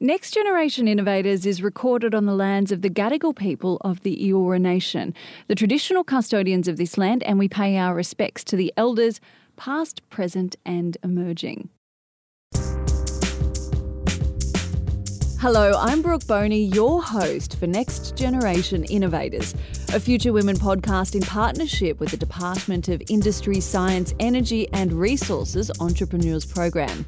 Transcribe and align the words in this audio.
Next 0.00 0.32
Generation 0.32 0.88
Innovators 0.88 1.46
is 1.46 1.62
recorded 1.62 2.14
on 2.14 2.26
the 2.26 2.34
lands 2.34 2.70
of 2.70 2.82
the 2.82 2.90
Gadigal 2.90 3.34
people 3.34 3.78
of 3.80 4.02
the 4.02 4.14
Eora 4.28 4.60
Nation, 4.60 5.14
the 5.48 5.54
traditional 5.54 6.04
custodians 6.04 6.68
of 6.68 6.76
this 6.76 6.98
land, 6.98 7.22
and 7.22 7.38
we 7.38 7.48
pay 7.48 7.78
our 7.78 7.94
respects 7.94 8.44
to 8.44 8.56
the 8.56 8.70
elders, 8.76 9.22
past, 9.56 10.06
present, 10.10 10.54
and 10.66 10.98
emerging. 11.02 11.70
Hello, 15.40 15.72
I'm 15.78 16.02
Brooke 16.02 16.26
Boney, 16.26 16.64
your 16.64 17.02
host 17.02 17.58
for 17.58 17.66
Next 17.66 18.14
Generation 18.16 18.84
Innovators, 18.84 19.54
a 19.94 20.00
Future 20.00 20.34
Women 20.34 20.56
podcast 20.56 21.14
in 21.14 21.22
partnership 21.22 22.00
with 22.00 22.10
the 22.10 22.18
Department 22.18 22.88
of 22.88 23.02
Industry, 23.08 23.60
Science, 23.60 24.12
Energy 24.20 24.68
and 24.74 24.92
Resources 24.92 25.70
Entrepreneurs 25.80 26.44
Program. 26.44 27.06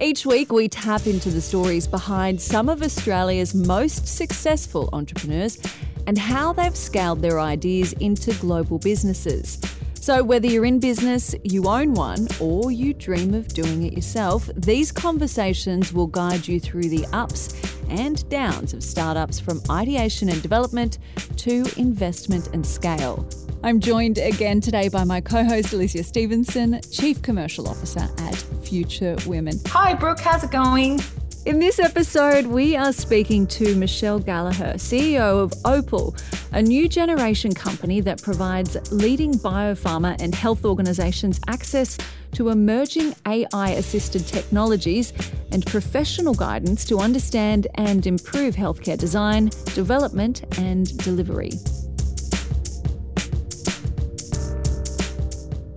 Each 0.00 0.24
week, 0.24 0.52
we 0.52 0.68
tap 0.68 1.08
into 1.08 1.28
the 1.28 1.40
stories 1.40 1.88
behind 1.88 2.40
some 2.40 2.68
of 2.68 2.82
Australia's 2.82 3.52
most 3.52 4.06
successful 4.06 4.88
entrepreneurs 4.92 5.58
and 6.06 6.16
how 6.16 6.52
they've 6.52 6.76
scaled 6.76 7.20
their 7.20 7.40
ideas 7.40 7.94
into 7.94 8.32
global 8.34 8.78
businesses. 8.78 9.60
So, 9.94 10.22
whether 10.22 10.46
you're 10.46 10.64
in 10.64 10.78
business, 10.78 11.34
you 11.42 11.66
own 11.66 11.94
one, 11.94 12.28
or 12.38 12.70
you 12.70 12.94
dream 12.94 13.34
of 13.34 13.48
doing 13.48 13.82
it 13.82 13.92
yourself, 13.92 14.48
these 14.54 14.92
conversations 14.92 15.92
will 15.92 16.06
guide 16.06 16.46
you 16.46 16.60
through 16.60 16.90
the 16.90 17.04
ups 17.12 17.60
and 17.88 18.26
downs 18.28 18.74
of 18.74 18.84
startups 18.84 19.40
from 19.40 19.60
ideation 19.68 20.28
and 20.28 20.40
development 20.40 20.98
to 21.38 21.66
investment 21.76 22.50
and 22.54 22.64
scale. 22.64 23.28
I'm 23.64 23.80
joined 23.80 24.18
again 24.18 24.60
today 24.60 24.88
by 24.88 25.02
my 25.02 25.20
co 25.20 25.42
host, 25.42 25.72
Alicia 25.72 26.04
Stevenson, 26.04 26.80
Chief 26.92 27.20
Commercial 27.22 27.68
Officer 27.68 28.08
at 28.18 28.36
Future 28.62 29.16
Women. 29.26 29.58
Hi, 29.66 29.94
Brooke, 29.94 30.20
how's 30.20 30.44
it 30.44 30.52
going? 30.52 31.00
In 31.44 31.58
this 31.58 31.80
episode, 31.80 32.46
we 32.46 32.76
are 32.76 32.92
speaking 32.92 33.48
to 33.48 33.74
Michelle 33.74 34.20
Gallagher, 34.20 34.74
CEO 34.74 35.42
of 35.42 35.50
Opyl, 35.64 36.16
a 36.52 36.62
new 36.62 36.88
generation 36.88 37.52
company 37.52 38.00
that 38.00 38.22
provides 38.22 38.92
leading 38.92 39.34
biopharma 39.34 40.20
and 40.22 40.36
health 40.36 40.64
organisations 40.64 41.40
access 41.48 41.98
to 42.32 42.50
emerging 42.50 43.12
AI 43.26 43.70
assisted 43.70 44.24
technologies 44.26 45.12
and 45.50 45.66
professional 45.66 46.34
guidance 46.34 46.84
to 46.84 46.98
understand 46.98 47.66
and 47.74 48.06
improve 48.06 48.54
healthcare 48.54 48.98
design, 48.98 49.46
development, 49.74 50.44
and 50.58 50.96
delivery. 50.98 51.50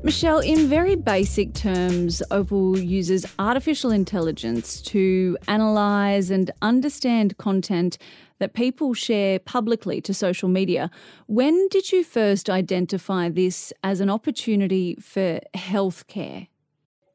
Michelle, 0.04 0.40
in 0.40 0.68
very 0.68 0.96
basic 0.96 1.54
terms, 1.54 2.24
Opyl 2.32 2.84
uses 2.84 3.24
artificial 3.38 3.92
intelligence 3.92 4.82
to 4.82 5.38
analyse 5.48 6.32
and 6.32 6.50
understand 6.64 7.38
content 7.38 8.00
that 8.40 8.54
people 8.54 8.96
share 8.96 9.38
publicly 9.38 10.02
to 10.02 10.12
social 10.12 10.50
media. 10.50 10.90
When 11.28 11.68
did 11.68 11.92
you 11.92 12.04
first 12.04 12.50
identify 12.50 13.30
this 13.30 13.72
as 13.84 14.02
an 14.02 14.10
opportunity 14.10 14.96
for 14.96 15.40
healthcare? 15.54 16.48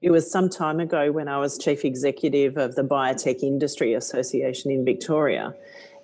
It 0.00 0.12
was 0.12 0.30
some 0.30 0.48
time 0.48 0.78
ago 0.78 1.10
when 1.10 1.26
I 1.26 1.38
was 1.38 1.58
chief 1.58 1.84
executive 1.84 2.56
of 2.56 2.76
the 2.76 2.84
Biotech 2.84 3.42
Industry 3.42 3.94
Association 3.94 4.70
in 4.70 4.84
Victoria. 4.84 5.52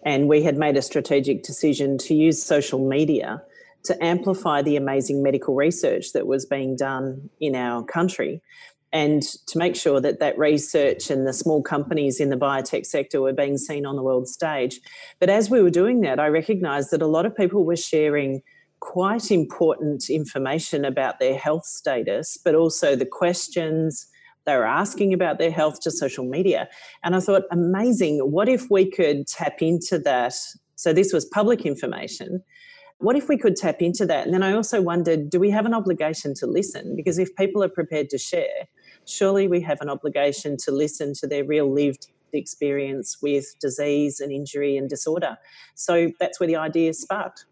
And 0.03 0.29
we 0.29 0.43
had 0.43 0.57
made 0.57 0.77
a 0.77 0.83
strategic 0.83 1.45
decision 1.45 1.97
to 1.99 2.15
use 2.15 2.43
social 2.43 2.85
media 2.85 3.41
to 3.85 4.05
amplify 4.05 4.63
the 4.63 4.77
amazing 4.77 5.23
medical 5.23 5.55
research 5.55 6.13
that 6.13 6.27
was 6.27 6.47
being 6.47 6.77
done 6.77 7.29
in 7.41 7.55
our 7.55 7.85
country 7.85 8.41
and 8.93 9.23
to 9.47 9.57
make 9.57 9.75
sure 9.75 10.01
that 10.01 10.21
that 10.21 10.37
research 10.37 11.11
and 11.11 11.27
the 11.27 11.33
small 11.33 11.63
companies 11.63 12.21
in 12.21 12.29
the 12.29 12.37
biotech 12.37 12.85
sector 12.85 13.21
were 13.23 13.33
being 13.33 13.57
seen 13.57 13.87
on 13.87 13.97
the 13.97 14.03
world 14.03 14.29
stage. 14.29 14.81
But 15.19 15.31
as 15.31 15.49
we 15.49 15.63
were 15.63 15.71
doing 15.71 16.03
that, 16.03 16.21
I 16.21 16.27
recognized 16.29 16.91
that 16.91 17.01
a 17.01 17.07
lot 17.07 17.25
of 17.25 17.35
people 17.35 17.65
were 17.65 17.77
sharing 17.77 18.43
quite 18.81 19.31
important 19.31 20.11
information 20.11 20.85
about 20.85 21.19
their 21.21 21.39
health 21.39 21.65
status, 21.65 22.37
but 22.37 22.55
also 22.55 22.95
the 22.95 23.07
questions 23.07 24.07
they 24.45 24.57
were 24.57 24.67
asking 24.67 25.15
about 25.15 25.39
their 25.39 25.53
health 25.53 25.81
to 25.81 25.91
social 25.91 26.25
media. 26.25 26.69
And 27.03 27.15
I 27.15 27.21
thought, 27.21 27.45
amazing, 27.51 28.19
what 28.19 28.49
if 28.49 28.71
we 28.71 28.91
could 28.91 29.27
tap 29.27 29.63
into 29.63 29.99
that? 30.01 30.35
So 30.75 30.93
this 30.93 31.13
was 31.13 31.25
public 31.25 31.65
information 31.65 32.43
what 33.03 33.17
if 33.17 33.29
we 33.29 33.37
could 33.37 33.57
tap 33.57 33.83
into 33.83 34.07
that? 34.07 34.25
And 34.25 34.33
then 34.33 34.43
I 34.43 34.53
also 34.53 34.81
wondered, 34.81 35.29
do 35.29 35.41
we 35.41 35.51
have 35.51 35.67
an 35.67 35.75
obligation 35.75 36.35
to 36.35 36.47
listen? 36.47 36.95
Because 36.95 37.19
if 37.19 37.35
people 37.35 37.63
are 37.63 37.69
prepared 37.69 38.09
to 38.11 38.19
share, 38.19 38.69
surely 39.07 39.49
we 39.49 39.61
have 39.63 39.81
an 39.81 39.89
obligation 39.89 40.57
to 40.59 40.71
listen 40.71 41.13
to 41.15 41.27
their 41.27 41.45
real 41.45 41.73
lived 41.73 42.09
experience 42.33 43.19
with 43.21 43.59
disease 43.61 44.21
and 44.21 44.33
injury 44.33 44.77
and 44.77 44.89
disorder. 44.89 45.37
So 45.75 46.13
that's 46.21 46.39
where 46.39 46.47
the 46.47 46.57
idea 46.57 46.95
sparked. 46.95 47.45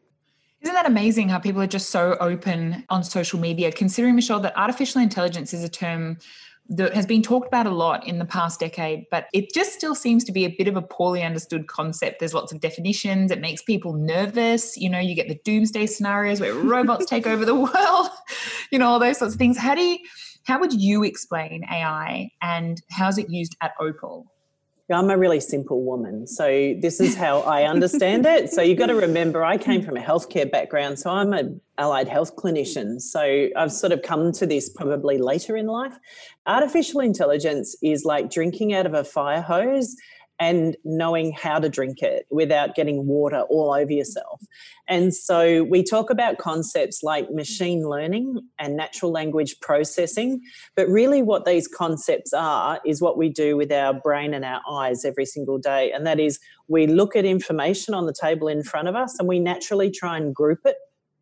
Isn't 0.62 0.75
that 0.75 0.87
amazing 0.87 1.31
how 1.31 1.39
people 1.39 1.60
are 1.62 1.66
just 1.66 1.91
so 1.91 2.16
open 2.21 2.84
on 2.89 3.03
social 3.03 3.41
media? 3.41 3.72
Considering, 3.72 4.15
Michelle, 4.15 4.41
that 4.41 4.56
artificial 4.56 5.00
intelligence 5.00 5.53
is 5.53 5.65
a 5.65 5.69
term 5.69 6.19
that 6.71 6.95
has 6.95 7.05
been 7.05 7.21
talked 7.21 7.49
about 7.49 7.67
a 7.67 7.71
lot 7.71 8.07
in 8.07 8.19
the 8.19 8.25
past 8.25 8.61
decade, 8.61 9.05
but 9.11 9.27
it 9.35 9.53
just 9.53 9.73
still 9.73 9.95
seems 9.95 10.23
to 10.25 10.33
be 10.33 10.45
a 10.45 10.55
bit 10.57 10.69
of 10.69 10.77
a 10.77 10.83
poorly 10.83 11.23
understood 11.23 11.67
concept. 11.67 12.21
There's 12.21 12.33
lots 12.33 12.53
of 12.53 12.61
definitions. 12.61 13.33
It 13.33 13.41
makes 13.41 13.61
people 13.63 13.95
nervous. 13.95 14.77
You 14.77 14.89
know, 14.89 15.01
you 15.01 15.17
get 15.17 15.29
the 15.29 15.39
doomsday 15.45 15.87
scenarios 15.87 16.41
where 16.41 16.55
robots 16.55 17.07
take 17.07 17.27
over 17.27 17.45
the 17.45 17.55
world, 17.57 18.09
you 18.71 18.79
know, 18.79 18.87
all 18.87 19.01
those 19.01 19.19
sorts 19.19 19.35
of 19.35 19.39
things. 19.39 19.59
How 19.59 19.75
do 19.75 19.83
you, 19.83 19.99
how 20.45 20.61
would 20.61 20.73
you 20.73 21.03
explain 21.03 21.65
AI 21.65 22.31
and 22.41 22.81
how's 22.91 23.19
it 23.19 23.29
used 23.29 23.57
at 23.61 23.73
Opyl? 23.81 24.25
I'm 24.91 25.11
a 25.11 25.17
really 25.17 25.41
simple 25.41 25.84
woman. 25.84 26.27
So 26.27 26.75
this 26.81 27.01
is 27.01 27.15
how 27.15 27.41
I 27.41 27.65
understand 27.65 28.27
it. 28.27 28.51
So 28.51 28.61
you've 28.62 28.78
got 28.78 28.87
to 28.87 28.95
remember 28.95 29.45
I 29.45 29.56
came 29.56 29.83
from 29.83 29.97
a 29.97 30.01
healthcare 30.01 30.51
background. 30.51 30.99
So 30.99 31.11
I'm 31.11 31.33
an 31.33 31.61
allied 31.78 32.09
health 32.09 32.37
clinician. 32.37 33.01
So 33.01 33.49
I've 33.56 33.73
sort 33.73 33.93
of 33.93 34.03
come 34.03 34.33
to 34.33 34.47
this 34.47 34.69
probably 34.69 35.19
later 35.19 35.56
in 35.56 35.67
life. 35.67 35.97
Artificial 36.47 37.01
intelligence 37.01 37.77
is 37.83 38.05
like 38.05 38.31
drinking 38.31 38.75
out 38.75 38.87
of 38.87 38.95
a 38.95 39.05
fire 39.05 39.43
hose 39.43 39.97
and 40.41 40.75
knowing 40.84 41.33
how 41.33 41.59
to 41.59 41.69
drink 41.69 42.01
it 42.01 42.25
without 42.31 42.75
getting 42.75 43.06
water 43.06 43.43
all 43.51 43.75
over 43.75 43.93
yourself. 43.93 44.41
And 44.89 45.15
so 45.15 45.65
we 45.65 45.84
talk 45.84 46.09
about 46.09 46.39
concepts 46.39 47.03
like 47.03 47.31
machine 47.31 47.87
learning 47.87 48.41
and 48.59 48.75
natural 48.75 49.12
language 49.12 49.61
processing, 49.61 50.41
but 50.75 50.89
really 50.89 51.21
what 51.21 51.45
these 51.45 51.69
concepts 51.69 52.33
are 52.33 52.81
is 52.87 53.03
what 53.03 53.19
we 53.19 53.28
do 53.28 53.56
with 53.56 53.71
our 53.71 53.93
brain 53.93 54.33
and 54.33 54.45
our 54.45 54.62
eyes 54.69 55.05
every 55.05 55.27
single 55.27 55.59
day. 55.59 55.93
And 55.93 56.06
that 56.06 56.19
is 56.19 56.41
we 56.69 56.87
look 56.87 57.15
at 57.15 57.27
information 57.27 57.93
on 57.93 58.07
the 58.07 58.15
table 58.19 58.49
in 58.49 58.62
front 58.62 58.89
of 58.89 58.97
us 58.97 59.19
and 59.19 59.28
we 59.28 59.39
naturally 59.39 59.91
try 59.91 60.17
and 60.17 60.34
group 60.34 60.61
it 60.65 60.77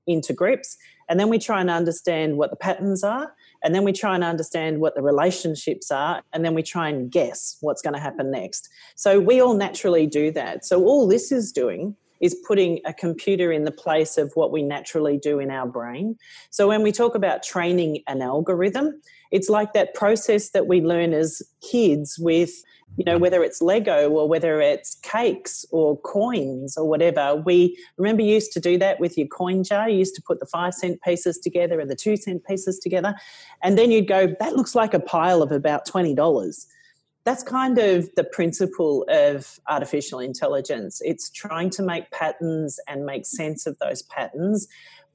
into 0.06 0.32
groups. 0.32 0.76
And 1.08 1.18
then 1.18 1.28
we 1.28 1.38
try 1.38 1.60
and 1.60 1.70
understand 1.70 2.36
what 2.36 2.50
the 2.50 2.56
patterns 2.56 3.02
are. 3.02 3.32
And 3.62 3.74
then 3.74 3.84
we 3.84 3.92
try 3.92 4.14
and 4.14 4.24
understand 4.24 4.80
what 4.80 4.94
the 4.94 5.02
relationships 5.02 5.90
are. 5.90 6.22
And 6.32 6.44
then 6.44 6.54
we 6.54 6.62
try 6.62 6.88
and 6.88 7.10
guess 7.10 7.56
what's 7.60 7.82
going 7.82 7.94
to 7.94 8.00
happen 8.00 8.30
next. 8.30 8.68
So 8.96 9.18
we 9.18 9.40
all 9.40 9.54
naturally 9.54 10.06
do 10.06 10.30
that. 10.32 10.64
So 10.64 10.84
all 10.84 11.08
this 11.08 11.32
is 11.32 11.52
doing 11.52 11.96
is 12.20 12.36
putting 12.46 12.80
a 12.84 12.92
computer 12.92 13.52
in 13.52 13.64
the 13.64 13.70
place 13.70 14.18
of 14.18 14.32
what 14.34 14.52
we 14.52 14.62
naturally 14.62 15.18
do 15.18 15.38
in 15.38 15.50
our 15.50 15.66
brain. 15.66 16.16
So 16.50 16.68
when 16.68 16.82
we 16.82 16.92
talk 16.92 17.14
about 17.14 17.42
training 17.42 18.02
an 18.06 18.22
algorithm, 18.22 19.00
it's 19.30 19.48
like 19.48 19.72
that 19.72 19.94
process 19.94 20.50
that 20.50 20.66
we 20.66 20.80
learn 20.80 21.12
as 21.12 21.42
kids 21.60 22.18
with 22.18 22.50
you 22.96 23.04
know 23.04 23.18
whether 23.18 23.44
it's 23.44 23.60
lego 23.60 24.08
or 24.10 24.28
whether 24.28 24.60
it's 24.60 24.96
cakes 25.02 25.64
or 25.70 26.00
coins 26.00 26.76
or 26.76 26.88
whatever. 26.88 27.36
We 27.36 27.78
remember 27.96 28.22
you 28.22 28.34
used 28.34 28.52
to 28.52 28.60
do 28.60 28.78
that 28.78 28.98
with 28.98 29.16
your 29.18 29.28
coin 29.28 29.62
jar. 29.62 29.88
You 29.88 29.98
used 29.98 30.14
to 30.16 30.22
put 30.22 30.40
the 30.40 30.46
five 30.46 30.74
cent 30.74 31.00
pieces 31.02 31.38
together 31.38 31.80
and 31.80 31.90
the 31.90 31.96
two 31.96 32.16
cent 32.16 32.44
pieces 32.46 32.78
together. 32.78 33.14
And 33.62 33.76
then 33.76 33.90
you'd 33.90 34.08
go 34.08 34.34
that 34.40 34.56
looks 34.56 34.74
like 34.74 34.94
a 34.94 35.00
pile 35.00 35.42
of 35.42 35.52
about 35.52 35.86
$20 35.86 36.66
that's 37.28 37.42
kind 37.42 37.76
of 37.76 38.08
the 38.14 38.24
principle 38.24 39.04
of 39.10 39.60
artificial 39.68 40.18
intelligence. 40.18 41.02
It's 41.04 41.28
trying 41.28 41.68
to 41.70 41.82
make 41.82 42.10
patterns 42.10 42.80
and 42.88 43.04
make 43.04 43.26
sense 43.26 43.66
of 43.66 43.78
those 43.80 44.00
patterns 44.00 44.66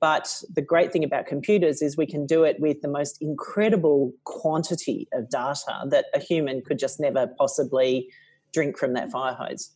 but 0.04 0.44
the 0.54 0.62
great 0.62 0.92
thing 0.92 1.06
about 1.06 1.28
computers 1.28 1.82
is 1.82 1.96
we 1.96 2.06
can 2.06 2.26
do 2.26 2.44
it 2.44 2.60
with 2.60 2.82
the 2.82 2.90
most 2.90 3.22
incredible 3.22 4.12
quantity 4.26 5.08
of 5.14 5.30
data 5.30 5.86
that 5.86 6.08
a 6.14 6.20
human 6.20 6.62
could 6.62 6.78
just 6.78 7.00
never 7.00 7.26
possibly 7.38 8.10
drink 8.52 8.78
from 8.78 8.92
that 8.96 9.10
fire 9.12 9.34
hose. 9.34 9.72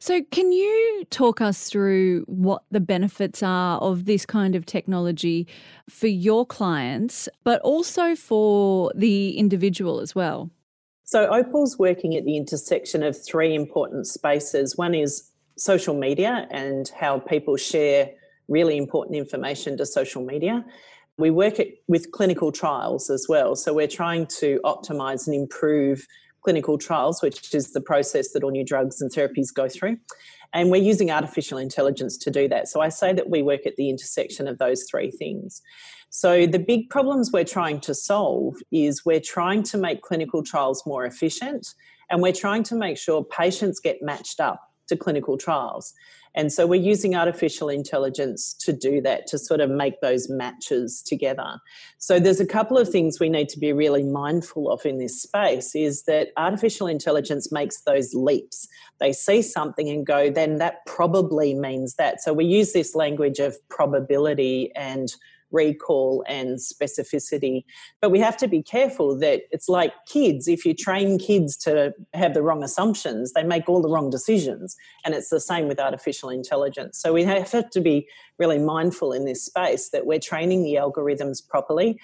So, 0.00 0.20
can 0.30 0.52
you 0.52 1.06
talk 1.08 1.40
us 1.40 1.70
through 1.70 2.24
what 2.26 2.62
the 2.70 2.78
benefits 2.78 3.42
are 3.42 3.78
of 3.78 4.04
this 4.04 4.26
kind 4.26 4.54
of 4.54 4.66
technology 4.66 5.48
for 5.88 6.08
your 6.08 6.44
clients, 6.44 7.26
but 7.42 7.62
also 7.62 8.14
for 8.14 8.92
the 8.94 9.30
individual 9.38 10.00
as 10.00 10.14
well? 10.14 10.50
So, 11.04 11.26
Opyl's 11.32 11.78
working 11.78 12.16
at 12.16 12.26
the 12.26 12.36
intersection 12.36 13.02
of 13.02 13.16
three 13.16 13.54
important 13.54 14.08
spaces. 14.08 14.76
One 14.76 14.94
is 14.94 15.30
social 15.56 15.94
media 15.94 16.46
and 16.50 16.92
how 17.00 17.20
people 17.20 17.56
share 17.56 18.10
really 18.48 18.76
important 18.76 19.16
information 19.16 19.76
to 19.76 19.86
social 19.86 20.24
media. 20.24 20.64
We 21.18 21.30
work 21.30 21.54
with 21.88 22.12
clinical 22.12 22.52
trials 22.52 23.10
as 23.10 23.26
well. 23.28 23.56
So 23.56 23.74
we're 23.74 23.88
trying 23.88 24.26
to 24.38 24.60
optimize 24.64 25.26
and 25.26 25.34
improve 25.34 26.06
clinical 26.42 26.78
trials, 26.78 27.20
which 27.20 27.54
is 27.54 27.72
the 27.72 27.80
process 27.80 28.32
that 28.32 28.44
all 28.44 28.50
new 28.50 28.64
drugs 28.64 29.00
and 29.00 29.12
therapies 29.12 29.52
go 29.52 29.68
through. 29.68 29.98
And 30.52 30.70
we're 30.70 30.82
using 30.82 31.10
artificial 31.10 31.58
intelligence 31.58 32.16
to 32.18 32.30
do 32.30 32.48
that. 32.48 32.68
So 32.68 32.80
I 32.80 32.88
say 32.88 33.12
that 33.12 33.28
we 33.28 33.42
work 33.42 33.66
at 33.66 33.76
the 33.76 33.90
intersection 33.90 34.48
of 34.48 34.58
those 34.58 34.84
three 34.84 35.10
things. 35.10 35.60
So 36.10 36.46
the 36.46 36.58
big 36.58 36.88
problems 36.88 37.32
we're 37.32 37.44
trying 37.44 37.80
to 37.80 37.94
solve 37.94 38.54
is 38.72 39.04
we're 39.04 39.20
trying 39.20 39.62
to 39.64 39.76
make 39.76 40.00
clinical 40.00 40.42
trials 40.42 40.84
more 40.86 41.04
efficient 41.04 41.74
and 42.10 42.22
we're 42.22 42.32
trying 42.32 42.62
to 42.64 42.74
make 42.74 42.96
sure 42.96 43.22
patients 43.24 43.78
get 43.78 44.00
matched 44.00 44.40
up 44.40 44.67
to 44.88 44.96
clinical 44.96 45.36
trials. 45.36 45.94
And 46.34 46.52
so 46.52 46.66
we're 46.66 46.80
using 46.80 47.16
artificial 47.16 47.68
intelligence 47.68 48.54
to 48.60 48.72
do 48.72 49.00
that, 49.00 49.26
to 49.28 49.38
sort 49.38 49.60
of 49.60 49.70
make 49.70 50.00
those 50.00 50.28
matches 50.28 51.02
together. 51.02 51.58
So 51.98 52.20
there's 52.20 52.40
a 52.40 52.46
couple 52.46 52.78
of 52.78 52.88
things 52.88 53.18
we 53.18 53.28
need 53.28 53.48
to 53.50 53.58
be 53.58 53.72
really 53.72 54.04
mindful 54.04 54.70
of 54.70 54.84
in 54.86 54.98
this 54.98 55.20
space 55.20 55.74
is 55.74 56.04
that 56.04 56.28
artificial 56.36 56.86
intelligence 56.86 57.50
makes 57.50 57.80
those 57.80 58.14
leaps. 58.14 58.68
They 59.00 59.12
see 59.12 59.42
something 59.42 59.88
and 59.88 60.06
go, 60.06 60.30
then 60.30 60.58
that 60.58 60.84
probably 60.86 61.54
means 61.54 61.94
that. 61.94 62.20
So 62.20 62.32
we 62.32 62.44
use 62.44 62.72
this 62.72 62.94
language 62.94 63.38
of 63.38 63.56
probability 63.68 64.70
and 64.76 65.14
recall 65.50 66.24
and 66.26 66.58
specificity. 66.58 67.64
But 68.00 68.10
we 68.10 68.20
have 68.20 68.36
to 68.38 68.48
be 68.48 68.62
careful 68.62 69.18
that 69.18 69.42
it's 69.50 69.68
like 69.68 69.92
kids. 70.06 70.48
If 70.48 70.64
you 70.64 70.74
train 70.74 71.18
kids 71.18 71.56
to 71.58 71.92
have 72.14 72.34
the 72.34 72.42
wrong 72.42 72.62
assumptions, 72.62 73.32
they 73.32 73.42
make 73.42 73.68
all 73.68 73.82
the 73.82 73.88
wrong 73.88 74.10
decisions. 74.10 74.76
And 75.04 75.14
it's 75.14 75.30
the 75.30 75.40
same 75.40 75.68
with 75.68 75.80
artificial 75.80 76.30
intelligence. 76.30 76.98
So 76.98 77.12
we 77.12 77.24
have 77.24 77.70
to 77.70 77.80
be 77.80 78.08
really 78.38 78.58
mindful 78.58 79.12
in 79.12 79.24
this 79.24 79.44
space 79.44 79.90
that 79.90 80.06
we're 80.06 80.18
training 80.18 80.62
the 80.62 80.74
algorithms 80.74 81.46
properly. 81.46 81.98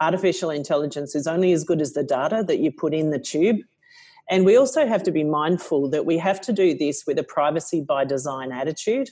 Artificial 0.00 0.50
intelligence 0.50 1.14
is 1.14 1.26
only 1.26 1.52
as 1.52 1.64
good 1.64 1.80
as 1.80 1.92
the 1.92 2.04
data 2.04 2.44
that 2.46 2.58
you 2.58 2.72
put 2.72 2.94
in 2.94 3.10
the 3.10 3.18
tube. 3.18 3.58
And 4.30 4.44
we 4.44 4.56
also 4.56 4.86
have 4.86 5.02
to 5.02 5.10
be 5.10 5.24
mindful 5.24 5.90
that 5.90 6.06
we 6.06 6.16
have 6.18 6.40
to 6.42 6.52
do 6.52 6.72
this 6.72 7.04
with 7.06 7.18
a 7.18 7.24
privacy 7.24 7.80
by 7.80 8.04
design 8.04 8.52
attitude 8.52 9.10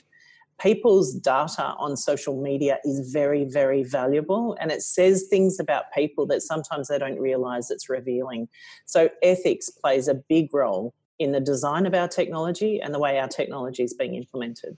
people's 0.59 1.13
data 1.13 1.73
on 1.77 1.95
social 1.97 2.41
media 2.41 2.79
is 2.83 3.11
very, 3.11 3.45
very 3.45 3.83
valuable 3.83 4.57
and 4.59 4.71
it 4.71 4.81
says 4.81 5.27
things 5.29 5.59
about 5.59 5.85
people 5.93 6.25
that 6.27 6.41
sometimes 6.41 6.87
they 6.87 6.99
don't 6.99 7.19
realize 7.19 7.71
it's 7.71 7.89
revealing. 7.89 8.47
So, 8.85 9.09
ethics 9.23 9.69
plays 9.69 10.07
a 10.07 10.15
big 10.15 10.53
role 10.53 10.93
in 11.19 11.31
the 11.31 11.41
design 11.41 11.85
of 11.85 11.93
our 11.93 12.07
technology 12.07 12.79
and 12.81 12.93
the 12.93 12.99
way 12.99 13.19
our 13.19 13.27
technology 13.27 13.83
is 13.83 13.93
being 13.93 14.15
implemented. 14.15 14.77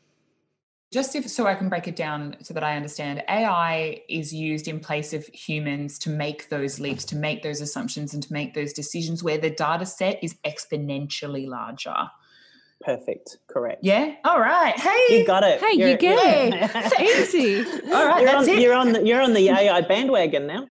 Just 0.92 1.16
if, 1.16 1.30
so 1.30 1.48
I 1.48 1.56
can 1.56 1.69
break 1.69 1.88
it 1.88 1.95
down 1.95 2.36
so 2.42 2.54
that 2.54 2.66
I 2.66 2.75
understand, 2.75 3.24
AI 3.30 4.01
is 4.10 4.34
used 4.34 4.68
in 4.68 4.81
place 4.81 5.13
of 5.13 5.25
humans 5.27 5.98
to 6.00 6.10
make 6.10 6.50
those 6.50 6.81
leaps, 6.81 7.06
to 7.06 7.16
make 7.16 7.44
those 7.44 7.62
assumptions, 7.62 8.13
and 8.13 8.22
to 8.24 8.34
make 8.34 8.54
those 8.54 8.74
decisions 8.74 9.24
where 9.24 9.38
the 9.38 9.50
data 9.50 9.86
set 9.86 10.22
is 10.22 10.36
exponentially 10.45 11.48
larger. 11.48 11.95
Perfect. 12.81 13.38
Correct. 13.48 13.83
Yeah. 13.83 14.16
All 14.25 14.39
right. 14.39 14.78
Hey. 14.80 15.19
You 15.19 15.25
got 15.25 15.44
it. 15.44 15.60
Hey, 15.60 15.78
you're, 15.78 15.89
you 15.89 15.98
get 15.98 16.18
it. 16.22 17.01
Easy. 17.01 17.60
All 17.94 18.07
right. 18.07 18.22
You're 18.22 18.31
that's 18.31 18.48
on, 18.48 18.56
it. 18.56 18.62
You're 18.62 18.74
on, 18.74 18.94
the, 18.94 19.06
you're 19.06 19.22
on 19.22 19.33
the 19.33 19.50
AI 19.50 19.81
bandwagon 19.81 20.48
now. 20.48 20.68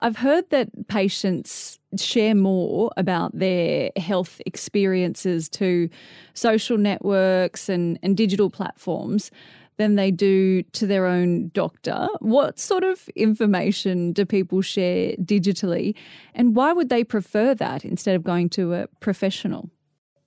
I've 0.00 0.16
heard 0.16 0.50
that 0.50 0.88
patients 0.88 1.78
share 1.96 2.34
more 2.34 2.90
about 2.96 3.38
their 3.38 3.90
health 3.96 4.40
experiences 4.46 5.48
to 5.50 5.88
social 6.34 6.76
networks 6.76 7.68
and, 7.68 7.98
and 8.02 8.16
digital 8.16 8.50
platforms 8.50 9.30
than 9.76 9.94
they 9.94 10.10
do 10.10 10.62
to 10.62 10.86
their 10.86 11.06
own 11.06 11.50
doctor. 11.54 12.08
What 12.20 12.58
sort 12.58 12.84
of 12.84 13.08
information 13.14 14.12
do 14.12 14.26
people 14.26 14.60
share 14.60 15.14
digitally? 15.16 15.94
And 16.34 16.56
why 16.56 16.72
would 16.72 16.88
they 16.88 17.04
prefer 17.04 17.54
that 17.54 17.84
instead 17.84 18.16
of 18.16 18.24
going 18.24 18.48
to 18.50 18.74
a 18.74 18.86
professional? 19.00 19.70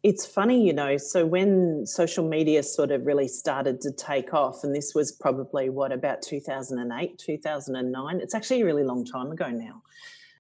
It's 0.06 0.24
funny, 0.24 0.64
you 0.64 0.72
know. 0.72 0.98
So 0.98 1.26
when 1.26 1.84
social 1.88 2.30
media 2.30 2.62
sort 2.62 2.92
of 2.92 3.08
really 3.08 3.28
started 3.28 3.82
to 3.82 3.92
take 3.92 4.36
off, 4.36 4.64
and 4.64 4.76
this 4.76 4.94
was 4.94 5.12
probably 5.12 5.68
what 5.72 5.92
about 5.92 6.22
2008, 6.22 7.18
2009, 7.18 8.20
it's 8.22 8.36
actually 8.36 8.62
a 8.62 8.66
really 8.66 8.84
long 8.84 9.04
time 9.04 9.32
ago 9.32 9.50
now. 9.50 9.82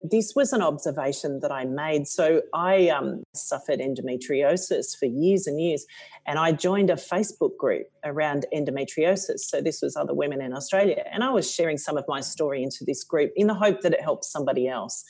This 0.03 0.33
was 0.35 0.53
an 0.53 0.61
observation 0.61 1.39
that 1.39 1.51
I 1.51 1.65
made. 1.65 2.07
So 2.07 2.43
I 2.53 2.89
um, 2.89 3.23
suffered 3.33 3.79
endometriosis 3.79 4.95
for 4.99 5.07
years 5.07 5.47
and 5.47 5.59
years, 5.59 5.87
and 6.27 6.37
I 6.37 6.51
joined 6.51 6.91
a 6.91 6.95
Facebook 6.95 7.57
group 7.57 7.87
around 8.03 8.45
endometriosis. 8.53 9.39
So 9.39 9.61
this 9.61 9.81
was 9.81 9.95
other 9.95 10.13
women 10.13 10.43
in 10.43 10.53
Australia, 10.53 11.03
and 11.11 11.23
I 11.23 11.31
was 11.31 11.51
sharing 11.51 11.79
some 11.79 11.97
of 11.97 12.05
my 12.07 12.21
story 12.21 12.61
into 12.61 12.85
this 12.85 13.03
group 13.03 13.31
in 13.35 13.47
the 13.47 13.55
hope 13.55 13.81
that 13.81 13.93
it 13.93 14.01
helps 14.01 14.31
somebody 14.31 14.67
else 14.67 15.03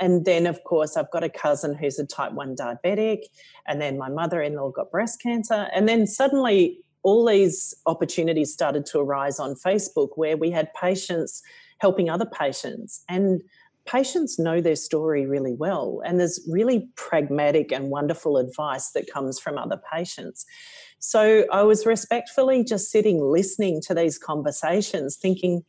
and 0.00 0.24
then 0.24 0.46
of 0.46 0.62
course 0.64 0.96
i've 0.96 1.10
got 1.10 1.22
a 1.22 1.28
cousin 1.28 1.74
who's 1.74 1.98
a 1.98 2.06
type 2.06 2.32
1 2.32 2.56
diabetic 2.56 3.20
and 3.66 3.80
then 3.80 3.98
my 3.98 4.08
mother-in-law 4.08 4.70
got 4.70 4.90
breast 4.90 5.22
cancer. 5.22 5.68
And 5.74 5.88
then 5.88 6.06
suddenly 6.06 6.78
all 7.02 7.24
these 7.24 7.74
opportunities 7.86 8.52
started 8.52 8.84
to 8.86 8.98
arise 8.98 9.38
on 9.38 9.54
facebook 9.54 10.10
where 10.16 10.36
we 10.36 10.50
had 10.50 10.72
patients 10.74 11.42
helping 11.78 12.10
other 12.10 12.26
patients 12.26 13.04
and 13.08 13.42
patients 13.86 14.38
know 14.38 14.60
their 14.60 14.76
story 14.76 15.26
really 15.26 15.54
well. 15.54 16.02
And 16.04 16.20
there's 16.20 16.46
really 16.48 16.88
pragmatic 16.96 17.72
and 17.72 17.90
wonderful 17.90 18.36
advice 18.36 18.90
that 18.90 19.10
comes 19.10 19.40
from 19.40 19.56
other 19.56 19.80
patients. 19.92 20.44
So 20.98 21.44
i 21.50 21.62
was 21.62 21.86
respectfully 21.86 22.62
just 22.62 22.90
sitting 22.90 23.20
listening 23.20 23.80
to 23.82 23.94
these 23.94 24.18
conversations 24.18 25.16
thinking 25.16 25.64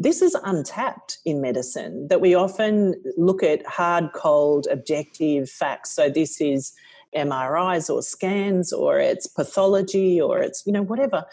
this 0.00 0.22
is 0.22 0.34
untapped 0.44 1.18
in 1.26 1.42
medicine 1.42 2.08
that 2.08 2.22
we 2.22 2.34
often 2.34 2.94
look 3.18 3.42
at 3.42 3.64
hard, 3.66 4.12
cold, 4.14 4.66
objective 4.70 5.50
facts. 5.50 5.90
So 5.90 6.08
this 6.08 6.40
is 6.40 6.72
MRIs 7.14 7.90
or 7.90 8.00
scans 8.00 8.72
or 8.72 8.98
it's 8.98 9.26
pathology 9.26 10.18
or 10.18 10.38
it's, 10.38 10.62
you 10.64 10.72
know, 10.72 10.80
whatever. 10.80 11.24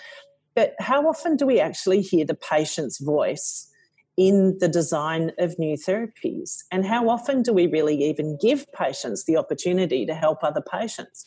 But 0.54 0.76
how 0.80 1.08
often 1.08 1.38
do 1.38 1.46
we 1.46 1.62
actually 1.62 2.02
hear 2.02 2.26
the 2.26 2.36
patient's 2.36 3.00
voice 3.00 3.72
in 4.18 4.58
the 4.60 4.68
design 4.68 5.32
of 5.40 5.58
new 5.58 5.78
therapies? 5.78 6.64
And 6.70 6.86
how 6.86 7.10
often 7.10 7.44
do 7.44 7.54
we 7.54 7.68
really 7.68 8.04
even 8.04 8.38
give 8.42 8.66
patients 8.74 9.24
the 9.24 9.38
opportunity 9.38 10.06
to 10.06 10.14
help 10.14 10.44
other 10.44 10.62
patients? 10.62 11.26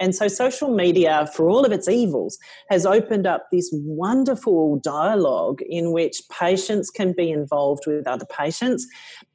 And 0.00 0.14
so 0.14 0.28
social 0.28 0.74
media, 0.74 1.28
for 1.34 1.48
all 1.50 1.64
of 1.64 1.72
its 1.72 1.86
evils, 1.86 2.38
has 2.70 2.86
opened 2.86 3.26
up 3.26 3.46
this 3.52 3.70
wonderful 3.72 4.80
dialogue 4.82 5.60
in 5.68 5.92
which 5.92 6.22
patients 6.30 6.90
can 6.90 7.12
be 7.12 7.30
involved 7.30 7.84
with 7.86 8.06
other 8.06 8.24
patients. 8.24 8.86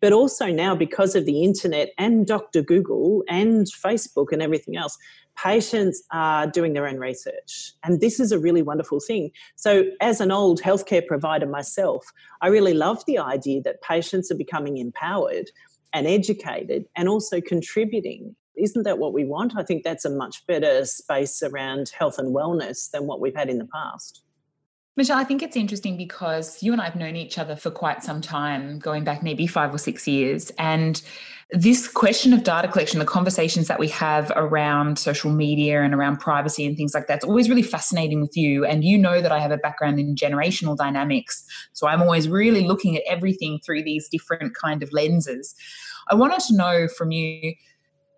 But 0.02 0.12
also 0.12 0.48
now, 0.48 0.76
because 0.76 1.16
of 1.16 1.26
the 1.26 1.44
internet 1.44 1.92
and 2.00 2.26
Dr. 2.26 2.64
Google 2.64 3.24
and 3.30 3.68
Facebook 3.68 4.32
and 4.32 4.42
everything 4.42 4.76
else, 4.76 4.98
patients 5.38 6.02
are 6.12 6.48
doing 6.48 6.74
their 6.74 6.88
own 6.88 6.98
research. 6.98 7.74
And 7.84 8.02
this 8.02 8.20
is 8.20 8.32
a 8.32 8.40
really 8.40 8.64
wonderful 8.64 9.00
thing. 9.00 9.32
So, 9.56 9.84
as 10.02 10.20
an 10.20 10.32
old 10.32 10.62
healthcare 10.62 11.06
provider 11.06 11.46
myself, 11.46 12.06
I 12.42 12.48
really 12.48 12.74
love 12.74 13.04
the 13.06 13.20
idea 13.20 13.62
that 13.62 13.82
patients 13.82 14.32
are 14.32 14.36
becoming 14.36 14.78
empowered 14.78 15.52
and 15.94 16.08
educated 16.08 16.86
and 16.96 17.08
also 17.08 17.40
contributing 17.40 18.36
isn't 18.58 18.84
that 18.84 19.00
what 19.00 19.14
we 19.14 19.26
want? 19.26 19.56
I 19.58 19.64
think 19.64 19.84
that's 19.84 20.06
a 20.06 20.10
much 20.10 20.46
better 20.48 20.86
space 20.86 21.42
around 21.44 21.90
health 21.90 22.18
and 22.18 22.36
wellness 22.36 22.90
than 22.92 23.08
what 23.08 23.20
we've 23.20 23.36
had 23.36 23.50
in 23.50 23.58
the 23.58 23.68
past. 23.68 24.22
Michelle, 24.98 25.18
I 25.18 25.26
think 25.26 25.44
it's 25.44 25.58
interesting 25.58 25.98
because 25.98 26.64
you 26.64 26.72
and 26.72 26.82
I 26.82 26.86
have 26.86 26.96
known 26.96 27.18
each 27.18 27.38
other 27.38 27.58
for 27.58 27.70
quite 27.70 28.02
some 28.02 28.22
time, 28.22 28.80
going 28.80 29.04
back 29.04 29.22
maybe 29.22 29.46
five 29.46 29.74
or 29.74 29.78
six 29.78 30.08
years. 30.08 30.52
And 30.58 31.02
this 31.52 31.90
question 31.90 32.32
of 32.32 32.44
data 32.44 32.70
collection, 32.70 33.00
the 33.00 33.06
conversations 33.06 33.68
that 33.68 33.78
we 33.78 33.90
have 33.90 34.32
around 34.38 34.98
social 34.98 35.32
media 35.32 35.84
and 35.84 35.94
around 35.94 36.22
privacy 36.22 36.66
and 36.66 36.78
things 36.78 36.94
like 36.94 37.08
that, 37.08 37.16
it's 37.16 37.26
always 37.26 37.50
really 37.50 37.62
fascinating 37.62 38.22
with 38.22 38.38
you. 38.38 38.64
And 38.64 38.86
you 38.86 38.98
know 38.98 39.22
that 39.22 39.34
I 39.34 39.40
have 39.40 39.52
a 39.52 39.58
background 39.58 40.00
in 40.00 40.16
generational 40.16 40.78
dynamics. 40.78 41.44
So 41.74 41.88
I'm 41.88 42.02
always 42.02 42.30
really 42.30 42.66
looking 42.66 42.96
at 42.96 43.04
everything 43.06 43.60
through 43.66 43.84
these 43.84 44.08
different 44.08 44.56
kind 44.56 44.82
of 44.82 44.94
lenses. 44.94 45.56
I 46.10 46.16
wanted 46.16 46.40
to 46.48 46.56
know 46.56 46.88
from 46.88 47.12
you 47.12 47.54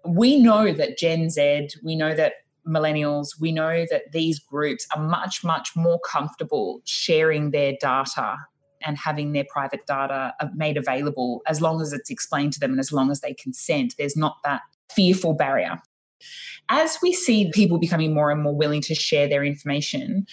we 0.06 0.38
know 0.38 0.72
that 0.72 0.98
Gen 0.98 1.30
Z, 1.30 1.70
we 1.84 1.96
know 1.96 2.16
that 2.16 2.34
millennials, 2.68 3.39
we 3.39 3.51
know 3.51 3.86
that 3.89 4.12
these 4.12 4.39
groups 4.39 4.86
are 4.96 5.01
much, 5.01 5.44
much 5.44 5.75
more 5.75 6.00
comfortable 6.00 6.82
sharing 6.86 7.51
their 7.51 7.74
data 7.80 8.36
and 8.82 8.98
having 8.98 9.32
their 9.32 9.46
private 9.50 9.86
data 9.88 10.34
made 10.54 10.77
available 10.77 11.42
as 11.48 11.62
long 11.62 11.82
as 11.82 11.94
it's 11.94 12.10
explained 12.10 12.54
to 12.54 12.60
them 12.60 12.72
and 12.72 12.80
as 12.80 12.92
long 12.92 13.10
as 13.10 13.22
they 13.22 13.34
consent. 13.34 13.96
There's 13.98 14.16
not 14.16 14.38
that 14.44 14.62
fearful 14.92 15.34
barrier. 15.34 15.82
As 16.70 16.98
we 17.01 17.13
see 17.13 17.51
people 17.51 17.80
becoming 17.80 18.13
more 18.13 18.30
and 18.30 18.42
more 18.42 18.56
willing 18.56 18.82
to 18.82 18.96
share 18.96 19.27
their 19.27 19.44
information, 19.44 20.27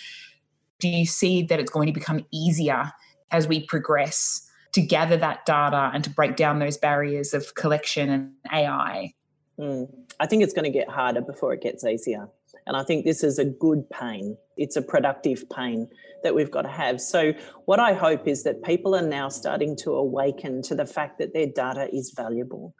do 0.80 0.88
you 0.88 1.06
see 1.06 1.42
that 1.44 1.60
it's 1.60 1.70
going 1.70 1.86
to 1.86 1.92
become 1.92 2.24
easier 2.32 2.92
as 3.30 3.46
we 3.46 3.64
progress 3.64 4.46
to 4.72 4.82
gather 4.82 5.16
that 5.16 5.46
data 5.46 5.90
and 5.94 6.02
to 6.04 6.10
break 6.10 6.36
down 6.36 6.58
those 6.58 6.76
barriers 6.76 7.32
of 7.32 7.54
collection 7.54 8.10
and 8.10 8.32
AI? 8.52 9.14
Mm. 9.58 9.88
I 10.20 10.26
think 10.26 10.42
it's 10.42 10.52
going 10.52 10.64
to 10.64 10.70
get 10.70 10.88
harder 10.88 11.20
before 11.20 11.52
it 11.52 11.62
gets 11.62 11.84
easier. 11.84 12.28
And 12.66 12.76
I 12.76 12.82
think 12.82 13.04
this 13.04 13.22
is 13.22 13.38
a 13.38 13.44
good 13.44 13.88
pain. 13.90 14.36
It's 14.56 14.76
a 14.76 14.82
productive 14.82 15.48
pain 15.50 15.88
that 16.22 16.34
we've 16.34 16.50
got 16.50 16.62
to 16.62 16.68
have. 16.68 17.00
So, 17.00 17.32
what 17.66 17.78
I 17.78 17.92
hope 17.92 18.26
is 18.26 18.42
that 18.44 18.62
people 18.62 18.94
are 18.94 19.06
now 19.06 19.28
starting 19.28 19.76
to 19.78 19.92
awaken 19.92 20.62
to 20.62 20.74
the 20.74 20.86
fact 20.86 21.18
that 21.18 21.34
their 21.34 21.46
data 21.46 21.88
is 21.94 22.12
valuable. 22.16 22.74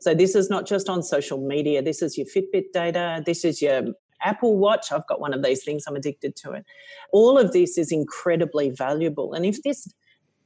So, 0.00 0.14
this 0.14 0.34
is 0.34 0.50
not 0.50 0.66
just 0.66 0.88
on 0.88 1.02
social 1.02 1.38
media, 1.38 1.82
this 1.82 2.02
is 2.02 2.18
your 2.18 2.26
Fitbit 2.26 2.72
data, 2.72 3.22
this 3.24 3.44
is 3.44 3.62
your 3.62 3.82
Apple 4.22 4.58
Watch. 4.58 4.90
I've 4.90 5.06
got 5.06 5.20
one 5.20 5.32
of 5.32 5.42
these 5.42 5.64
things, 5.64 5.84
I'm 5.86 5.96
addicted 5.96 6.34
to 6.36 6.52
it. 6.52 6.64
All 7.12 7.38
of 7.38 7.52
this 7.52 7.78
is 7.78 7.92
incredibly 7.92 8.70
valuable. 8.70 9.34
And 9.34 9.46
if 9.46 9.62
this 9.62 9.86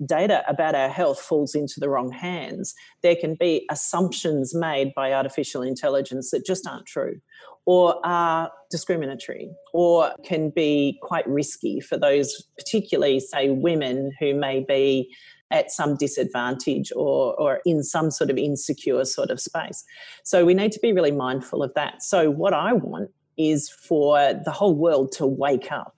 data 0.07 0.43
about 0.49 0.75
our 0.75 0.89
health 0.89 1.21
falls 1.21 1.55
into 1.55 1.79
the 1.79 1.89
wrong 1.89 2.11
hands, 2.11 2.75
there 3.03 3.17
can 3.17 3.37
be 3.39 3.67
assumptions 3.71 4.55
made 4.55 4.93
by 4.95 5.13
artificial 5.13 5.63
intelligence 5.63 6.31
that 6.31 6.45
just 6.47 6.67
aren't 6.67 6.87
true 6.87 7.21
or 7.65 8.05
are 8.05 8.51
discriminatory 8.71 9.51
or 9.73 10.13
can 10.25 10.51
be 10.51 10.99
quite 11.03 11.27
risky 11.29 11.81
for 11.81 11.97
those, 11.97 12.43
particularly, 12.57 13.21
say, 13.21 13.51
women 13.51 14.11
who 14.19 14.35
may 14.35 14.65
be 14.67 15.15
at 15.51 15.71
some 15.71 15.97
disadvantage 15.97 16.91
or, 16.97 17.35
or 17.39 17.61
in 17.65 17.83
some 17.83 18.11
sort 18.11 18.31
of 18.31 18.39
insecure 18.39 19.05
sort 19.05 19.31
of 19.31 19.39
space. 19.39 19.85
So 20.25 20.45
we 20.45 20.55
need 20.55 20.73
to 20.73 20.81
be 20.81 20.93
really 20.93 21.13
mindful 21.13 21.63
of 21.63 21.73
that. 21.75 22.03
So, 22.03 22.31
what 22.31 22.55
I 22.55 22.73
want 22.73 23.11
is 23.39 23.71
for 23.71 24.35
the 24.45 24.51
whole 24.51 24.75
world 24.75 25.13
to 25.13 25.27
wake 25.27 25.71
up 25.71 25.92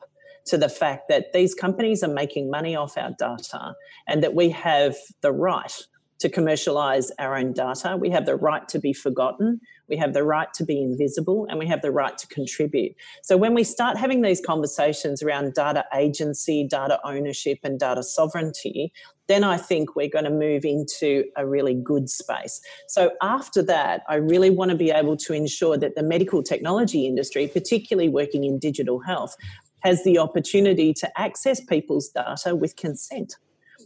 to 0.46 0.58
the 0.58 0.68
fact 0.68 1.08
that 1.08 1.32
these 1.32 1.54
companies 1.54 2.02
are 2.02 2.12
making 2.12 2.50
money 2.50 2.76
off 2.76 2.98
our 2.98 3.12
data 3.18 3.74
and 4.06 4.22
that 4.22 4.34
we 4.34 4.50
have 4.50 4.96
the 5.22 5.32
right 5.32 5.86
to 6.20 6.28
commercialize 6.28 7.10
our 7.18 7.36
own 7.36 7.52
data. 7.52 7.96
We 7.98 8.10
have 8.10 8.24
the 8.24 8.36
right 8.36 8.66
to 8.68 8.78
be 8.78 8.92
forgotten. 8.92 9.60
We 9.88 9.96
have 9.96 10.14
the 10.14 10.24
right 10.24 10.52
to 10.54 10.64
be 10.64 10.80
invisible 10.80 11.46
and 11.50 11.58
we 11.58 11.66
have 11.66 11.82
the 11.82 11.90
right 11.90 12.16
to 12.16 12.26
contribute. 12.28 12.94
So, 13.22 13.36
when 13.36 13.52
we 13.52 13.64
start 13.64 13.98
having 13.98 14.22
these 14.22 14.40
conversations 14.40 15.22
around 15.22 15.54
data 15.54 15.84
agency, 15.94 16.66
data 16.66 16.98
ownership, 17.04 17.58
and 17.62 17.78
data 17.78 18.02
sovereignty, 18.02 18.92
then 19.26 19.44
I 19.44 19.56
think 19.56 19.96
we're 19.96 20.08
going 20.08 20.24
to 20.24 20.30
move 20.30 20.64
into 20.64 21.24
a 21.36 21.46
really 21.46 21.74
good 21.74 22.08
space. 22.08 22.60
So, 22.88 23.12
after 23.20 23.62
that, 23.62 24.02
I 24.08 24.14
really 24.14 24.50
want 24.50 24.70
to 24.70 24.76
be 24.76 24.90
able 24.90 25.16
to 25.18 25.34
ensure 25.34 25.76
that 25.76 25.94
the 25.94 26.02
medical 26.02 26.42
technology 26.42 27.06
industry, 27.06 27.48
particularly 27.48 28.08
working 28.08 28.44
in 28.44 28.58
digital 28.58 29.00
health, 29.00 29.36
has 29.84 30.02
the 30.02 30.18
opportunity 30.18 30.92
to 30.94 31.20
access 31.20 31.60
people's 31.60 32.08
data 32.08 32.56
with 32.56 32.74
consent. 32.76 33.36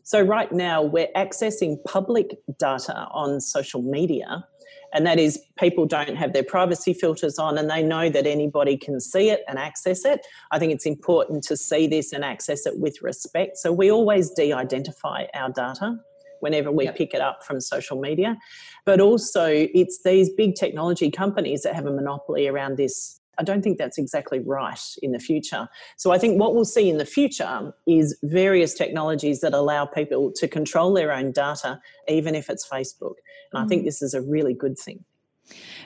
So, 0.05 0.23
right 0.23 0.51
now, 0.53 0.81
we're 0.81 1.13
accessing 1.15 1.77
public 1.85 2.39
data 2.59 3.09
on 3.11 3.41
social 3.41 3.83
media, 3.83 4.47
and 4.95 5.05
that 5.07 5.19
is 5.19 5.39
people 5.59 5.85
don't 5.85 6.17
have 6.17 6.33
their 6.33 6.45
privacy 6.45 6.95
filters 6.95 7.39
on 7.39 7.59
and 7.59 7.69
they 7.69 7.83
know 7.83 8.09
that 8.09 8.27
anybody 8.27 8.77
can 8.77 9.01
see 9.01 9.29
it 9.29 9.43
and 9.49 9.59
access 9.59 10.05
it. 10.05 10.27
I 10.51 10.59
think 10.59 10.73
it's 10.73 10.87
important 10.87 11.43
to 11.45 11.57
see 11.57 11.87
this 11.87 12.13
and 12.13 12.25
access 12.25 12.65
it 12.65 12.79
with 12.79 13.03
respect. 13.03 13.59
So, 13.59 13.73
we 13.73 13.91
always 13.91 14.31
de 14.31 14.53
identify 14.53 15.27
our 15.35 15.51
data 15.51 15.99
whenever 16.41 16.71
we 16.71 16.85
yep. 16.85 16.97
pick 16.97 17.13
it 17.13 17.21
up 17.21 17.45
from 17.45 17.61
social 17.61 18.01
media. 18.01 18.39
But 18.87 19.01
also, 19.01 19.47
it's 19.49 20.03
these 20.05 20.31
big 20.31 20.55
technology 20.55 21.11
companies 21.11 21.63
that 21.63 21.75
have 21.75 21.87
a 21.87 21.93
monopoly 21.93 22.47
around 22.47 22.77
this 22.77 23.18
I 23.39 23.45
don't 23.45 23.63
think 23.63 23.79
that's 23.79 23.99
exactly 23.99 24.41
right 24.41 24.81
in 25.03 25.13
the 25.13 25.19
future. 25.19 25.69
So 25.97 26.11
I 26.11 26.19
think 26.19 26.41
what 26.41 26.55
we'll 26.55 26.65
see 26.65 26.91
in 26.91 26.99
the 26.99 27.07
future 27.07 27.73
is 27.87 28.19
various 28.23 28.75
technologies 28.75 29.41
that 29.41 29.55
allow 29.55 29.87
people 29.87 30.33
to 30.37 30.49
control 30.49 30.93
their 30.93 31.13
own 31.13 31.33
data, 31.33 31.81
even 32.09 32.35
if 32.35 32.51
it's 32.51 32.69
Facebook. 32.69 33.15
And 33.53 33.63
I 33.63 33.67
think 33.67 33.83
mm. 33.83 33.87
this 33.87 34.03
is 34.03 34.15
a 34.15 34.21
really 34.21 34.55
good 34.55 34.79
thing. 34.79 35.05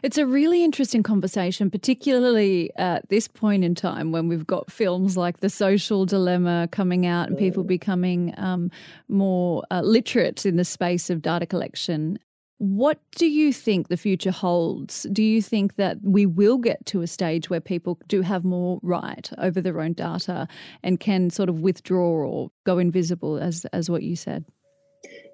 It's 0.02 0.18
a 0.18 0.26
really 0.26 0.64
interesting 0.64 1.02
conversation, 1.02 1.70
particularly 1.70 2.72
at 2.76 3.08
this 3.08 3.28
point 3.28 3.62
in 3.62 3.74
time 3.74 4.10
when 4.10 4.26
we've 4.26 4.46
got 4.46 4.72
films 4.72 5.16
like 5.16 5.38
The 5.38 5.50
Social 5.50 6.04
Dilemma 6.04 6.68
coming 6.72 7.06
out 7.06 7.28
and 7.28 7.38
people 7.38 7.62
mm. 7.62 7.68
becoming 7.68 8.34
um, 8.38 8.70
more 9.08 9.62
uh, 9.70 9.82
literate 9.82 10.44
in 10.44 10.56
the 10.56 10.64
space 10.64 11.10
of 11.10 11.22
data 11.22 11.46
collection 11.46 12.18
what 12.62 13.00
do 13.16 13.26
you 13.26 13.52
think 13.52 13.88
the 13.88 13.96
future 13.96 14.30
holds? 14.30 15.04
Do 15.10 15.24
you 15.24 15.42
think 15.42 15.74
that 15.76 15.96
we 16.00 16.26
will 16.26 16.58
get 16.58 16.86
to 16.86 17.02
a 17.02 17.08
stage 17.08 17.50
where 17.50 17.60
people 17.60 17.98
do 18.06 18.20
have 18.20 18.44
more 18.44 18.78
right 18.84 19.28
over 19.38 19.60
their 19.60 19.80
own 19.80 19.94
data 19.94 20.46
and 20.84 21.00
can 21.00 21.28
sort 21.28 21.48
of 21.48 21.58
withdraw 21.58 22.24
or 22.24 22.52
go 22.64 22.78
invisible, 22.78 23.36
as, 23.36 23.64
as 23.72 23.90
what 23.90 24.04
you 24.04 24.14
said? 24.14 24.44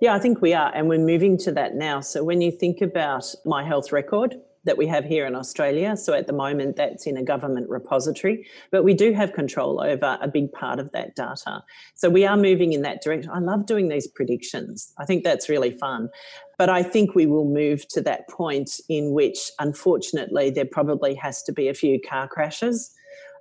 Yeah, 0.00 0.14
I 0.14 0.20
think 0.20 0.40
we 0.40 0.54
are. 0.54 0.72
And 0.74 0.88
we're 0.88 1.04
moving 1.04 1.36
to 1.40 1.52
that 1.52 1.74
now. 1.74 2.00
So 2.00 2.24
when 2.24 2.40
you 2.40 2.50
think 2.50 2.80
about 2.80 3.26
my 3.44 3.62
health 3.62 3.92
record, 3.92 4.36
that 4.64 4.76
we 4.76 4.86
have 4.86 5.04
here 5.04 5.26
in 5.26 5.34
Australia. 5.34 5.96
So 5.96 6.12
at 6.12 6.26
the 6.26 6.32
moment, 6.32 6.76
that's 6.76 7.06
in 7.06 7.16
a 7.16 7.22
government 7.22 7.70
repository, 7.70 8.46
but 8.70 8.84
we 8.84 8.92
do 8.92 9.12
have 9.12 9.32
control 9.32 9.80
over 9.80 10.18
a 10.20 10.28
big 10.28 10.52
part 10.52 10.78
of 10.78 10.90
that 10.92 11.14
data. 11.14 11.62
So 11.94 12.10
we 12.10 12.26
are 12.26 12.36
moving 12.36 12.72
in 12.72 12.82
that 12.82 13.00
direction. 13.00 13.30
I 13.32 13.38
love 13.38 13.66
doing 13.66 13.88
these 13.88 14.06
predictions. 14.06 14.92
I 14.98 15.06
think 15.06 15.24
that's 15.24 15.48
really 15.48 15.70
fun. 15.70 16.10
But 16.58 16.68
I 16.68 16.82
think 16.82 17.14
we 17.14 17.26
will 17.26 17.48
move 17.48 17.86
to 17.88 18.00
that 18.02 18.28
point 18.28 18.80
in 18.88 19.12
which, 19.12 19.50
unfortunately, 19.58 20.50
there 20.50 20.66
probably 20.66 21.14
has 21.14 21.42
to 21.44 21.52
be 21.52 21.68
a 21.68 21.74
few 21.74 22.00
car 22.00 22.28
crashes. 22.28 22.90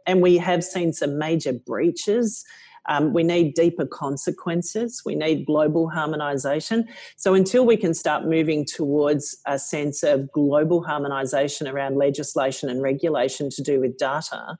And 0.05 0.21
we 0.21 0.37
have 0.37 0.63
seen 0.63 0.93
some 0.93 1.17
major 1.17 1.51
breaches 1.51 2.45
um, 2.87 3.13
we 3.13 3.23
need 3.23 3.53
deeper 3.53 3.85
consequences. 3.85 5.01
We 5.05 5.15
need 5.15 5.45
global 5.45 5.91
harmonisation. 5.93 6.85
So 7.15 7.33
until 7.33 7.65
we 7.65 7.77
can 7.77 7.93
start 7.93 8.25
moving 8.25 8.65
towards 8.65 9.37
a 9.45 9.59
sense 9.59 10.03
of 10.03 10.31
global 10.31 10.83
harmonisation 10.83 11.71
around 11.71 11.97
legislation 11.97 12.69
and 12.69 12.81
regulation 12.81 13.49
to 13.51 13.61
do 13.61 13.79
with 13.81 13.97
data, 13.97 14.57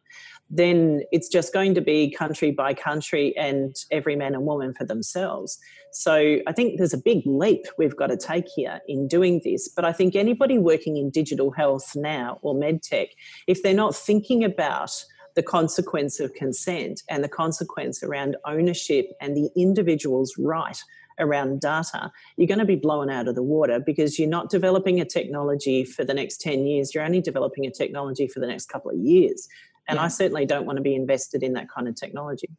then 0.49 1.01
it's 1.11 1.27
just 1.27 1.53
going 1.53 1.73
to 1.75 1.81
be 1.81 2.09
country 2.11 2.51
by 2.51 2.73
country 2.73 3.35
and 3.37 3.75
every 3.91 4.15
man 4.15 4.33
and 4.33 4.45
woman 4.45 4.73
for 4.73 4.85
themselves. 4.85 5.59
So 5.97 6.37
I 6.45 6.51
think 6.51 6.77
there's 6.77 6.93
a 6.93 6.97
big 6.99 7.23
leap 7.25 7.65
we've 7.79 7.95
got 7.95 8.07
to 8.07 8.17
take 8.17 8.45
here 8.55 8.81
in 8.87 9.07
doing 9.07 9.41
this. 9.43 9.67
But 9.67 9.83
I 9.83 9.91
think 9.91 10.15
anybody 10.15 10.59
working 10.59 10.95
in 10.95 11.09
digital 11.09 11.49
health 11.49 11.95
now 11.95 12.37
or 12.43 12.53
medtech, 12.53 13.07
if 13.47 13.63
they're 13.63 13.73
not 13.73 13.95
thinking 13.95 14.43
about 14.43 14.91
the 15.33 15.41
consequence 15.41 16.19
of 16.19 16.35
consent 16.35 17.01
and 17.09 17.23
the 17.23 17.27
consequence 17.27 18.03
around 18.03 18.37
ownership 18.45 19.07
and 19.19 19.35
the 19.35 19.49
individual's 19.55 20.35
right 20.37 20.77
around 21.17 21.61
data, 21.61 22.11
you're 22.35 22.45
going 22.45 22.59
to 22.59 22.65
be 22.65 22.75
blown 22.75 23.09
out 23.09 23.27
of 23.27 23.33
the 23.33 23.41
water 23.41 23.79
because 23.79 24.19
you're 24.19 24.29
not 24.29 24.51
developing 24.51 25.01
a 25.01 25.05
technology 25.05 25.83
for 25.83 26.05
the 26.05 26.13
next 26.13 26.39
10 26.41 26.67
years. 26.67 26.93
You're 26.93 27.05
only 27.05 27.21
developing 27.21 27.65
a 27.65 27.71
technology 27.71 28.27
for 28.27 28.39
the 28.39 28.45
next 28.45 28.67
couple 28.67 28.91
of 28.91 28.97
years. 28.99 29.47
And 29.87 29.97
yeah. 29.97 30.03
I 30.03 30.09
certainly 30.09 30.45
don't 30.45 30.67
want 30.67 30.77
to 30.77 30.83
be 30.83 30.93
invested 30.93 31.41
in 31.41 31.53
that 31.53 31.71
kind 31.71 31.87
of 31.87 31.95
technology. 31.95 32.49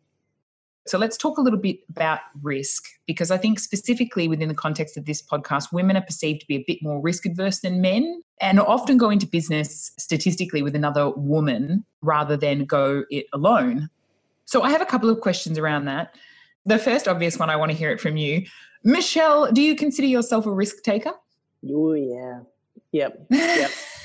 So 0.88 0.98
let's 0.98 1.16
talk 1.16 1.38
a 1.38 1.40
little 1.40 1.58
bit 1.58 1.78
about 1.90 2.20
risk 2.42 2.84
because 3.06 3.30
I 3.30 3.36
think 3.36 3.60
specifically 3.60 4.26
within 4.28 4.48
the 4.48 4.54
context 4.54 4.96
of 4.96 5.04
this 5.04 5.22
podcast, 5.22 5.72
women 5.72 5.96
are 5.96 6.02
perceived 6.02 6.40
to 6.40 6.46
be 6.46 6.56
a 6.56 6.64
bit 6.66 6.78
more 6.82 7.00
risk 7.00 7.26
adverse 7.26 7.60
than 7.60 7.80
men 7.80 8.22
and 8.40 8.58
often 8.58 8.96
go 8.96 9.10
into 9.10 9.26
business 9.26 9.92
statistically 9.98 10.62
with 10.62 10.74
another 10.74 11.10
woman 11.10 11.84
rather 12.00 12.36
than 12.36 12.64
go 12.64 13.04
it 13.10 13.26
alone. 13.32 13.90
So 14.46 14.62
I 14.62 14.70
have 14.70 14.80
a 14.80 14.86
couple 14.86 15.10
of 15.10 15.20
questions 15.20 15.58
around 15.58 15.84
that. 15.84 16.16
The 16.64 16.78
first 16.78 17.06
obvious 17.06 17.38
one, 17.38 17.50
I 17.50 17.56
want 17.56 17.70
to 17.70 17.76
hear 17.76 17.90
it 17.90 18.00
from 18.00 18.16
you. 18.16 18.46
Michelle, 18.84 19.52
do 19.52 19.60
you 19.60 19.76
consider 19.76 20.08
yourself 20.08 20.46
a 20.46 20.52
risk 20.52 20.82
taker? 20.82 21.12
Oh, 21.70 21.92
yeah. 21.92 22.40
Yep. 22.92 23.26
Yep. 23.30 23.70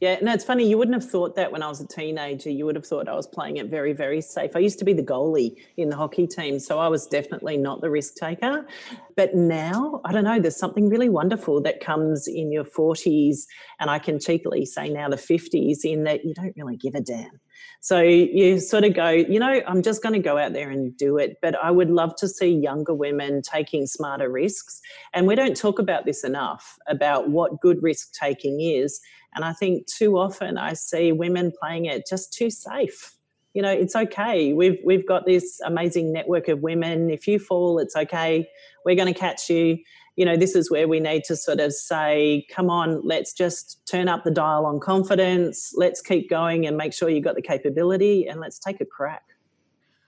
Yeah, 0.00 0.16
no, 0.22 0.32
it's 0.32 0.44
funny. 0.44 0.66
You 0.66 0.78
wouldn't 0.78 0.94
have 0.94 1.10
thought 1.10 1.36
that 1.36 1.52
when 1.52 1.62
I 1.62 1.68
was 1.68 1.82
a 1.82 1.86
teenager. 1.86 2.48
You 2.48 2.64
would 2.64 2.74
have 2.74 2.86
thought 2.86 3.06
I 3.06 3.14
was 3.14 3.26
playing 3.26 3.58
it 3.58 3.66
very, 3.66 3.92
very 3.92 4.22
safe. 4.22 4.52
I 4.56 4.60
used 4.60 4.78
to 4.78 4.84
be 4.86 4.94
the 4.94 5.02
goalie 5.02 5.56
in 5.76 5.90
the 5.90 5.96
hockey 5.96 6.26
team, 6.26 6.58
so 6.58 6.78
I 6.78 6.88
was 6.88 7.06
definitely 7.06 7.58
not 7.58 7.82
the 7.82 7.90
risk 7.90 8.14
taker. 8.14 8.66
But 9.14 9.34
now, 9.34 10.00
I 10.06 10.12
don't 10.12 10.24
know, 10.24 10.40
there's 10.40 10.56
something 10.56 10.88
really 10.88 11.10
wonderful 11.10 11.60
that 11.62 11.80
comes 11.80 12.26
in 12.26 12.50
your 12.50 12.64
40s, 12.64 13.40
and 13.78 13.90
I 13.90 13.98
can 13.98 14.18
cheekily 14.18 14.64
say 14.64 14.88
now 14.88 15.10
the 15.10 15.16
50s, 15.16 15.84
in 15.84 16.04
that 16.04 16.24
you 16.24 16.32
don't 16.32 16.54
really 16.56 16.78
give 16.78 16.94
a 16.94 17.02
damn. 17.02 17.38
So 17.82 18.00
you 18.00 18.58
sort 18.58 18.84
of 18.84 18.94
go, 18.94 19.08
you 19.10 19.38
know, 19.38 19.60
I'm 19.66 19.82
just 19.82 20.02
going 20.02 20.14
to 20.14 20.18
go 20.18 20.38
out 20.38 20.52
there 20.52 20.70
and 20.70 20.96
do 20.96 21.18
it. 21.18 21.36
But 21.40 21.56
I 21.62 21.70
would 21.70 21.90
love 21.90 22.14
to 22.16 22.28
see 22.28 22.48
younger 22.48 22.94
women 22.94 23.42
taking 23.42 23.86
smarter 23.86 24.30
risks. 24.30 24.80
And 25.12 25.26
we 25.26 25.34
don't 25.34 25.56
talk 25.56 25.78
about 25.78 26.04
this 26.04 26.24
enough 26.24 26.78
about 26.88 27.30
what 27.30 27.60
good 27.60 27.82
risk 27.82 28.12
taking 28.12 28.60
is 28.60 29.00
and 29.34 29.44
I 29.44 29.52
think 29.52 29.86
too 29.86 30.18
often 30.18 30.58
I 30.58 30.74
see 30.74 31.12
women 31.12 31.52
playing 31.58 31.86
it 31.86 32.06
just 32.08 32.32
too 32.32 32.50
safe. 32.50 33.14
You 33.54 33.62
know, 33.62 33.70
it's 33.70 33.96
okay. 33.96 34.52
We've 34.52 34.78
we've 34.84 35.06
got 35.06 35.26
this 35.26 35.60
amazing 35.64 36.12
network 36.12 36.48
of 36.48 36.60
women. 36.60 37.10
If 37.10 37.26
you 37.26 37.38
fall, 37.38 37.78
it's 37.78 37.96
okay. 37.96 38.48
We're 38.84 38.96
going 38.96 39.12
to 39.12 39.18
catch 39.18 39.50
you. 39.50 39.78
You 40.16 40.24
know, 40.24 40.36
this 40.36 40.54
is 40.54 40.70
where 40.70 40.86
we 40.86 41.00
need 41.00 41.24
to 41.24 41.36
sort 41.36 41.60
of 41.60 41.72
say, 41.72 42.46
come 42.50 42.68
on, 42.68 43.00
let's 43.04 43.32
just 43.32 43.80
turn 43.86 44.08
up 44.08 44.22
the 44.22 44.30
dial 44.30 44.66
on 44.66 44.78
confidence. 44.78 45.72
Let's 45.76 46.02
keep 46.02 46.28
going 46.28 46.66
and 46.66 46.76
make 46.76 46.92
sure 46.92 47.08
you've 47.08 47.24
got 47.24 47.36
the 47.36 47.42
capability 47.42 48.26
and 48.26 48.40
let's 48.40 48.58
take 48.58 48.80
a 48.80 48.84
crack. 48.84 49.22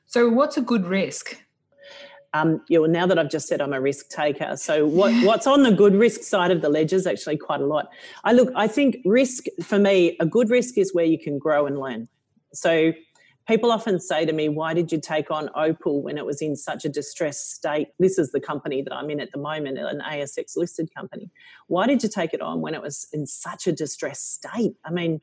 So, 0.07 0.29
what's 0.29 0.57
a 0.57 0.61
good 0.61 0.87
risk? 0.87 1.43
Um, 2.35 2.63
you 2.69 2.81
know, 2.81 2.87
now 2.87 3.07
that 3.07 3.19
I've 3.19 3.31
just 3.31 3.47
said 3.47 3.61
I'm 3.61 3.75
a 3.75 3.81
risk 3.81 4.09
taker, 4.09 4.57
so 4.57 4.87
what, 4.87 5.13
what's 5.25 5.47
on 5.47 5.63
the 5.65 5.73
good 5.73 5.95
risk 5.95 6.23
side 6.23 6.51
of 6.51 6.63
the 6.63 6.69
ledger 6.71 6.97
is 6.97 7.07
actually 7.07 7.37
quite 7.37 7.61
a 7.61 7.67
lot. 7.67 7.89
I 8.25 8.33
look, 8.33 8.51
I 8.57 8.69
think 8.69 8.97
risk 9.05 9.45
for 9.63 9.79
me, 9.79 10.17
a 10.19 10.27
good 10.27 10.49
risk 10.49 10.79
is 10.79 10.95
where 10.95 11.05
you 11.05 11.19
can 11.19 11.39
grow 11.39 11.67
and 11.67 11.79
learn. 11.79 12.09
So 12.55 12.93
people 13.47 13.71
often 13.71 14.01
say 14.01 14.25
to 14.25 14.33
me, 14.33 14.49
"Why 14.49 14.73
did 14.73 14.93
you 14.93 15.01
take 15.01 15.31
on 15.31 15.49
Opyl 15.49 16.03
when 16.03 16.17
it 16.17 16.25
was 16.25 16.41
in 16.41 16.57
such 16.57 16.85
a 16.85 16.89
distressed 16.89 17.53
state?" 17.53 17.89
This 17.99 18.19
is 18.19 18.31
the 18.33 18.41
company 18.41 18.83
that 18.83 18.95
I'm 18.95 19.11
in 19.11 19.21
at 19.21 19.33
the 19.33 19.39
moment, 19.39 19.79
an 19.79 20.01
ASX 20.01 20.57
listed 20.57 20.95
company. 20.95 21.31
Why 21.67 21.87
did 21.87 22.03
you 22.03 22.09
take 22.09 22.33
it 22.33 22.41
on 22.41 22.61
when 22.61 22.75
it 22.75 22.83
was 22.83 23.09
in 23.13 23.27
such 23.27 23.67
a 23.67 23.73
distressed 23.73 24.35
state? 24.35 24.77
I 24.85 24.91
mean, 24.91 25.21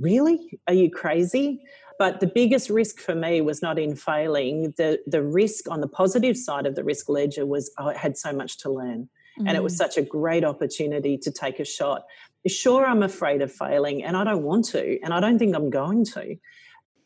really? 0.00 0.58
Are 0.66 0.74
you 0.74 0.90
crazy? 0.90 1.60
But 1.98 2.20
the 2.20 2.26
biggest 2.26 2.70
risk 2.70 3.00
for 3.00 3.14
me 3.14 3.40
was 3.40 3.60
not 3.60 3.78
in 3.78 3.96
failing. 3.96 4.72
The 4.76 5.00
the 5.06 5.22
risk 5.22 5.68
on 5.70 5.80
the 5.80 5.88
positive 5.88 6.36
side 6.36 6.66
of 6.66 6.76
the 6.76 6.84
risk 6.84 7.08
ledger 7.08 7.44
was 7.44 7.72
I 7.78 7.94
had 7.94 8.16
so 8.16 8.32
much 8.32 8.58
to 8.58 8.70
learn. 8.70 9.08
Mm. 9.40 9.48
And 9.48 9.56
it 9.56 9.62
was 9.62 9.74
mm. 9.74 9.78
such 9.78 9.96
a 9.96 10.02
great 10.02 10.44
opportunity 10.44 11.18
to 11.18 11.30
take 11.30 11.58
a 11.58 11.64
shot. 11.64 12.02
Sure, 12.46 12.86
I'm 12.86 13.02
afraid 13.02 13.42
of 13.42 13.52
failing 13.52 14.04
and 14.04 14.16
I 14.16 14.24
don't 14.24 14.44
want 14.44 14.64
to, 14.66 14.98
and 15.02 15.12
I 15.12 15.20
don't 15.20 15.38
think 15.38 15.54
I'm 15.54 15.70
going 15.70 16.04
to. 16.06 16.36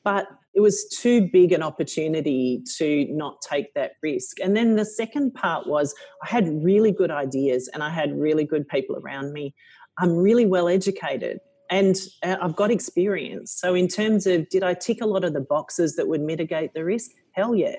But 0.04 0.26
it 0.54 0.60
was 0.60 0.86
too 0.88 1.28
big 1.32 1.52
an 1.52 1.62
opportunity 1.62 2.62
to 2.76 3.06
not 3.08 3.40
take 3.40 3.72
that 3.74 3.92
risk. 4.02 4.40
And 4.40 4.54
then 4.54 4.76
the 4.76 4.84
second 4.84 5.32
part 5.32 5.66
was 5.66 5.94
I 6.22 6.28
had 6.28 6.62
really 6.62 6.92
good 6.92 7.10
ideas 7.10 7.68
and 7.72 7.82
I 7.82 7.88
had 7.88 8.18
really 8.18 8.44
good 8.44 8.68
people 8.68 8.96
around 8.96 9.32
me. 9.32 9.54
I'm 9.98 10.14
really 10.16 10.44
well 10.44 10.68
educated 10.68 11.40
and 11.72 11.96
uh, 12.22 12.36
I've 12.40 12.54
got 12.54 12.70
experience. 12.70 13.50
So, 13.50 13.74
in 13.74 13.88
terms 13.88 14.26
of 14.26 14.48
did 14.50 14.62
I 14.62 14.74
tick 14.74 15.00
a 15.00 15.06
lot 15.06 15.24
of 15.24 15.32
the 15.32 15.40
boxes 15.40 15.96
that 15.96 16.06
would 16.06 16.20
mitigate 16.20 16.74
the 16.74 16.84
risk? 16.84 17.12
Hell 17.32 17.54
yeah. 17.54 17.76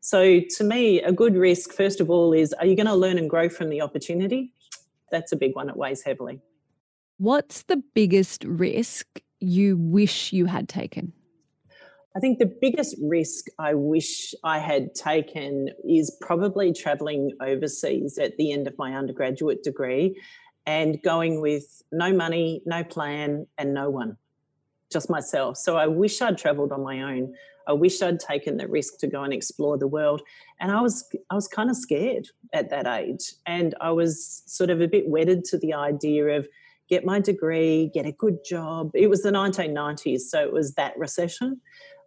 So, 0.00 0.40
to 0.40 0.64
me, 0.64 1.02
a 1.02 1.12
good 1.12 1.36
risk, 1.36 1.72
first 1.72 2.00
of 2.00 2.08
all, 2.08 2.32
is 2.32 2.52
are 2.54 2.66
you 2.66 2.76
going 2.76 2.86
to 2.86 2.94
learn 2.94 3.18
and 3.18 3.28
grow 3.28 3.48
from 3.48 3.68
the 3.68 3.82
opportunity? 3.82 4.52
That's 5.10 5.32
a 5.32 5.36
big 5.36 5.56
one. 5.56 5.68
It 5.68 5.76
weighs 5.76 6.02
heavily. 6.04 6.40
What's 7.18 7.64
the 7.64 7.82
biggest 7.94 8.44
risk 8.44 9.20
you 9.40 9.76
wish 9.76 10.32
you 10.32 10.46
had 10.46 10.68
taken? 10.68 11.12
I 12.14 12.20
think 12.20 12.38
the 12.38 12.52
biggest 12.60 12.94
risk 13.02 13.46
I 13.58 13.74
wish 13.74 14.34
I 14.44 14.58
had 14.58 14.94
taken 14.94 15.70
is 15.88 16.16
probably 16.20 16.72
traveling 16.72 17.32
overseas 17.40 18.18
at 18.18 18.36
the 18.36 18.52
end 18.52 18.68
of 18.68 18.76
my 18.78 18.94
undergraduate 18.94 19.64
degree 19.64 20.16
and 20.66 21.00
going 21.02 21.40
with 21.40 21.82
no 21.90 22.12
money, 22.12 22.62
no 22.66 22.84
plan, 22.84 23.46
and 23.58 23.74
no 23.74 23.90
one, 23.90 24.16
just 24.92 25.10
myself. 25.10 25.56
So 25.56 25.76
I 25.76 25.86
wish 25.86 26.20
I'd 26.22 26.38
traveled 26.38 26.72
on 26.72 26.82
my 26.82 27.02
own. 27.02 27.34
I 27.66 27.72
wish 27.72 28.02
I'd 28.02 28.20
taken 28.20 28.56
the 28.56 28.66
risk 28.66 28.98
to 28.98 29.06
go 29.06 29.22
and 29.22 29.32
explore 29.32 29.78
the 29.78 29.86
world. 29.86 30.22
And 30.60 30.72
I 30.72 30.80
was 30.80 31.08
I 31.30 31.34
was 31.34 31.48
kind 31.48 31.70
of 31.70 31.76
scared 31.76 32.28
at 32.52 32.70
that 32.70 32.86
age. 32.86 33.34
And 33.46 33.74
I 33.80 33.90
was 33.90 34.42
sort 34.46 34.70
of 34.70 34.80
a 34.80 34.88
bit 34.88 35.08
wedded 35.08 35.44
to 35.46 35.58
the 35.58 35.74
idea 35.74 36.26
of 36.38 36.48
get 36.88 37.04
my 37.04 37.20
degree, 37.20 37.90
get 37.94 38.06
a 38.06 38.12
good 38.12 38.44
job. 38.44 38.90
It 38.94 39.08
was 39.08 39.22
the 39.22 39.30
1990s, 39.30 40.20
so 40.20 40.42
it 40.42 40.52
was 40.52 40.74
that 40.74 40.98
recession. 40.98 41.60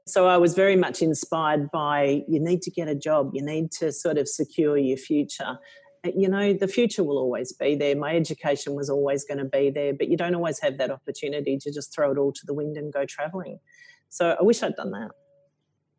So 0.08 0.28
I 0.28 0.38
was 0.38 0.54
very 0.54 0.76
much 0.76 1.02
inspired 1.02 1.72
by 1.72 2.24
you 2.28 2.40
need 2.40 2.62
to 2.64 2.72
get 2.72 2.88
a 2.88 2.94
job, 2.94 3.32
you 3.34 3.44
need 3.44 3.72
to 3.80 3.92
sort 3.92 4.20
of 4.20 4.28
secure 4.28 4.78
your 4.78 4.98
future. 4.98 5.58
Uh, 6.06 6.12
you 6.16 6.30
know, 6.30 6.54
the 6.54 6.68
future 6.68 7.04
will 7.04 7.18
always 7.18 7.52
be 7.52 7.76
there. 7.76 7.96
My 7.96 8.16
education 8.16 8.76
was 8.76 8.90
always 8.90 9.26
going 9.26 9.38
to 9.40 9.46
be 9.46 9.70
there, 9.70 9.94
but 9.94 10.10
you 10.10 10.18
don't 10.18 10.36
always 10.36 10.60
have 10.60 10.78
that 10.78 10.92
opportunity 10.92 11.58
to 11.58 11.72
just 11.72 11.94
throw 11.94 12.12
it 12.12 12.18
all 12.18 12.32
to 12.32 12.46
the 12.46 12.54
wind 12.54 12.78
and 12.78 12.92
go 12.94 13.06
traveling. 13.06 13.60
So 14.10 14.36
I 14.40 14.44
wish 14.44 14.64
I'd 14.64 14.76
done 14.76 14.92
that. 14.92 15.12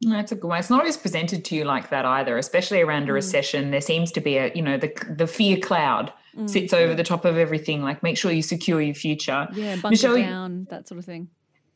That's 0.02 0.32
a 0.32 0.34
good 0.34 0.48
one. 0.48 0.58
It's 0.58 0.70
not 0.70 0.80
always 0.80 0.96
presented 0.96 1.44
to 1.46 1.54
you 1.54 1.64
like 1.64 1.88
that 1.88 2.04
either, 2.04 2.36
especially 2.36 2.82
around 2.82 3.04
a 3.04 3.12
mm. 3.12 3.14
recession. 3.14 3.70
There 3.70 3.80
seems 3.80 4.12
to 4.12 4.20
be 4.20 4.36
a, 4.36 4.52
you 4.54 4.60
know, 4.60 4.76
the 4.76 4.92
the 5.08 5.26
fear 5.26 5.56
cloud 5.56 6.12
mm. 6.36 6.48
sits 6.48 6.74
over 6.74 6.94
the 6.94 7.02
top 7.02 7.24
of 7.24 7.38
everything. 7.38 7.82
Like, 7.82 8.02
make 8.02 8.18
sure 8.18 8.30
you 8.30 8.42
secure 8.42 8.80
your 8.82 8.94
future. 8.94 9.48
Yeah, 9.54 9.76
bunker 9.76 9.90
Michelle, 9.90 10.16
down, 10.16 10.66
that 10.70 10.86
sort 10.86 10.98
of 10.98 11.06
thing. 11.06 11.28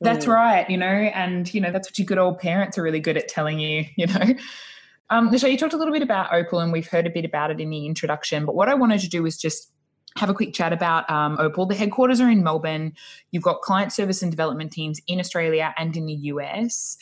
That's 0.03 0.27
mm. 0.27 0.35
right, 0.35 0.69
you 0.69 0.77
know, 0.77 0.87
and 0.87 1.53
you 1.53 1.63
know 1.63 1.73
that's 1.73 1.89
what 1.89 1.99
your 1.99 2.07
good 2.07 2.19
old 2.19 2.39
parents 2.39 2.77
are 2.77 2.83
really 2.83 3.01
good 3.01 3.17
at 3.17 3.29
telling 3.29 3.59
you, 3.59 3.87
you 3.97 4.07
know. 4.07 4.35
Um, 5.11 5.31
Michelle, 5.31 5.51
you 5.51 5.59
talked 5.59 5.75
a 5.75 5.77
little 5.77 5.93
bit 5.93 6.03
about 6.03 6.31
Opyl, 6.31 6.63
and 6.63 6.73
we've 6.73 6.87
heard 6.87 7.07
a 7.07 7.11
bit 7.11 7.25
about 7.25 7.51
it 7.51 7.61
in 7.61 7.69
the 7.69 7.87
introduction. 7.87 8.47
But 8.47 8.55
what 8.55 8.69
I 8.69 8.75
wanted 8.75 9.01
to 9.01 9.09
do 9.09 9.25
was 9.25 9.37
just 9.37 9.73
have 10.17 10.31
a 10.31 10.35
quick 10.35 10.55
chat 10.55 10.73
about 10.73 11.09
um, 11.11 11.37
Opyl. 11.39 11.69
The 11.69 11.75
headquarters 11.75 12.21
are 12.21 12.31
in 12.31 12.43
Melbourne. 12.43 12.95
You've 13.33 13.43
got 13.43 13.61
client 13.61 13.93
service 13.93 14.23
and 14.23 14.31
development 14.31 14.73
teams 14.73 15.01
in 15.07 15.19
Australia 15.19 15.75
and 15.77 15.97
in 15.97 16.07
the 16.07 16.15
US. 16.15 16.97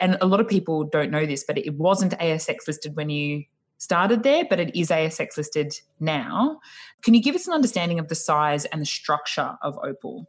And 0.00 0.18
a 0.20 0.26
lot 0.26 0.40
of 0.40 0.48
people 0.48 0.84
don't 0.84 1.10
know 1.10 1.26
this, 1.26 1.44
but 1.44 1.58
it 1.58 1.74
wasn't 1.74 2.12
ASX 2.18 2.66
listed 2.66 2.96
when 2.96 3.10
you 3.10 3.44
started 3.78 4.22
there, 4.22 4.44
but 4.48 4.60
it 4.60 4.78
is 4.78 4.88
ASX 4.88 5.36
listed 5.36 5.74
now. 6.00 6.60
Can 7.02 7.14
you 7.14 7.22
give 7.22 7.34
us 7.34 7.46
an 7.46 7.54
understanding 7.54 7.98
of 7.98 8.08
the 8.08 8.14
size 8.14 8.64
and 8.66 8.80
the 8.80 8.86
structure 8.86 9.56
of 9.62 9.76
Opyl? 9.76 10.26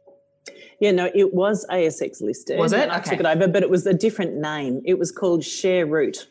Yeah, 0.80 0.92
no, 0.92 1.10
it 1.14 1.34
was 1.34 1.66
ASX 1.70 2.20
listed. 2.22 2.58
Was 2.58 2.72
it? 2.72 2.88
I 2.90 2.98
okay. 2.98 3.10
took 3.10 3.20
it 3.20 3.26
over, 3.26 3.48
but 3.48 3.62
it 3.62 3.70
was 3.70 3.86
a 3.86 3.94
different 3.94 4.36
name. 4.36 4.82
It 4.84 4.98
was 4.98 5.10
called 5.10 5.42
Share 5.42 5.86
ShareRoot. 5.86 6.26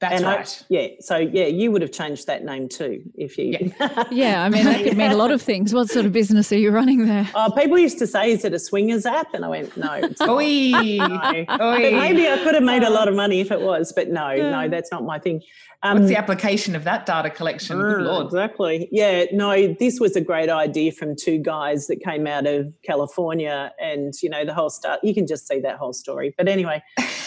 That's 0.00 0.14
and 0.14 0.24
right. 0.24 0.62
I, 0.62 0.64
yeah. 0.68 0.88
So 1.00 1.16
yeah, 1.16 1.46
you 1.46 1.72
would 1.72 1.82
have 1.82 1.90
changed 1.90 2.28
that 2.28 2.44
name 2.44 2.68
too 2.68 3.02
if 3.16 3.36
you. 3.36 3.56
Yeah. 3.58 4.04
yeah. 4.10 4.44
I 4.44 4.48
mean, 4.48 4.64
that 4.64 4.84
could 4.84 4.96
mean 4.96 5.10
a 5.10 5.16
lot 5.16 5.32
of 5.32 5.42
things. 5.42 5.74
What 5.74 5.88
sort 5.88 6.06
of 6.06 6.12
business 6.12 6.52
are 6.52 6.58
you 6.58 6.70
running 6.70 7.06
there? 7.06 7.28
Oh, 7.34 7.50
people 7.50 7.78
used 7.78 7.98
to 7.98 8.06
say, 8.06 8.30
"Is 8.30 8.44
it 8.44 8.52
a 8.54 8.60
swingers 8.60 9.06
app?" 9.06 9.34
And 9.34 9.44
I 9.44 9.48
went, 9.48 9.76
"No." 9.76 9.94
It's 9.94 10.20
not. 10.20 10.28
Oy. 10.28 10.70
no. 10.98 11.44
Oy. 11.60 11.90
maybe 11.90 12.28
I 12.28 12.38
could 12.44 12.54
have 12.54 12.62
made 12.62 12.84
a 12.84 12.90
lot 12.90 13.08
of 13.08 13.14
money 13.14 13.40
if 13.40 13.50
it 13.50 13.60
was, 13.60 13.92
but 13.92 14.08
no, 14.08 14.30
yeah. 14.30 14.50
no, 14.50 14.68
that's 14.68 14.92
not 14.92 15.04
my 15.04 15.18
thing. 15.18 15.42
Um, 15.82 15.98
What's 15.98 16.08
the 16.08 16.16
application 16.16 16.74
of 16.74 16.84
that 16.84 17.06
data 17.06 17.30
collection? 17.30 17.80
Good 17.80 18.02
Lord. 18.02 18.26
Exactly. 18.26 18.88
Yeah, 18.90 19.26
no, 19.32 19.74
this 19.74 20.00
was 20.00 20.16
a 20.16 20.20
great 20.20 20.48
idea 20.48 20.90
from 20.90 21.14
two 21.14 21.38
guys 21.38 21.86
that 21.86 22.02
came 22.02 22.26
out 22.26 22.46
of 22.46 22.72
California 22.84 23.72
and, 23.80 24.12
you 24.20 24.28
know, 24.28 24.44
the 24.44 24.54
whole 24.54 24.70
start. 24.70 25.00
You 25.04 25.14
can 25.14 25.26
just 25.26 25.46
see 25.46 25.60
that 25.60 25.76
whole 25.76 25.92
story. 25.92 26.34
But 26.36 26.48
anyway, 26.48 26.82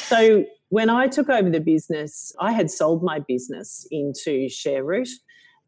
so 0.08 0.44
when 0.72 0.90
I 0.90 1.08
took 1.08 1.28
over 1.28 1.50
the 1.50 1.60
business, 1.60 2.32
I 2.40 2.54
had 2.54 2.72
sold 2.72 3.04
my 3.04 3.20
business 3.20 3.86
into 3.92 4.48
ShareRoot 4.48 5.10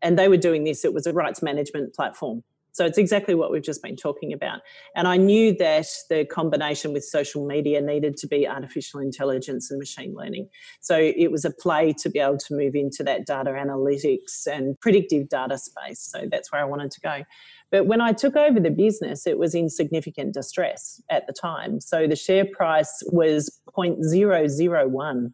and 0.02 0.18
they 0.18 0.30
were 0.30 0.38
doing 0.38 0.64
this. 0.64 0.86
It 0.86 0.94
was 0.94 1.06
a 1.06 1.12
rights 1.12 1.44
management 1.44 1.94
platform. 1.94 2.42
So 2.72 2.86
it's 2.86 2.98
exactly 2.98 3.36
what 3.36 3.52
we've 3.52 3.62
just 3.62 3.84
been 3.84 3.98
talking 3.98 4.32
about. 4.32 4.62
And 4.96 5.06
I 5.08 5.18
knew 5.18 5.56
that 5.58 5.88
the 6.10 6.26
combination 6.26 6.94
with 6.94 7.04
social 7.04 7.46
media 7.46 7.82
needed 7.82 8.16
to 8.18 8.28
be 8.28 8.48
artificial 8.48 9.02
intelligence 9.02 9.70
and 9.70 9.78
machine 9.78 10.16
learning. 10.16 10.48
So 10.80 10.98
it 10.98 11.32
was 11.32 11.44
a 11.44 11.52
play 11.52 11.94
to 12.02 12.10
be 12.10 12.20
able 12.20 12.38
to 12.38 12.56
move 12.56 12.74
into 12.74 13.04
that 13.04 13.28
data 13.28 13.52
analytics 13.52 14.48
and 14.48 14.80
predictive 14.80 15.28
data 15.28 15.58
space. 15.58 16.00
So 16.00 16.28
that's 16.32 16.52
where 16.52 16.62
I 16.62 16.66
wanted 16.66 16.92
to 16.92 17.02
go. 17.02 17.24
But 17.74 17.88
when 17.88 18.02
I 18.02 18.14
took 18.14 18.36
over 18.36 18.60
the 18.60 18.70
business, 18.70 19.26
it 19.26 19.40
was 19.40 19.56
in 19.56 19.68
significant 19.68 20.36
distress 20.36 21.02
at 21.10 21.26
the 21.26 21.34
time. 21.34 21.82
So 21.82 22.06
the 22.06 22.16
share 22.16 22.46
price 22.46 23.02
was 23.08 23.60
0.001 23.76 25.34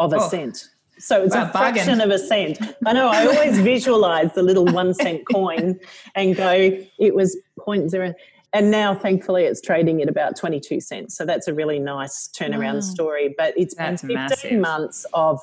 of 0.00 0.12
a 0.12 0.16
oh. 0.16 0.28
cent. 0.28 0.68
So 0.98 1.22
it's 1.22 1.36
a 1.36 1.48
fraction 1.50 2.00
of 2.00 2.10
a 2.10 2.18
cent. 2.18 2.58
I 2.84 2.92
know. 2.92 3.06
I 3.06 3.24
always 3.24 3.56
visualize 3.72 4.32
the 4.32 4.42
little 4.42 4.64
one 4.64 4.94
cent 4.94 5.22
coin 5.32 5.78
and 6.16 6.34
go, 6.34 6.76
it 6.98 7.14
was 7.14 7.38
0.0. 7.60 8.14
And 8.52 8.72
now, 8.72 8.92
thankfully, 8.92 9.44
it's 9.44 9.60
trading 9.60 10.02
at 10.02 10.08
about 10.08 10.36
22 10.36 10.80
cents. 10.80 11.16
So 11.16 11.24
that's 11.24 11.46
a 11.46 11.54
really 11.54 11.78
nice 11.78 12.30
turnaround 12.36 12.74
wow. 12.74 12.80
story. 12.80 13.34
But 13.38 13.54
it's 13.56 13.76
that's 13.76 14.02
been 14.02 14.28
15 14.28 14.50
massive. 14.50 14.60
months 14.60 15.06
of 15.14 15.40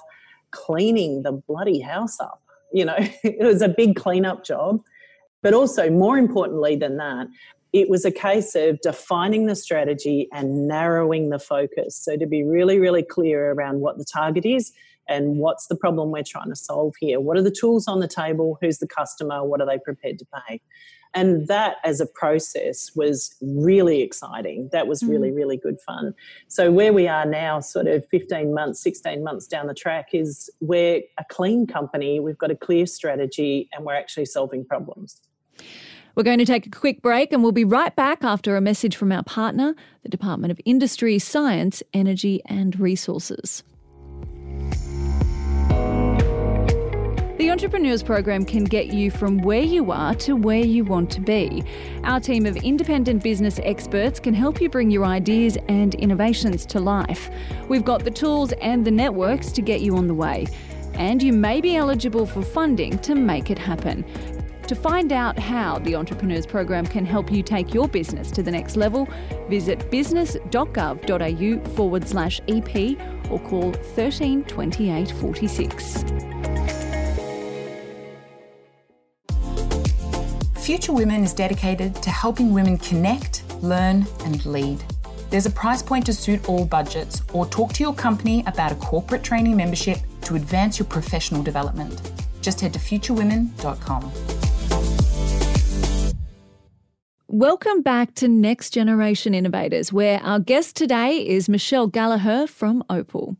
cleaning 0.51 1.23
the 1.23 1.31
bloody 1.31 1.79
house 1.79 2.19
up. 2.19 2.43
You 2.73 2.83
know, 2.83 2.97
it 3.23 3.45
was 3.45 3.61
a 3.61 3.69
big 3.69 3.95
cleanup 3.95 4.43
job. 4.43 4.81
But 5.41 5.53
also, 5.53 5.89
more 5.89 6.17
importantly 6.17 6.75
than 6.75 6.97
that, 6.97 7.27
it 7.71 7.89
was 7.89 8.03
a 8.03 8.11
case 8.11 8.55
of 8.55 8.81
defining 8.81 9.45
the 9.45 9.55
strategy 9.55 10.27
and 10.33 10.67
narrowing 10.67 11.29
the 11.29 11.39
focus. 11.39 11.95
So, 11.95 12.17
to 12.17 12.25
be 12.25 12.43
really, 12.43 12.79
really 12.79 13.03
clear 13.03 13.51
around 13.51 13.79
what 13.79 13.97
the 13.97 14.05
target 14.05 14.45
is 14.45 14.71
and 15.07 15.37
what's 15.37 15.67
the 15.67 15.75
problem 15.75 16.11
we're 16.11 16.23
trying 16.23 16.49
to 16.49 16.55
solve 16.55 16.93
here? 16.99 17.19
What 17.19 17.37
are 17.37 17.41
the 17.41 17.51
tools 17.51 17.87
on 17.87 17.99
the 17.99 18.07
table? 18.07 18.57
Who's 18.61 18.79
the 18.79 18.87
customer? 18.87 19.43
What 19.43 19.61
are 19.61 19.67
they 19.67 19.79
prepared 19.79 20.19
to 20.19 20.25
pay? 20.47 20.61
And 21.15 21.47
that 21.47 21.77
as 21.83 21.99
a 21.99 22.05
process 22.05 22.91
was 22.95 23.35
really 23.41 24.01
exciting. 24.01 24.69
That 24.71 24.87
was 24.87 25.01
really, 25.01 25.31
mm. 25.31 25.35
really 25.35 25.57
good 25.57 25.81
fun. 25.81 26.13
So, 26.47 26.71
where 26.71 26.93
we 26.93 27.07
are 27.07 27.25
now, 27.25 27.59
sort 27.61 27.87
of 27.87 28.07
15 28.09 28.53
months, 28.53 28.81
16 28.81 29.23
months 29.23 29.47
down 29.47 29.65
the 29.67 29.73
track, 29.73 30.09
is 30.13 30.51
we're 30.59 31.01
a 31.17 31.25
clean 31.29 31.65
company. 31.65 32.19
We've 32.19 32.37
got 32.37 32.51
a 32.51 32.55
clear 32.55 32.85
strategy 32.85 33.69
and 33.73 33.85
we're 33.85 33.95
actually 33.95 34.25
solving 34.25 34.65
problems. 34.65 35.19
We're 36.19 36.23
going 36.23 36.39
to 36.39 36.45
take 36.45 36.67
a 36.67 36.69
quick 36.69 37.01
break 37.01 37.31
and 37.31 37.41
we'll 37.43 37.53
be 37.53 37.63
right 37.63 37.95
back 37.95 38.25
after 38.25 38.57
a 38.57 38.59
message 38.59 38.97
from 38.97 39.09
our 39.13 39.23
partner, 39.23 39.73
the 40.03 40.09
Department 40.09 40.51
of 40.51 40.59
Industry, 40.65 41.17
Science, 41.17 41.81
Energy 41.93 42.41
and 42.47 42.77
Resources. 42.77 43.63
The 47.37 47.49
Entrepreneurs 47.49 48.03
Program 48.03 48.43
can 48.43 48.65
get 48.65 48.87
you 48.87 49.11
from 49.11 49.37
where 49.37 49.61
you 49.61 49.93
are 49.93 50.13
to 50.15 50.35
where 50.35 50.59
you 50.59 50.83
want 50.83 51.09
to 51.11 51.21
be. 51.21 51.63
Our 52.03 52.19
team 52.19 52.45
of 52.45 52.57
independent 52.57 53.23
business 53.23 53.61
experts 53.63 54.19
can 54.19 54.33
help 54.33 54.59
you 54.59 54.69
bring 54.69 54.91
your 54.91 55.05
ideas 55.05 55.57
and 55.69 55.95
innovations 55.95 56.65
to 56.65 56.81
life. 56.81 57.29
We've 57.69 57.85
got 57.85 58.03
the 58.03 58.11
tools 58.11 58.51
and 58.59 58.83
the 58.83 58.91
networks 58.91 59.53
to 59.53 59.61
get 59.61 59.79
you 59.79 59.95
on 59.95 60.07
the 60.07 60.13
way. 60.13 60.47
and 60.95 61.23
you 61.23 61.31
may 61.31 61.61
be 61.61 61.77
eligible 61.77 62.25
for 62.25 62.41
funding 62.41 62.99
to 62.99 63.15
make 63.15 63.49
it 63.49 63.57
happen. 63.57 64.03
To 64.69 64.75
find 64.75 65.11
out 65.11 65.39
how 65.39 65.79
the 65.79 65.95
Entrepreneurs 65.95 66.45
Program 66.45 66.85
can 66.85 67.03
help 67.03 67.31
you 67.31 67.41
take 67.41 67.73
your 67.73 67.87
business 67.87 68.29
to 68.29 68.43
the 68.43 68.51
next 68.51 68.75
level, 68.75 69.09
visit 69.49 69.89
business.gov.au 69.89 71.69
forward 71.73 72.07
slash 72.07 72.39
EP 72.47 72.95
or 73.31 73.39
call 73.39 73.73
13 73.73 74.43
28 74.43 75.09
46. 75.09 76.03
Future 80.63 80.93
Women 80.93 81.23
is 81.23 81.33
dedicated 81.33 81.95
to 82.03 82.11
helping 82.11 82.53
women 82.53 82.77
connect, 82.77 83.43
learn, 83.63 84.05
and 84.25 84.45
lead. 84.45 84.83
There's 85.31 85.47
a 85.47 85.51
price 85.51 85.81
point 85.81 86.05
to 86.05 86.13
suit 86.13 86.47
all 86.47 86.63
budgets, 86.63 87.23
or 87.33 87.47
talk 87.47 87.73
to 87.73 87.81
your 87.81 87.95
company 87.95 88.43
about 88.45 88.71
a 88.71 88.75
corporate 88.75 89.23
training 89.23 89.57
membership 89.57 89.97
to 90.25 90.35
advance 90.35 90.77
your 90.77 90.85
professional 90.85 91.41
development. 91.41 92.11
Just 92.43 92.61
head 92.61 92.73
to 92.73 92.79
futurewomen.com. 92.79 94.38
Welcome 97.31 97.83
back 97.83 98.15
to 98.15 98.27
Next 98.27 98.71
Generation 98.71 99.35
Innovators, 99.35 99.93
where 99.93 100.19
our 100.23 100.39
guest 100.39 100.75
today 100.75 101.17
is 101.27 101.47
Michelle 101.47 101.85
Gallagher 101.85 102.47
from 102.47 102.83
Opyl. 102.89 103.37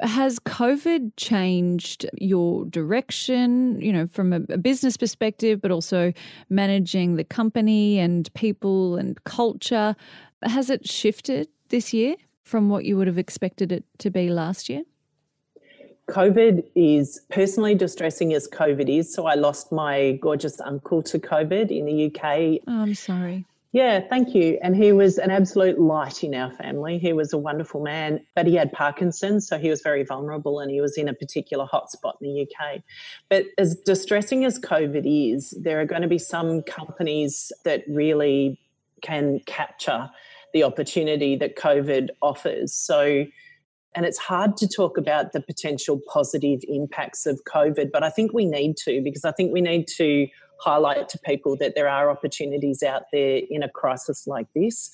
Has 0.00 0.38
COVID 0.38 1.12
changed 1.18 2.06
your 2.14 2.64
direction, 2.64 3.78
you 3.78 3.92
know, 3.92 4.06
from 4.06 4.32
a, 4.32 4.40
business 4.56 4.96
perspective, 4.96 5.60
but 5.60 5.70
also 5.70 6.14
managing 6.48 7.16
the 7.16 7.24
company 7.24 7.98
and 7.98 8.32
people 8.32 8.96
and 8.96 9.22
culture? 9.24 9.94
Has 10.40 10.70
it 10.70 10.88
shifted 10.88 11.48
this 11.68 11.92
year 11.92 12.16
from 12.42 12.70
what 12.70 12.86
you 12.86 12.96
would 12.96 13.06
have 13.06 13.18
expected 13.18 13.70
it 13.70 13.84
to 13.98 14.10
be 14.10 14.30
last 14.30 14.70
year? 14.70 14.80
COVID 16.10 16.64
is 16.74 17.20
personally 17.30 17.74
distressing 17.74 18.34
as 18.34 18.48
COVID 18.48 18.88
is. 18.88 19.12
So 19.14 19.26
I 19.26 19.34
lost 19.34 19.72
my 19.72 20.18
gorgeous 20.20 20.60
uncle 20.60 21.02
to 21.04 21.18
COVID 21.18 21.70
in 21.70 21.86
the 21.86 22.06
UK. 22.06 22.60
Oh, 22.66 22.82
I'm 22.82 22.94
sorry. 22.94 23.46
Yeah, 23.72 24.00
thank 24.00 24.34
you. 24.34 24.58
And 24.62 24.74
he 24.74 24.90
was 24.90 25.16
an 25.18 25.30
absolute 25.30 25.78
light 25.78 26.24
in 26.24 26.34
our 26.34 26.50
family. 26.50 26.98
He 26.98 27.12
was 27.12 27.32
a 27.32 27.38
wonderful 27.38 27.80
man, 27.80 28.20
but 28.34 28.48
he 28.48 28.56
had 28.56 28.72
Parkinson's, 28.72 29.46
so 29.46 29.58
he 29.58 29.70
was 29.70 29.80
very 29.80 30.02
vulnerable 30.02 30.58
and 30.58 30.72
he 30.72 30.80
was 30.80 30.98
in 30.98 31.08
a 31.08 31.14
particular 31.14 31.66
hotspot 31.72 32.14
in 32.20 32.34
the 32.34 32.42
UK. 32.42 32.82
But 33.28 33.44
as 33.58 33.76
distressing 33.76 34.44
as 34.44 34.58
COVID 34.58 35.34
is, 35.34 35.54
there 35.60 35.80
are 35.80 35.84
going 35.84 36.02
to 36.02 36.08
be 36.08 36.18
some 36.18 36.62
companies 36.62 37.52
that 37.64 37.84
really 37.88 38.58
can 39.02 39.38
capture 39.46 40.10
the 40.52 40.64
opportunity 40.64 41.36
that 41.36 41.54
COVID 41.54 42.08
offers. 42.20 42.74
So 42.74 43.24
and 43.94 44.06
it's 44.06 44.18
hard 44.18 44.56
to 44.58 44.68
talk 44.68 44.96
about 44.96 45.32
the 45.32 45.40
potential 45.40 46.00
positive 46.06 46.60
impacts 46.68 47.26
of 47.26 47.40
COVID, 47.44 47.90
but 47.92 48.02
I 48.02 48.10
think 48.10 48.32
we 48.32 48.46
need 48.46 48.76
to 48.84 49.00
because 49.02 49.24
I 49.24 49.32
think 49.32 49.52
we 49.52 49.60
need 49.60 49.88
to 49.96 50.28
highlight 50.60 51.08
to 51.08 51.18
people 51.18 51.56
that 51.56 51.74
there 51.74 51.88
are 51.88 52.10
opportunities 52.10 52.82
out 52.82 53.04
there 53.12 53.40
in 53.50 53.62
a 53.62 53.68
crisis 53.68 54.26
like 54.26 54.46
this 54.54 54.90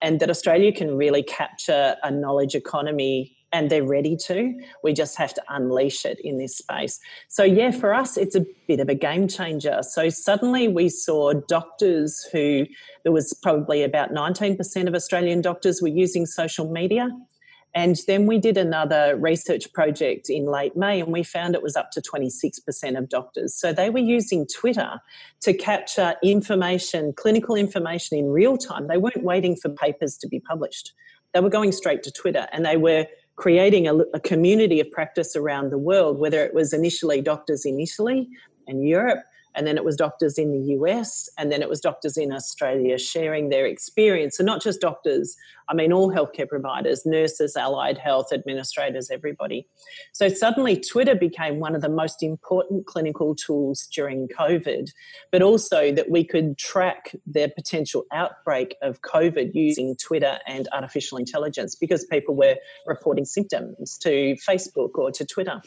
and 0.00 0.20
that 0.20 0.30
Australia 0.30 0.72
can 0.72 0.96
really 0.96 1.22
capture 1.22 1.96
a 2.02 2.10
knowledge 2.10 2.54
economy 2.54 3.34
and 3.52 3.70
they're 3.70 3.84
ready 3.84 4.14
to. 4.14 4.54
We 4.82 4.92
just 4.92 5.16
have 5.16 5.32
to 5.34 5.42
unleash 5.48 6.04
it 6.04 6.20
in 6.22 6.38
this 6.38 6.58
space. 6.58 7.00
So, 7.28 7.42
yeah, 7.42 7.70
for 7.70 7.94
us, 7.94 8.16
it's 8.16 8.36
a 8.36 8.44
bit 8.66 8.78
of 8.78 8.88
a 8.88 8.94
game 8.94 9.26
changer. 9.26 9.82
So, 9.82 10.10
suddenly 10.10 10.68
we 10.68 10.90
saw 10.90 11.32
doctors 11.32 12.28
who, 12.30 12.66
there 13.04 13.12
was 13.12 13.32
probably 13.42 13.82
about 13.82 14.12
19% 14.12 14.86
of 14.86 14.94
Australian 14.94 15.40
doctors 15.40 15.80
were 15.80 15.88
using 15.88 16.26
social 16.26 16.70
media 16.70 17.08
and 17.74 17.96
then 18.06 18.26
we 18.26 18.38
did 18.38 18.56
another 18.56 19.16
research 19.16 19.72
project 19.72 20.30
in 20.30 20.46
late 20.46 20.76
May 20.76 21.00
and 21.00 21.12
we 21.12 21.22
found 21.22 21.54
it 21.54 21.62
was 21.62 21.76
up 21.76 21.90
to 21.92 22.00
26% 22.00 22.98
of 22.98 23.08
doctors. 23.08 23.54
So 23.54 23.72
they 23.72 23.90
were 23.90 23.98
using 23.98 24.46
Twitter 24.46 25.00
to 25.40 25.52
capture 25.52 26.14
information, 26.22 27.12
clinical 27.12 27.54
information 27.54 28.18
in 28.18 28.30
real 28.30 28.56
time. 28.56 28.88
They 28.88 28.96
weren't 28.96 29.22
waiting 29.22 29.54
for 29.54 29.68
papers 29.68 30.16
to 30.18 30.28
be 30.28 30.40
published. 30.40 30.92
They 31.34 31.40
were 31.40 31.50
going 31.50 31.72
straight 31.72 32.02
to 32.04 32.10
Twitter 32.10 32.48
and 32.52 32.64
they 32.64 32.78
were 32.78 33.06
creating 33.36 33.86
a, 33.86 33.96
a 34.14 34.20
community 34.20 34.80
of 34.80 34.90
practice 34.90 35.36
around 35.36 35.70
the 35.70 35.78
world, 35.78 36.18
whether 36.18 36.44
it 36.44 36.54
was 36.54 36.72
initially 36.72 37.20
doctors 37.20 37.64
in 37.64 37.78
Italy 37.78 38.28
and 38.66 38.86
Europe 38.86 39.20
and 39.54 39.66
then 39.66 39.76
it 39.76 39.84
was 39.84 39.96
doctors 39.96 40.38
in 40.38 40.52
the 40.52 40.74
US, 40.74 41.28
and 41.38 41.50
then 41.50 41.62
it 41.62 41.68
was 41.68 41.80
doctors 41.80 42.16
in 42.16 42.32
Australia 42.32 42.98
sharing 42.98 43.48
their 43.48 43.66
experience. 43.66 44.36
So, 44.36 44.44
not 44.44 44.62
just 44.62 44.80
doctors, 44.80 45.36
I 45.68 45.74
mean, 45.74 45.92
all 45.92 46.10
healthcare 46.10 46.48
providers, 46.48 47.04
nurses, 47.04 47.54
allied 47.54 47.98
health 47.98 48.32
administrators, 48.32 49.10
everybody. 49.10 49.66
So 50.12 50.28
suddenly, 50.28 50.80
Twitter 50.80 51.14
became 51.14 51.60
one 51.60 51.74
of 51.74 51.82
the 51.82 51.90
most 51.90 52.22
important 52.22 52.86
clinical 52.86 53.34
tools 53.34 53.86
during 53.94 54.28
COVID, 54.28 54.90
but 55.30 55.42
also 55.42 55.92
that 55.92 56.10
we 56.10 56.24
could 56.24 56.56
track 56.56 57.14
the 57.26 57.52
potential 57.54 58.04
outbreak 58.12 58.76
of 58.82 59.02
COVID 59.02 59.50
using 59.54 59.94
Twitter 59.96 60.38
and 60.46 60.68
artificial 60.72 61.18
intelligence 61.18 61.74
because 61.74 62.04
people 62.06 62.34
were 62.34 62.56
reporting 62.86 63.26
symptoms 63.26 63.98
to 63.98 64.36
Facebook 64.48 64.92
or 64.94 65.10
to 65.12 65.26
Twitter. 65.26 65.60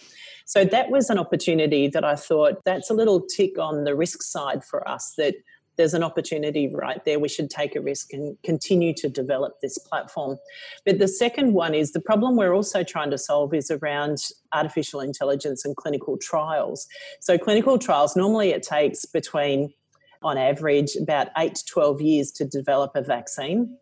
So 0.52 0.66
that 0.66 0.92
was 0.92 1.10
an 1.10 1.18
opportunity 1.18 1.88
that 1.88 2.04
I 2.04 2.18
thought 2.18 2.66
that's 2.66 2.90
a 2.90 2.94
little 2.94 3.22
tick 3.22 3.58
on 3.58 3.86
the 3.86 3.96
risk 3.96 4.22
side 4.22 4.66
for 4.66 4.86
us 4.86 5.14
that 5.18 5.36
there's 5.78 5.94
an 5.94 6.04
opportunity 6.04 6.68
right 6.68 7.02
there. 7.06 7.20
We 7.20 7.30
should 7.30 7.50
take 7.50 7.74
a 7.74 7.80
risk 7.80 8.12
and 8.12 8.36
continue 8.44 8.94
to 8.96 9.08
develop 9.08 9.62
this 9.62 9.78
platform. 9.78 10.38
But 10.86 11.00
the 11.00 11.08
second 11.08 11.54
one 11.54 11.74
is 11.74 11.94
the 11.94 12.02
problem 12.02 12.36
we're 12.36 12.54
also 12.54 12.84
trying 12.84 13.12
to 13.12 13.18
solve 13.18 13.54
is 13.54 13.72
around 13.72 14.18
artificial 14.52 15.00
intelligence 15.00 15.64
and 15.64 15.74
clinical 15.78 16.18
trials. 16.18 16.86
So, 17.22 17.38
clinical 17.38 17.80
trials 17.80 18.18
normally 18.18 18.50
it 18.50 18.62
takes 18.62 19.06
between, 19.06 19.74
on 20.22 20.38
average, 20.38 20.98
about 20.98 21.30
eight 21.38 21.56
to 21.56 21.66
12 21.66 22.02
years 22.02 22.30
to 22.32 22.44
develop 22.44 22.92
a 22.96 23.02
vaccine. 23.02 23.78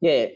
Yeah, 0.00 0.28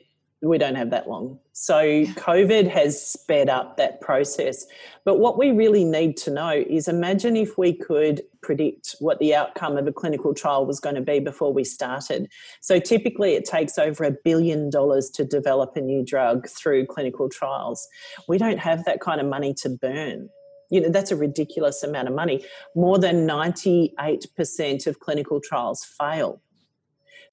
we 0.45 0.59
don't 0.59 0.75
have 0.75 0.91
that 0.91 1.09
long. 1.09 1.39
So 1.53 2.05
COVID 2.05 2.69
has 2.69 3.01
sped 3.01 3.49
up 3.49 3.77
that 3.77 4.01
process. 4.01 4.67
But 5.05 5.19
what 5.19 5.39
we 5.39 5.51
really 5.51 5.85
need 5.85 6.17
to 6.19 6.31
know 6.31 6.51
is 6.51 6.87
imagine 6.89 7.37
if 7.37 7.57
we 7.57 7.73
could 7.73 8.23
predict 8.43 8.97
what 9.01 9.19
the 9.21 9.35
outcome 9.35 9.77
of 9.77 9.87
a 9.87 9.93
clinical 9.93 10.35
trial 10.35 10.67
was 10.67 10.81
going 10.81 10.97
to 10.97 11.01
be 11.01 11.19
before 11.19 11.53
we 11.53 11.65
started. 11.65 12.29
So 12.61 12.79
typically 12.79 13.35
it 13.35 13.45
takes 13.45 13.79
over 13.79 14.05
a 14.05 14.11
billion 14.11 14.71
dollars 14.71 15.11
to 15.11 15.25
develop 15.25 15.77
a 15.77 15.81
new 15.81 16.05
drug 16.05 16.49
through 16.49 16.87
clinical 16.87 17.29
trials. 17.29 17.87
We 18.29 18.37
don't 18.39 18.59
have 18.59 18.85
that 18.85 19.01
kind 19.01 19.21
of 19.21 19.27
money 19.27 19.55
to 19.55 19.69
burn 19.69 20.29
you 20.71 20.81
know 20.81 20.89
that's 20.89 21.11
a 21.11 21.17
ridiculous 21.17 21.83
amount 21.83 22.09
of 22.09 22.15
money 22.15 22.43
more 22.75 22.99
than 22.99 23.27
98% 23.27 24.87
of 24.87 24.99
clinical 24.99 25.39
trials 25.39 25.85
fail 25.85 26.41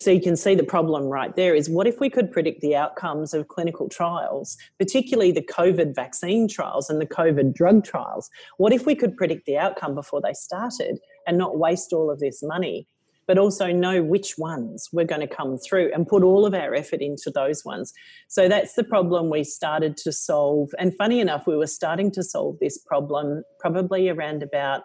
so 0.01 0.09
you 0.09 0.19
can 0.19 0.35
see 0.35 0.55
the 0.55 0.63
problem 0.63 1.03
right 1.03 1.35
there 1.35 1.53
is 1.53 1.69
what 1.69 1.85
if 1.85 1.99
we 1.99 2.09
could 2.09 2.31
predict 2.31 2.61
the 2.61 2.75
outcomes 2.75 3.35
of 3.35 3.47
clinical 3.49 3.87
trials, 3.87 4.57
particularly 4.79 5.31
the 5.31 5.43
COVID 5.43 5.93
vaccine 5.93 6.47
trials 6.47 6.89
and 6.89 6.99
the 6.99 7.05
COVID 7.05 7.53
drug 7.53 7.83
trials? 7.83 8.31
What 8.57 8.73
if 8.73 8.87
we 8.87 8.95
could 8.95 9.15
predict 9.15 9.45
the 9.45 9.59
outcome 9.59 9.93
before 9.93 10.19
they 10.19 10.33
started 10.33 10.99
and 11.27 11.37
not 11.37 11.59
waste 11.59 11.93
all 11.93 12.09
of 12.09 12.19
this 12.19 12.41
money? 12.41 12.87
But 13.27 13.37
also 13.37 13.71
know 13.71 14.01
which 14.01 14.39
ones 14.39 14.89
we're 14.91 15.05
going 15.05 15.21
to 15.21 15.27
come 15.27 15.59
through 15.59 15.91
and 15.93 16.07
put 16.07 16.23
all 16.23 16.47
of 16.47 16.55
our 16.55 16.73
effort 16.73 17.01
into 17.01 17.29
those 17.29 17.63
ones. 17.63 17.93
So 18.27 18.49
that's 18.49 18.73
the 18.73 18.83
problem 18.83 19.29
we 19.29 19.43
started 19.43 19.97
to 19.97 20.11
solve. 20.11 20.71
And 20.79 20.97
funny 20.97 21.19
enough, 21.19 21.45
we 21.45 21.55
were 21.55 21.67
starting 21.67 22.09
to 22.13 22.23
solve 22.23 22.57
this 22.59 22.79
problem 22.79 23.43
probably 23.59 24.09
around 24.09 24.41
about 24.41 24.81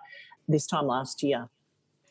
this 0.46 0.66
time 0.66 0.86
last 0.86 1.22
year. 1.22 1.48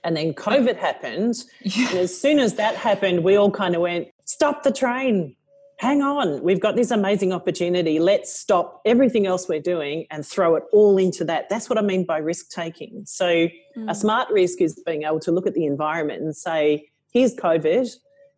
And 0.06 0.16
then 0.16 0.34
COVID 0.34 0.78
happened. 0.78 1.44
Yeah. 1.62 1.90
And 1.90 2.00
as 2.00 2.18
soon 2.18 2.40
as 2.40 2.54
that 2.56 2.76
happened, 2.76 3.24
we 3.24 3.36
all 3.36 3.52
kind 3.52 3.76
of 3.76 3.82
went, 3.82 4.08
stop 4.24 4.64
the 4.64 4.72
train. 4.72 5.36
Hang 5.80 6.02
on. 6.02 6.42
We've 6.42 6.62
got 6.62 6.78
this 6.78 6.92
amazing 6.92 7.34
opportunity. 7.34 8.00
Let's 8.00 8.34
stop 8.34 8.82
everything 8.86 9.26
else 9.26 9.50
we're 9.50 9.60
doing 9.60 10.06
and 10.10 10.26
throw 10.26 10.56
it 10.56 10.64
all 10.72 10.98
into 10.98 11.26
that. 11.26 11.50
That's 11.50 11.70
what 11.70 11.78
I 11.78 11.82
mean 11.82 12.06
by 12.06 12.20
risk 12.20 12.50
taking. 12.50 13.04
So, 13.06 13.26
mm. 13.26 13.50
a 13.90 13.94
smart 13.96 14.30
risk 14.30 14.62
is 14.62 14.82
being 14.86 15.04
able 15.04 15.20
to 15.22 15.34
look 15.34 15.48
at 15.48 15.54
the 15.54 15.66
environment 15.66 16.22
and 16.22 16.34
say, 16.34 16.88
here's 17.12 17.36
COVID. 17.36 17.90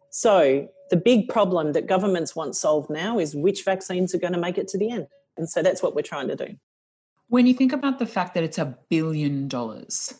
So, 0.09 0.67
the 0.89 0.97
big 0.97 1.29
problem 1.29 1.73
that 1.73 1.85
governments 1.85 2.35
want 2.35 2.55
solved 2.55 2.89
now 2.89 3.19
is 3.19 3.35
which 3.35 3.63
vaccines 3.63 4.15
are 4.15 4.19
going 4.19 4.33
to 4.33 4.39
make 4.39 4.57
it 4.57 4.67
to 4.69 4.77
the 4.77 4.89
end. 4.89 5.07
And 5.37 5.49
so 5.49 5.61
that's 5.61 5.83
what 5.83 5.95
we're 5.95 6.01
trying 6.01 6.27
to 6.29 6.35
do. 6.35 6.55
When 7.29 7.45
you 7.45 7.53
think 7.53 7.73
about 7.73 7.99
the 7.99 8.05
fact 8.05 8.33
that 8.35 8.43
it's 8.43 8.57
a 8.57 8.77
billion 8.89 9.47
dollars, 9.47 10.13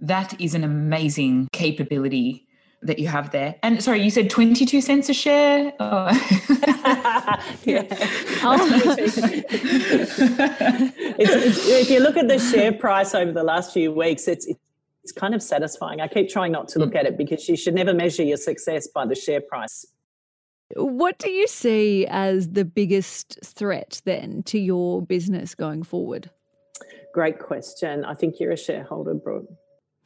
that 0.00 0.40
is 0.40 0.54
an 0.54 0.64
amazing 0.64 1.48
capability 1.52 2.46
that 2.82 2.98
you 2.98 3.08
have 3.08 3.30
there. 3.30 3.56
And 3.62 3.82
sorry, 3.82 4.02
you 4.02 4.10
said 4.10 4.30
22 4.30 4.80
cents 4.80 5.10
a 5.10 5.14
share? 5.14 5.72
Oh. 5.80 6.06
yeah. 7.64 7.82
it's, 8.88 9.18
it's, 11.18 11.68
if 11.68 11.90
you 11.90 12.00
look 12.00 12.16
at 12.16 12.28
the 12.28 12.38
share 12.38 12.72
price 12.72 13.14
over 13.14 13.32
the 13.32 13.42
last 13.42 13.74
few 13.74 13.92
weeks, 13.92 14.26
it's, 14.26 14.50
it's 15.02 15.12
kind 15.12 15.34
of 15.34 15.42
satisfying. 15.42 16.00
I 16.00 16.08
keep 16.08 16.30
trying 16.30 16.52
not 16.52 16.68
to 16.68 16.78
look 16.78 16.94
at 16.94 17.04
it 17.04 17.18
because 17.18 17.48
you 17.48 17.56
should 17.56 17.74
never 17.74 17.92
measure 17.92 18.22
your 18.22 18.38
success 18.38 18.86
by 18.88 19.04
the 19.04 19.14
share 19.14 19.42
price. 19.42 19.84
What 20.76 21.18
do 21.18 21.28
you 21.30 21.48
see 21.48 22.06
as 22.08 22.50
the 22.50 22.64
biggest 22.64 23.40
threat 23.44 24.00
then 24.04 24.42
to 24.44 24.58
your 24.58 25.02
business 25.02 25.54
going 25.54 25.82
forward? 25.82 26.30
Great 27.12 27.40
question. 27.40 28.04
I 28.04 28.14
think 28.14 28.38
you're 28.38 28.52
a 28.52 28.56
shareholder, 28.56 29.14
Brooke. 29.14 29.48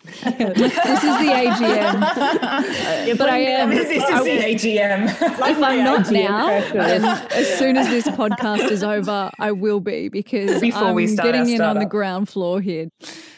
This 0.04 1.04
is 1.04 1.18
the 1.18 1.30
AGM. 1.32 2.02
Uh, 2.02 3.16
but 3.16 3.28
I 3.28 3.38
am. 3.38 3.70
This 3.70 3.90
is 3.90 4.02
I, 4.02 4.22
the 4.22 4.54
AGM. 4.54 5.08
if 5.08 5.62
I'm 5.62 5.84
not 5.84 6.10
now, 6.10 6.46
then 6.72 7.04
as 7.04 7.58
soon 7.58 7.78
as 7.78 7.88
this 7.88 8.06
podcast 8.08 8.70
is 8.70 8.82
over, 8.82 9.30
I 9.38 9.52
will 9.52 9.80
be 9.80 10.10
because 10.10 10.60
Before 10.60 10.88
I'm 10.88 10.94
we 10.94 11.06
start 11.06 11.32
getting 11.32 11.48
in 11.48 11.62
on 11.62 11.78
the 11.78 11.86
ground 11.86 12.28
floor 12.28 12.60
here. 12.60 12.88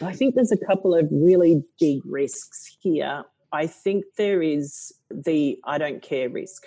I 0.02 0.12
think 0.12 0.34
there's 0.34 0.52
a 0.52 0.66
couple 0.66 0.94
of 0.94 1.06
really 1.12 1.62
big 1.78 2.00
risks 2.04 2.76
here. 2.80 3.22
I 3.52 3.68
think 3.68 4.04
there 4.18 4.42
is 4.42 4.92
the 5.10 5.58
I 5.64 5.78
don't 5.78 6.02
care 6.02 6.28
risk. 6.28 6.64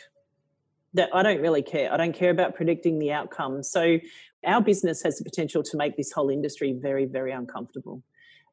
That 0.93 1.09
I 1.13 1.23
don't 1.23 1.41
really 1.41 1.62
care. 1.62 1.91
I 1.93 1.97
don't 1.97 2.13
care 2.13 2.31
about 2.31 2.55
predicting 2.55 2.99
the 2.99 3.12
outcome. 3.12 3.63
So 3.63 3.99
our 4.45 4.62
business 4.62 5.03
has 5.03 5.17
the 5.17 5.23
potential 5.25 5.62
to 5.63 5.77
make 5.77 5.97
this 5.97 6.12
whole 6.12 6.29
industry 6.29 6.73
very, 6.73 7.05
very 7.05 7.31
uncomfortable. 7.31 8.01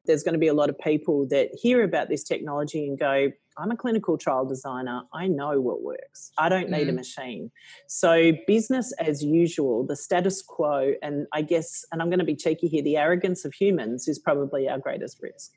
There's 0.07 0.23
going 0.23 0.33
to 0.33 0.39
be 0.39 0.47
a 0.47 0.53
lot 0.53 0.69
of 0.69 0.77
people 0.79 1.27
that 1.29 1.49
hear 1.53 1.83
about 1.83 2.09
this 2.09 2.23
technology 2.23 2.87
and 2.87 2.97
go, 2.97 3.31
I'm 3.59 3.71
a 3.71 3.75
clinical 3.75 4.17
trial 4.17 4.45
designer. 4.45 5.01
I 5.13 5.27
know 5.27 5.59
what 5.59 5.81
works. 5.81 6.31
I 6.37 6.47
don't 6.47 6.69
need 6.69 6.87
a 6.89 6.91
Mm. 6.91 6.95
machine. 6.95 7.51
So, 7.87 8.31
business 8.45 8.93
as 8.93 9.23
usual, 9.23 9.83
the 9.85 9.95
status 9.95 10.41
quo, 10.41 10.93
and 11.01 11.27
I 11.33 11.41
guess, 11.41 11.83
and 11.91 12.01
I'm 12.01 12.09
going 12.09 12.19
to 12.19 12.25
be 12.25 12.35
cheeky 12.35 12.67
here, 12.67 12.83
the 12.83 12.97
arrogance 12.97 13.45
of 13.45 13.53
humans 13.53 14.07
is 14.07 14.19
probably 14.19 14.69
our 14.69 14.77
greatest 14.77 15.21
risk. 15.21 15.53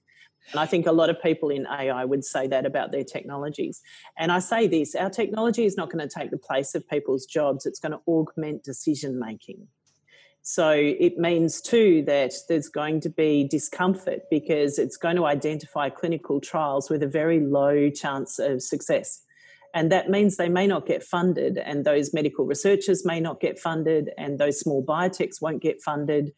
And 0.53 0.59
I 0.59 0.67
think 0.67 0.87
a 0.87 0.93
lot 0.93 1.11
of 1.11 1.21
people 1.23 1.51
in 1.51 1.67
AI 1.67 2.05
would 2.05 2.25
say 2.25 2.47
that 2.49 2.65
about 2.65 2.91
their 2.91 3.05
technologies. 3.05 3.83
And 4.19 4.33
I 4.33 4.39
say 4.39 4.67
this 4.67 4.95
our 4.95 5.11
technology 5.11 5.65
is 5.67 5.77
not 5.77 5.91
going 5.91 6.07
to 6.07 6.13
take 6.13 6.31
the 6.31 6.39
place 6.39 6.75
of 6.75 6.89
people's 6.89 7.27
jobs, 7.27 7.67
it's 7.67 7.79
going 7.79 7.93
to 7.93 8.01
augment 8.09 8.65
decision 8.65 9.19
making. 9.19 9.69
So 10.43 10.71
it 10.73 11.19
means 11.19 11.61
too 11.61 12.03
that 12.07 12.33
there's 12.49 12.69
going 12.69 13.01
to 13.03 13.11
be 13.11 13.45
discomfort 13.45 14.23
because 14.31 14.79
it's 14.79 14.97
going 14.97 15.17
to 15.17 15.27
identify 15.27 15.91
clinical 15.91 16.41
trials 16.41 16.89
with 16.89 17.03
a 17.03 17.07
very 17.07 17.41
low 17.41 17.91
chance 17.91 18.39
of 18.39 18.63
success. 18.63 19.23
And 19.75 19.93
that 19.93 20.11
means 20.11 20.37
they 20.37 20.49
may 20.49 20.67
not 20.67 20.87
get 20.87 21.05
funded, 21.05 21.57
and 21.57 21.85
those 21.85 22.13
medical 22.13 22.45
researchers 22.45 23.05
may 23.05 23.21
not 23.21 23.41
get 23.41 23.59
funded, 23.59 24.11
and 24.19 24.39
those 24.39 24.59
small 24.59 24.85
biotechs 24.85 25.41
won't 25.41 25.63
get 25.63 25.81
funded. 25.81 26.33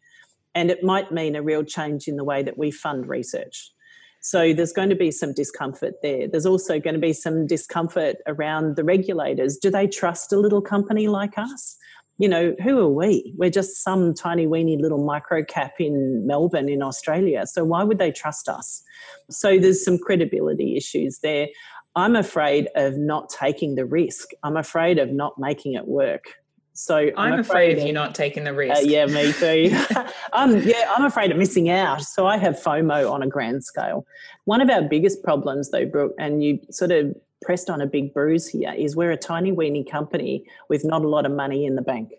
And 0.54 0.70
it 0.70 0.82
might 0.82 1.12
mean 1.12 1.34
a 1.34 1.42
real 1.42 1.64
change 1.64 2.08
in 2.08 2.16
the 2.16 2.24
way 2.24 2.42
that 2.42 2.58
we 2.58 2.70
fund 2.70 3.08
research. 3.08 3.72
So 4.20 4.52
there's 4.52 4.72
going 4.72 4.90
to 4.90 4.94
be 4.94 5.10
some 5.10 5.32
discomfort 5.32 5.94
there. 6.02 6.28
There's 6.28 6.46
also 6.46 6.78
going 6.78 6.94
to 6.94 7.00
be 7.00 7.14
some 7.14 7.46
discomfort 7.46 8.16
around 8.26 8.76
the 8.76 8.84
regulators. 8.84 9.56
Do 9.56 9.70
they 9.70 9.86
trust 9.86 10.32
a 10.32 10.38
little 10.38 10.60
company 10.60 11.08
like 11.08 11.38
us? 11.38 11.76
You 12.22 12.28
know, 12.28 12.54
who 12.62 12.78
are 12.78 12.88
we? 12.88 13.34
We're 13.36 13.50
just 13.50 13.82
some 13.82 14.14
tiny 14.14 14.46
weeny 14.46 14.76
little 14.80 15.04
micro 15.04 15.42
cap 15.44 15.72
in 15.80 16.24
Melbourne 16.24 16.68
in 16.68 16.80
Australia. 16.80 17.48
So 17.48 17.64
why 17.64 17.82
would 17.82 17.98
they 17.98 18.12
trust 18.12 18.48
us? 18.48 18.80
So 19.28 19.58
there's 19.58 19.84
some 19.84 19.98
credibility 19.98 20.76
issues 20.76 21.18
there. 21.24 21.48
I'm 21.96 22.14
afraid 22.14 22.68
of 22.76 22.96
not 22.96 23.28
taking 23.28 23.74
the 23.74 23.86
risk. 23.86 24.28
I'm 24.44 24.56
afraid 24.56 25.00
of 25.00 25.10
not 25.10 25.32
making 25.36 25.74
it 25.74 25.88
work. 25.88 26.34
So 26.74 27.10
I'm, 27.16 27.38
afraid 27.38 27.78
of 27.78 27.86
you 27.86 27.92
not 27.92 28.14
taking 28.14 28.44
the 28.44 28.54
risk. 28.54 28.76
uh, 28.76 28.80
yeah, 28.84 29.06
me 29.06 29.32
too. 29.32 29.76
um, 30.32 30.58
yeah, 30.62 30.92
I'm 30.96 31.04
afraid 31.04 31.30
of 31.30 31.36
missing 31.36 31.68
out. 31.68 32.02
So 32.02 32.26
I 32.26 32.38
have 32.38 32.54
FOMO 32.54 33.10
on 33.10 33.22
a 33.22 33.26
grand 33.26 33.64
scale. 33.64 34.06
One 34.44 34.60
of 34.60 34.70
our 34.70 34.82
biggest 34.82 35.22
problems, 35.22 35.70
though, 35.70 35.86
Brooke, 35.86 36.14
and 36.18 36.42
you 36.42 36.58
sort 36.70 36.90
of 36.90 37.14
pressed 37.42 37.68
on 37.68 37.80
a 37.80 37.86
big 37.86 38.14
bruise 38.14 38.48
here, 38.48 38.72
is 38.72 38.96
we're 38.96 39.10
a 39.10 39.16
tiny 39.16 39.52
weeny 39.52 39.84
company 39.84 40.44
with 40.68 40.84
not 40.84 41.02
a 41.02 41.08
lot 41.08 41.26
of 41.26 41.32
money 41.32 41.66
in 41.66 41.76
the 41.76 41.82
bank. 41.82 42.12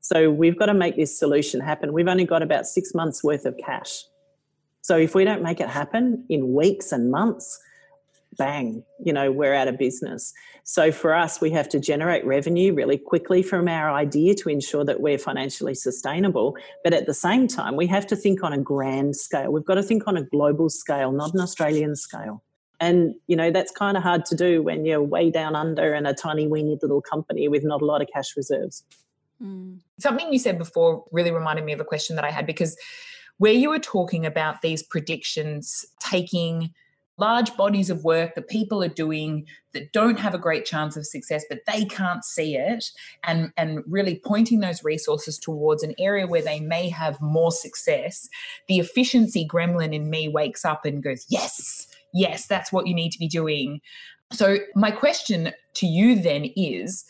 So 0.00 0.30
we've 0.30 0.58
got 0.58 0.66
to 0.66 0.74
make 0.74 0.96
this 0.96 1.16
solution 1.16 1.60
happen. 1.60 1.92
We've 1.92 2.08
only 2.08 2.24
got 2.24 2.42
about 2.42 2.66
six 2.66 2.94
months 2.94 3.22
worth 3.22 3.46
of 3.46 3.56
cash. 3.56 4.04
So 4.80 4.96
if 4.96 5.14
we 5.14 5.24
don't 5.24 5.42
make 5.42 5.60
it 5.60 5.68
happen 5.68 6.24
in 6.28 6.54
weeks 6.54 6.90
and 6.90 7.10
months, 7.10 7.60
bang, 8.36 8.84
you 9.04 9.12
know, 9.12 9.30
we're 9.30 9.54
out 9.54 9.68
of 9.68 9.78
business. 9.78 10.32
So 10.64 10.92
for 10.92 11.14
us, 11.14 11.40
we 11.40 11.50
have 11.50 11.68
to 11.70 11.80
generate 11.80 12.24
revenue 12.24 12.72
really 12.72 12.98
quickly 12.98 13.42
from 13.42 13.68
our 13.68 13.90
idea 13.90 14.34
to 14.36 14.48
ensure 14.48 14.84
that 14.84 15.00
we're 15.00 15.18
financially 15.18 15.74
sustainable. 15.74 16.56
But 16.84 16.94
at 16.94 17.06
the 17.06 17.14
same 17.14 17.48
time, 17.48 17.76
we 17.76 17.86
have 17.88 18.06
to 18.08 18.16
think 18.16 18.42
on 18.42 18.52
a 18.52 18.58
grand 18.58 19.16
scale. 19.16 19.50
We've 19.50 19.64
got 19.64 19.74
to 19.74 19.82
think 19.82 20.06
on 20.06 20.16
a 20.16 20.22
global 20.22 20.68
scale, 20.68 21.12
not 21.12 21.34
an 21.34 21.40
Australian 21.40 21.96
scale. 21.96 22.42
And, 22.80 23.14
you 23.28 23.36
know, 23.36 23.50
that's 23.50 23.70
kind 23.70 23.96
of 23.96 24.02
hard 24.02 24.24
to 24.26 24.34
do 24.34 24.62
when 24.62 24.84
you're 24.84 25.02
way 25.02 25.30
down 25.30 25.54
under 25.54 25.94
in 25.94 26.04
a 26.04 26.14
tiny, 26.14 26.48
weeny 26.48 26.78
little 26.82 27.00
company 27.00 27.46
with 27.46 27.62
not 27.62 27.80
a 27.80 27.84
lot 27.84 28.02
of 28.02 28.08
cash 28.12 28.36
reserves. 28.36 28.84
Hmm. 29.40 29.74
Something 30.00 30.32
you 30.32 30.38
said 30.38 30.58
before 30.58 31.04
really 31.12 31.30
reminded 31.30 31.64
me 31.64 31.72
of 31.72 31.80
a 31.80 31.84
question 31.84 32.16
that 32.16 32.24
I 32.24 32.30
had 32.30 32.46
because 32.46 32.76
where 33.38 33.52
you 33.52 33.70
were 33.70 33.78
talking 33.78 34.26
about 34.26 34.62
these 34.62 34.82
predictions 34.82 35.84
taking 36.00 36.72
large 37.26 37.56
bodies 37.56 37.90
of 37.90 38.04
work 38.04 38.34
that 38.34 38.48
people 38.48 38.82
are 38.82 38.96
doing 39.04 39.46
that 39.72 39.92
don't 39.92 40.18
have 40.18 40.34
a 40.34 40.44
great 40.46 40.64
chance 40.64 40.96
of 40.96 41.06
success 41.06 41.44
but 41.48 41.60
they 41.66 41.84
can't 41.84 42.24
see 42.24 42.56
it 42.56 42.84
and 43.24 43.52
and 43.56 43.82
really 43.86 44.20
pointing 44.24 44.60
those 44.60 44.84
resources 44.84 45.38
towards 45.38 45.82
an 45.82 45.94
area 45.98 46.26
where 46.26 46.42
they 46.42 46.60
may 46.60 46.88
have 46.88 47.20
more 47.20 47.52
success 47.52 48.28
the 48.68 48.78
efficiency 48.78 49.46
gremlin 49.46 49.94
in 49.94 50.10
me 50.10 50.28
wakes 50.28 50.64
up 50.64 50.84
and 50.84 51.02
goes 51.02 51.24
yes 51.28 51.88
yes 52.12 52.46
that's 52.46 52.72
what 52.72 52.86
you 52.86 52.94
need 52.94 53.12
to 53.12 53.18
be 53.18 53.28
doing. 53.28 53.80
So 54.32 54.58
my 54.74 54.90
question 54.90 55.52
to 55.74 55.86
you 55.86 56.20
then 56.20 56.50
is 56.56 57.04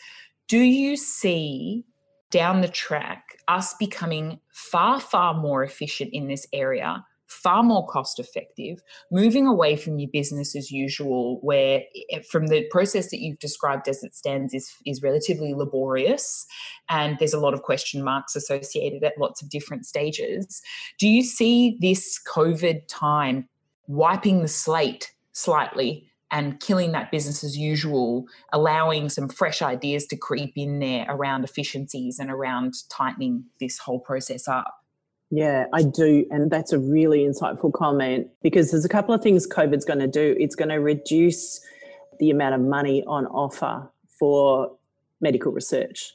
do 0.49 0.59
you 0.59 0.97
see 0.97 1.85
down 2.31 2.61
the 2.61 2.69
track 2.69 3.39
us 3.49 3.75
becoming 3.75 4.41
far 4.51 5.01
far 5.01 5.35
more 5.35 5.63
efficient 5.63 6.11
in 6.13 6.29
this 6.29 6.47
area 6.53 7.05
far 7.33 7.63
more 7.63 7.87
cost 7.87 8.19
effective, 8.19 8.83
moving 9.11 9.47
away 9.47 9.77
from 9.77 9.99
your 9.99 10.11
business 10.13 10.55
as 10.55 10.71
usual, 10.71 11.39
where 11.43 11.83
eh, 12.11 12.21
from 12.31 12.49
the 12.49 12.65
process 12.71 13.11
that 13.11 13.21
you've 13.21 13.39
described 13.39 13.89
as 13.89 14.05
it 14.05 14.15
stands 14.15 14.55
is, 14.55 14.73
is 14.87 15.03
relatively 15.03 15.55
laborious 15.55 16.47
and 16.89 17.19
there's 17.19 17.33
a 17.33 17.41
lot 17.41 17.55
of 17.55 17.63
question 17.63 18.05
marks 18.05 18.37
associated 18.37 19.03
at 19.03 19.19
lots 19.19 19.43
of 19.43 19.49
different 19.49 19.87
stages. 19.87 20.61
Do 20.99 21.09
you 21.09 21.23
see 21.23 21.79
this 21.81 22.21
COVID 22.29 22.83
time 22.89 23.49
wiping 23.87 24.43
the 24.43 24.49
slate 24.49 25.13
slightly? 25.33 26.09
And 26.35 26.61
killing 26.61 26.93
that 26.93 27.11
business 27.11 27.45
as 27.45 27.59
usual, 27.59 28.25
allowing 28.55 29.11
some 29.11 29.29
fresh 29.29 29.61
ideas 29.61 30.07
to 30.07 30.17
creep 30.17 30.55
in 30.57 30.79
there 30.79 31.05
around 31.11 31.45
efficiencies 31.45 32.19
and 32.19 32.31
around 32.31 32.73
tightening 32.89 33.45
this 33.61 33.77
whole 33.77 34.01
process 34.01 34.49
up. 34.49 34.82
Yeah, 35.35 35.65
I 35.73 35.83
do. 35.83 36.27
And 36.31 36.51
that's 36.51 36.75
a 36.75 36.79
really 36.79 37.21
insightful 37.21 37.73
comment 37.73 38.29
because 38.43 38.71
there's 38.71 38.85
a 38.85 38.89
couple 38.89 39.15
of 39.15 39.23
things 39.23 39.47
COVID's 39.47 39.87
going 39.87 40.01
to 40.01 40.07
do. 40.07 40.37
It's 40.39 40.55
going 40.55 40.69
to 40.69 40.77
reduce 40.77 41.59
the 42.19 42.29
amount 42.29 42.55
of 42.55 42.61
money 42.61 43.03
on 43.07 43.25
offer 43.29 43.89
for 44.19 44.77
medical 45.23 45.51
research. 45.51 46.13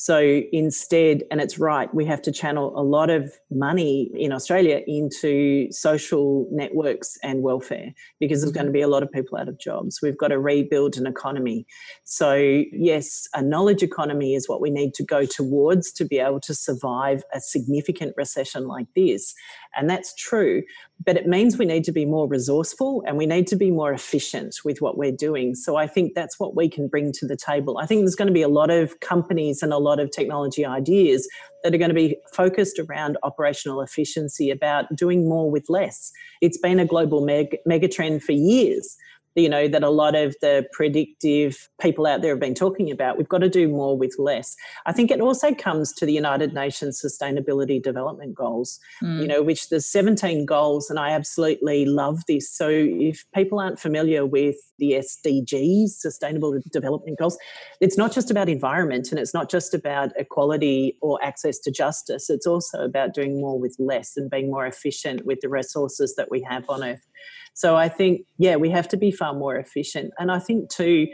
So 0.00 0.42
instead, 0.52 1.24
and 1.28 1.40
it's 1.40 1.58
right, 1.58 1.92
we 1.92 2.04
have 2.04 2.22
to 2.22 2.30
channel 2.30 2.72
a 2.78 2.84
lot 2.84 3.10
of 3.10 3.32
money 3.50 4.12
in 4.14 4.32
Australia 4.32 4.80
into 4.86 5.72
social 5.72 6.46
networks 6.52 7.18
and 7.24 7.42
welfare 7.42 7.92
because 8.20 8.40
there's 8.40 8.52
going 8.52 8.66
to 8.66 8.68
mm-hmm. 8.68 8.74
be 8.74 8.82
a 8.82 8.86
lot 8.88 9.02
of 9.02 9.10
people 9.10 9.36
out 9.36 9.48
of 9.48 9.58
jobs. 9.58 9.98
We've 10.00 10.16
got 10.16 10.28
to 10.28 10.38
rebuild 10.38 10.96
an 10.96 11.08
economy. 11.08 11.66
So, 12.04 12.36
yes, 12.36 13.26
a 13.34 13.42
knowledge 13.42 13.82
economy 13.82 14.36
is 14.36 14.48
what 14.48 14.60
we 14.60 14.70
need 14.70 14.94
to 14.94 15.04
go 15.04 15.26
towards 15.26 15.90
to 15.94 16.04
be 16.04 16.20
able 16.20 16.40
to 16.42 16.54
survive 16.54 17.24
a 17.34 17.40
significant 17.40 18.14
recession 18.16 18.68
like 18.68 18.86
this. 18.94 19.34
And 19.76 19.90
that's 19.90 20.14
true. 20.14 20.62
But 21.04 21.16
it 21.16 21.26
means 21.26 21.56
we 21.56 21.64
need 21.64 21.84
to 21.84 21.92
be 21.92 22.04
more 22.04 22.26
resourceful 22.26 23.04
and 23.06 23.16
we 23.16 23.24
need 23.24 23.46
to 23.48 23.56
be 23.56 23.70
more 23.70 23.92
efficient 23.92 24.56
with 24.64 24.82
what 24.82 24.98
we're 24.98 25.12
doing. 25.12 25.54
So 25.54 25.76
I 25.76 25.86
think 25.86 26.14
that's 26.14 26.40
what 26.40 26.56
we 26.56 26.68
can 26.68 26.88
bring 26.88 27.12
to 27.12 27.26
the 27.26 27.36
table. 27.36 27.78
I 27.78 27.86
think 27.86 28.00
there's 28.00 28.16
going 28.16 28.26
to 28.28 28.34
be 28.34 28.42
a 28.42 28.48
lot 28.48 28.70
of 28.70 28.98
companies 29.00 29.62
and 29.62 29.72
a 29.72 29.78
lot 29.78 30.00
of 30.00 30.10
technology 30.10 30.66
ideas 30.66 31.28
that 31.62 31.74
are 31.74 31.78
going 31.78 31.90
to 31.90 31.94
be 31.94 32.16
focused 32.32 32.78
around 32.78 33.16
operational 33.22 33.80
efficiency, 33.80 34.50
about 34.50 34.94
doing 34.94 35.28
more 35.28 35.50
with 35.50 35.68
less. 35.68 36.12
It's 36.40 36.58
been 36.58 36.78
a 36.78 36.84
global 36.84 37.24
meg- 37.24 37.58
megatrend 37.66 38.22
for 38.22 38.32
years 38.32 38.96
you 39.38 39.48
know 39.48 39.68
that 39.68 39.82
a 39.82 39.90
lot 39.90 40.14
of 40.14 40.34
the 40.40 40.66
predictive 40.72 41.68
people 41.80 42.06
out 42.06 42.22
there 42.22 42.32
have 42.32 42.40
been 42.40 42.54
talking 42.54 42.90
about 42.90 43.16
we've 43.18 43.28
got 43.28 43.38
to 43.38 43.48
do 43.48 43.68
more 43.68 43.96
with 43.96 44.14
less. 44.18 44.56
I 44.86 44.92
think 44.92 45.10
it 45.10 45.20
also 45.20 45.54
comes 45.54 45.92
to 45.94 46.06
the 46.06 46.12
united 46.12 46.54
nations 46.54 47.00
sustainability 47.04 47.82
development 47.82 48.34
goals 48.34 48.78
Mm. 49.02 49.20
you 49.22 49.28
know 49.28 49.42
which 49.42 49.68
there's 49.68 49.86
17 49.86 50.44
goals 50.46 50.90
and 50.90 50.98
i 50.98 51.10
absolutely 51.10 51.84
love 51.84 52.22
this. 52.26 52.50
So 52.50 52.68
if 52.68 53.24
people 53.34 53.60
aren't 53.60 53.78
familiar 53.78 54.26
with 54.26 54.56
the 54.78 54.92
sdgs 54.92 55.90
sustainable 55.90 56.58
development 56.72 57.18
goals 57.18 57.38
it's 57.80 57.96
not 57.96 58.12
just 58.12 58.30
about 58.30 58.48
environment 58.48 59.10
and 59.10 59.18
it's 59.18 59.34
not 59.34 59.48
just 59.50 59.74
about 59.74 60.10
equality 60.16 60.96
or 61.00 61.18
access 61.22 61.58
to 61.60 61.70
justice. 61.70 62.28
It's 62.30 62.46
also 62.46 62.84
about 62.84 63.14
doing 63.14 63.40
more 63.40 63.58
with 63.58 63.76
less 63.78 64.16
and 64.16 64.30
being 64.30 64.50
more 64.50 64.66
efficient 64.66 65.24
with 65.24 65.40
the 65.40 65.48
resources 65.48 66.14
that 66.16 66.30
we 66.30 66.42
have 66.42 66.68
on 66.68 66.82
earth 66.82 67.06
so 67.54 67.76
I 67.76 67.88
think, 67.88 68.26
yeah, 68.38 68.56
we 68.56 68.70
have 68.70 68.88
to 68.88 68.96
be 68.96 69.10
far 69.10 69.34
more 69.34 69.56
efficient. 69.56 70.12
And 70.18 70.30
I 70.30 70.38
think, 70.38 70.70
too, 70.70 71.08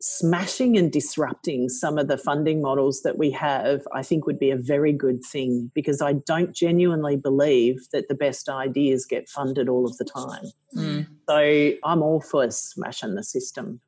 smashing 0.00 0.76
and 0.76 0.90
disrupting 0.90 1.68
some 1.68 1.96
of 1.96 2.08
the 2.08 2.18
funding 2.18 2.60
models 2.60 3.02
that 3.02 3.18
we 3.18 3.30
have, 3.30 3.86
I 3.94 4.02
think 4.02 4.26
would 4.26 4.38
be 4.38 4.50
a 4.50 4.56
very 4.56 4.92
good 4.92 5.24
thing 5.24 5.70
because 5.74 6.02
I 6.02 6.14
don't 6.14 6.52
genuinely 6.52 7.16
believe 7.16 7.88
that 7.92 8.08
the 8.08 8.14
best 8.16 8.48
ideas 8.48 9.06
get 9.06 9.28
funded 9.28 9.68
all 9.68 9.86
of 9.86 9.96
the 9.98 10.04
time. 10.04 10.50
Mm. 10.76 11.06
So 11.28 11.78
I'm 11.84 12.02
all 12.02 12.20
for 12.20 12.50
smashing 12.50 13.14
the 13.14 13.22
system. 13.22 13.80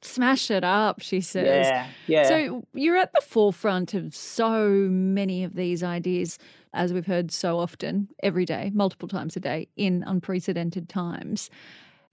Smash 0.00 0.50
it 0.50 0.64
up, 0.64 1.00
she 1.00 1.20
says. 1.20 1.66
Yeah, 1.66 1.86
yeah. 2.06 2.28
So 2.28 2.64
you're 2.72 2.96
at 2.96 3.12
the 3.12 3.20
forefront 3.20 3.94
of 3.94 4.14
so 4.14 4.70
many 4.70 5.44
of 5.44 5.54
these 5.54 5.82
ideas, 5.82 6.38
as 6.74 6.92
we've 6.92 7.06
heard 7.06 7.30
so 7.30 7.58
often, 7.58 8.08
every 8.22 8.44
day, 8.44 8.70
multiple 8.74 9.08
times 9.08 9.36
a 9.36 9.40
day, 9.40 9.68
in 9.76 10.04
unprecedented 10.06 10.88
times. 10.88 11.50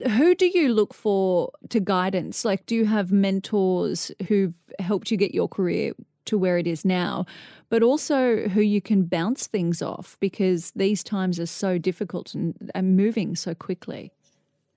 Who 0.06 0.34
do 0.34 0.46
you 0.46 0.74
look 0.74 0.92
for 0.92 1.50
to 1.70 1.80
guidance? 1.80 2.44
Like, 2.44 2.66
do 2.66 2.74
you 2.74 2.84
have 2.84 3.12
mentors 3.12 4.12
who've 4.28 4.54
helped 4.78 5.10
you 5.10 5.16
get 5.16 5.34
your 5.34 5.48
career 5.48 5.92
to 6.26 6.36
where 6.36 6.58
it 6.58 6.66
is 6.66 6.84
now, 6.84 7.24
but 7.68 7.82
also 7.82 8.48
who 8.48 8.60
you 8.60 8.80
can 8.80 9.04
bounce 9.04 9.46
things 9.46 9.80
off 9.80 10.16
because 10.20 10.72
these 10.72 11.02
times 11.02 11.40
are 11.40 11.46
so 11.46 11.78
difficult 11.78 12.34
and, 12.34 12.70
and 12.74 12.96
moving 12.96 13.36
so 13.36 13.54
quickly? 13.54 14.12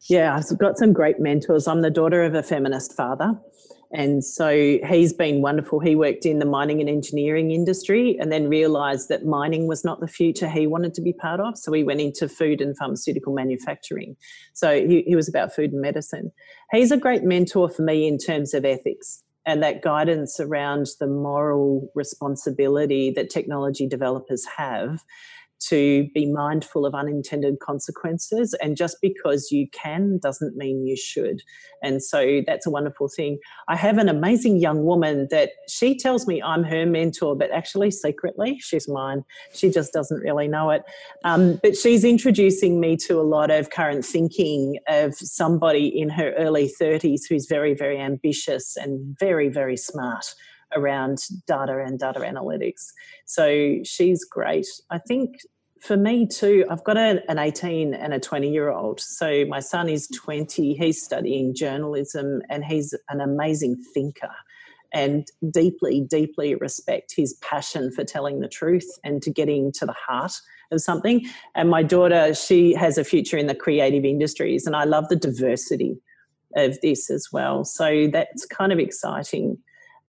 Yeah, 0.08 0.36
I've 0.36 0.58
got 0.58 0.78
some 0.78 0.94
great 0.94 1.20
mentors. 1.20 1.68
I'm 1.68 1.82
the 1.82 1.89
daughter 1.89 2.24
of 2.24 2.34
a 2.34 2.44
feminist 2.44 2.96
father. 2.96 3.38
And 3.91 4.23
so 4.23 4.78
he's 4.88 5.13
been 5.13 5.41
wonderful. 5.41 5.80
He 5.80 5.95
worked 5.95 6.25
in 6.25 6.38
the 6.38 6.45
mining 6.45 6.80
and 6.80 6.89
engineering 6.89 7.52
industry 7.52 8.17
and 8.19 8.32
then 8.32 8.47
realized 8.47 9.10
that 9.10 9.25
mining 9.25 9.67
was 9.67 9.84
not 9.84 9.99
the 9.99 10.08
future 10.08 10.47
he 10.47 10.67
wanted 10.67 10.93
to 10.93 11.02
be 11.02 11.12
part 11.12 11.39
of. 11.39 11.58
So 11.58 11.71
he 11.71 11.84
went 11.84 11.99
into 11.99 12.30
food 12.30 12.62
and 12.62 12.78
pharmaceutical 12.78 13.34
manufacturing. 13.34 14.15
So 14.54 14.86
he, 14.86 15.04
he 15.08 15.15
was 15.15 15.28
about 15.28 15.56
food 15.56 15.71
and 15.71 15.82
medicine. 15.82 16.32
He's 16.71 16.91
a 16.91 16.97
great 16.97 17.23
mentor 17.23 17.67
for 17.67 17.82
me 17.82 18.08
in 18.08 18.19
terms 18.19 18.54
of 18.54 18.63
ethics 18.63 19.23
and 19.45 19.63
that 19.63 19.82
guidance 19.82 20.39
around 20.39 20.88
the 20.99 21.08
moral 21.08 21.89
responsibility 21.95 23.10
that 23.12 23.32
technology 23.32 23.88
developers 23.88 24.45
have 24.58 25.04
to 25.60 26.08
be 26.13 26.26
mindful 26.26 26.86
of 26.86 26.95
unintended 26.95 27.60
consequences. 27.60 28.56
And 28.62 28.78
just 28.78 28.98
because 29.02 29.52
you 29.52 29.67
can 29.72 30.19
doesn't 30.22 30.56
mean 30.56 30.86
you 30.86 30.95
should. 30.95 31.41
And 31.84 32.02
so 32.02 32.41
that's 32.45 32.65
a 32.65 32.69
wonderful 32.69 33.08
thing. 33.08 33.39
I 33.67 33.76
have 33.76 33.98
an 33.98 34.10
amazing 34.10 34.58
young 34.58 34.84
woman 34.84 35.28
that 35.32 35.52
she 35.67 35.98
tells 35.98 36.28
me 36.28 36.41
I'm 36.41 36.63
her 36.63 36.86
mentor, 36.86 37.36
but 37.36 37.52
actually 37.52 37.91
secretly 37.91 38.60
she's 38.60 38.88
mine. 38.88 39.24
She 39.54 39.69
just 39.69 39.93
doesn't 39.93 40.19
really 40.19 40.48
know 40.48 40.69
it. 40.72 40.84
Um, 41.24 41.60
but 41.62 41.76
she's 41.76 42.04
introducing 42.04 42.80
me 42.80 42.98
to 43.08 43.19
a 43.19 43.24
lot 43.24 43.52
of 43.52 43.69
current 43.69 44.06
thinking 44.06 44.80
of 44.88 45.15
somebody 45.15 45.88
in 45.88 46.10
her 46.10 46.32
early 46.38 46.72
30s 46.80 47.22
who's 47.28 47.48
very, 47.48 47.74
very 47.74 48.00
ambitious 48.00 48.78
and 48.78 49.17
very, 49.19 49.50
very 49.50 49.78
smart 49.78 50.36
around 50.75 51.19
data 51.47 51.84
and 51.86 51.99
data 51.99 52.19
analytics. 52.19 52.91
So 53.25 53.79
she's 53.84 54.23
great. 54.25 54.67
I 54.89 54.97
think 54.97 55.38
for 55.82 55.95
me 55.95 56.27
too, 56.27 56.65
I've 56.69 56.84
got 56.84 56.97
a, 56.97 57.21
an 57.29 57.39
18 57.39 57.93
and 57.93 58.13
a 58.13 58.19
20 58.19 58.51
year 58.51 58.69
old. 58.69 58.99
So 58.99 59.45
my 59.45 59.60
son 59.60 59.88
is 59.88 60.08
20, 60.08 60.73
he's 60.73 61.01
studying 61.01 61.55
journalism 61.55 62.41
and 62.49 62.65
he's 62.65 62.93
an 63.10 63.21
amazing 63.21 63.77
thinker 63.93 64.32
and 64.93 65.27
deeply, 65.51 66.01
deeply 66.01 66.55
respect 66.55 67.13
his 67.15 67.34
passion 67.36 67.91
for 67.91 68.03
telling 68.03 68.39
the 68.39 68.47
truth 68.47 68.88
and 69.03 69.21
to 69.21 69.32
getting 69.32 69.71
to 69.73 69.86
the 69.86 69.93
heart 69.93 70.34
of 70.71 70.82
something. 70.82 71.25
And 71.55 71.69
my 71.69 71.84
daughter, 71.84 72.34
she 72.34 72.73
has 72.73 72.97
a 72.97 73.03
future 73.03 73.38
in 73.38 73.47
the 73.47 73.55
creative 73.55 74.05
industries, 74.05 74.65
and 74.65 74.75
I 74.75 74.86
love 74.86 75.10
the 75.10 75.15
diversity 75.15 75.99
of 76.55 76.79
this 76.82 77.10
as 77.10 77.29
well. 77.32 77.63
So 77.63 78.08
that's 78.12 78.45
kind 78.45 78.71
of 78.71 78.79
exciting 78.79 79.58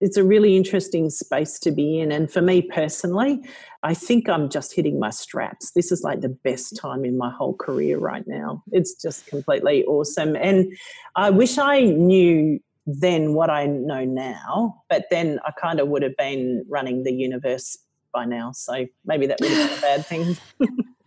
it's 0.00 0.16
a 0.16 0.24
really 0.24 0.56
interesting 0.56 1.10
space 1.10 1.58
to 1.60 1.70
be 1.70 2.00
in. 2.00 2.10
And 2.10 2.30
for 2.30 2.40
me 2.40 2.62
personally, 2.62 3.42
I 3.82 3.94
think 3.94 4.28
I'm 4.28 4.48
just 4.48 4.74
hitting 4.74 4.98
my 4.98 5.10
straps. 5.10 5.72
This 5.72 5.92
is 5.92 6.02
like 6.02 6.20
the 6.20 6.28
best 6.28 6.76
time 6.76 7.04
in 7.04 7.18
my 7.18 7.30
whole 7.30 7.54
career 7.54 7.98
right 7.98 8.26
now. 8.26 8.62
It's 8.72 8.94
just 8.94 9.26
completely 9.26 9.84
awesome. 9.84 10.36
And 10.36 10.76
I 11.16 11.30
wish 11.30 11.58
I 11.58 11.80
knew 11.80 12.60
then 12.86 13.34
what 13.34 13.50
I 13.50 13.66
know 13.66 14.04
now, 14.04 14.82
but 14.88 15.04
then 15.10 15.38
I 15.46 15.52
kind 15.52 15.80
of 15.80 15.88
would 15.88 16.02
have 16.02 16.16
been 16.16 16.64
running 16.68 17.04
the 17.04 17.12
universe 17.12 17.76
by 18.12 18.24
now. 18.24 18.52
So 18.52 18.86
maybe 19.04 19.26
that 19.26 19.40
would 19.40 19.50
have 19.50 19.68
been 19.68 19.78
a 19.78 19.80
bad 19.80 20.06
thing. 20.06 20.36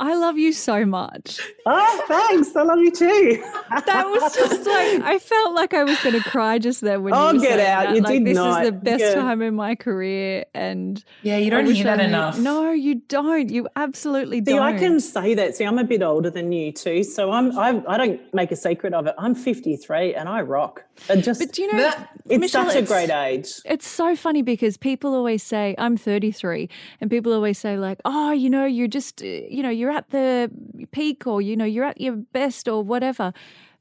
I 0.00 0.14
love 0.14 0.38
you 0.38 0.54
so 0.54 0.86
much. 0.86 1.40
Oh, 1.66 2.04
thanks. 2.08 2.56
I 2.56 2.62
love 2.62 2.78
you 2.78 2.90
too. 2.90 3.44
that 3.68 4.06
was 4.06 4.34
just 4.34 4.66
like 4.66 5.02
I 5.02 5.18
felt 5.18 5.54
like 5.54 5.74
I 5.74 5.84
was 5.84 6.00
going 6.00 6.20
to 6.20 6.28
cry 6.28 6.58
just 6.58 6.80
then 6.80 7.02
when 7.02 7.12
oh, 7.12 7.32
you 7.32 7.40
get 7.42 7.60
out. 7.60 7.84
That. 7.84 7.94
You 7.96 8.00
like, 8.00 8.12
did 8.14 8.26
this 8.26 8.34
not. 8.34 8.64
is 8.64 8.70
the 8.70 8.72
best 8.72 9.00
yeah. 9.02 9.14
time 9.14 9.42
in 9.42 9.54
my 9.54 9.74
career, 9.74 10.46
and 10.54 11.04
yeah, 11.22 11.36
you 11.36 11.50
don't 11.50 11.66
hear 11.66 11.84
that 11.84 12.00
enough. 12.00 12.38
No, 12.38 12.72
you 12.72 12.94
don't. 13.08 13.50
You 13.50 13.68
absolutely 13.76 14.38
See, 14.38 14.52
don't. 14.52 14.62
I 14.62 14.78
can 14.78 15.00
say 15.00 15.34
that. 15.34 15.54
See, 15.54 15.64
I'm 15.64 15.78
a 15.78 15.84
bit 15.84 16.02
older 16.02 16.30
than 16.30 16.50
you 16.50 16.72
too, 16.72 17.04
so 17.04 17.30
I'm. 17.30 17.56
I, 17.58 17.82
I 17.86 17.98
don't 17.98 18.20
make 18.32 18.50
a 18.52 18.56
secret 18.56 18.94
of 18.94 19.06
it. 19.06 19.14
I'm 19.18 19.34
53 19.34 20.14
and 20.14 20.30
I 20.30 20.40
rock. 20.40 20.82
And 21.08 21.22
just, 21.22 21.40
but 21.40 21.52
do 21.52 21.62
you 21.62 21.72
know, 21.72 21.92
it's 22.26 22.40
Michelle, 22.40 22.70
such 22.70 22.82
a 22.82 22.86
great 22.86 23.10
age. 23.10 23.48
It's 23.64 23.86
so 23.86 24.16
funny 24.16 24.42
because 24.42 24.76
people 24.76 25.14
always 25.14 25.42
say 25.42 25.74
I'm 25.78 25.96
33, 25.96 26.68
and 27.00 27.10
people 27.10 27.32
always 27.32 27.58
say 27.58 27.76
like, 27.76 28.00
oh, 28.04 28.32
you 28.32 28.48
know, 28.48 28.64
you're 28.64 28.88
just, 28.88 29.22
uh, 29.22 29.26
you 29.26 29.62
know, 29.62 29.70
you're 29.70 29.89
you're 29.90 29.96
at 29.98 30.10
the 30.10 30.50
peak 30.92 31.26
or, 31.26 31.42
you 31.42 31.56
know, 31.56 31.64
you're 31.64 31.84
at 31.84 32.00
your 32.00 32.16
best 32.16 32.68
or 32.68 32.82
whatever. 32.82 33.32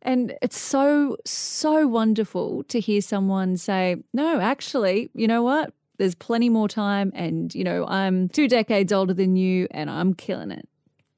And 0.02 0.36
it's 0.41 0.60
so, 0.60 1.17
so 1.26 1.88
wonderful 1.88 2.63
to 2.69 2.80
hear 2.80 3.02
someone 3.02 3.58
say, 3.58 3.98
no, 4.13 4.39
actually, 4.39 5.10
you 5.13 5.28
know 5.28 5.43
what? 5.43 5.74
There's 5.98 6.15
plenty 6.15 6.50
more 6.50 6.69
time. 6.69 7.12
And, 7.13 7.54
you 7.54 7.63
know, 7.63 7.86
I'm 7.86 8.30
two 8.30 8.48
decades 8.48 8.93
older 8.93 9.13
than 9.13 9.36
you 9.36 9.67
and 9.72 9.89
I'm 9.89 10.13
killing 10.13 10.52
it. 10.52 10.67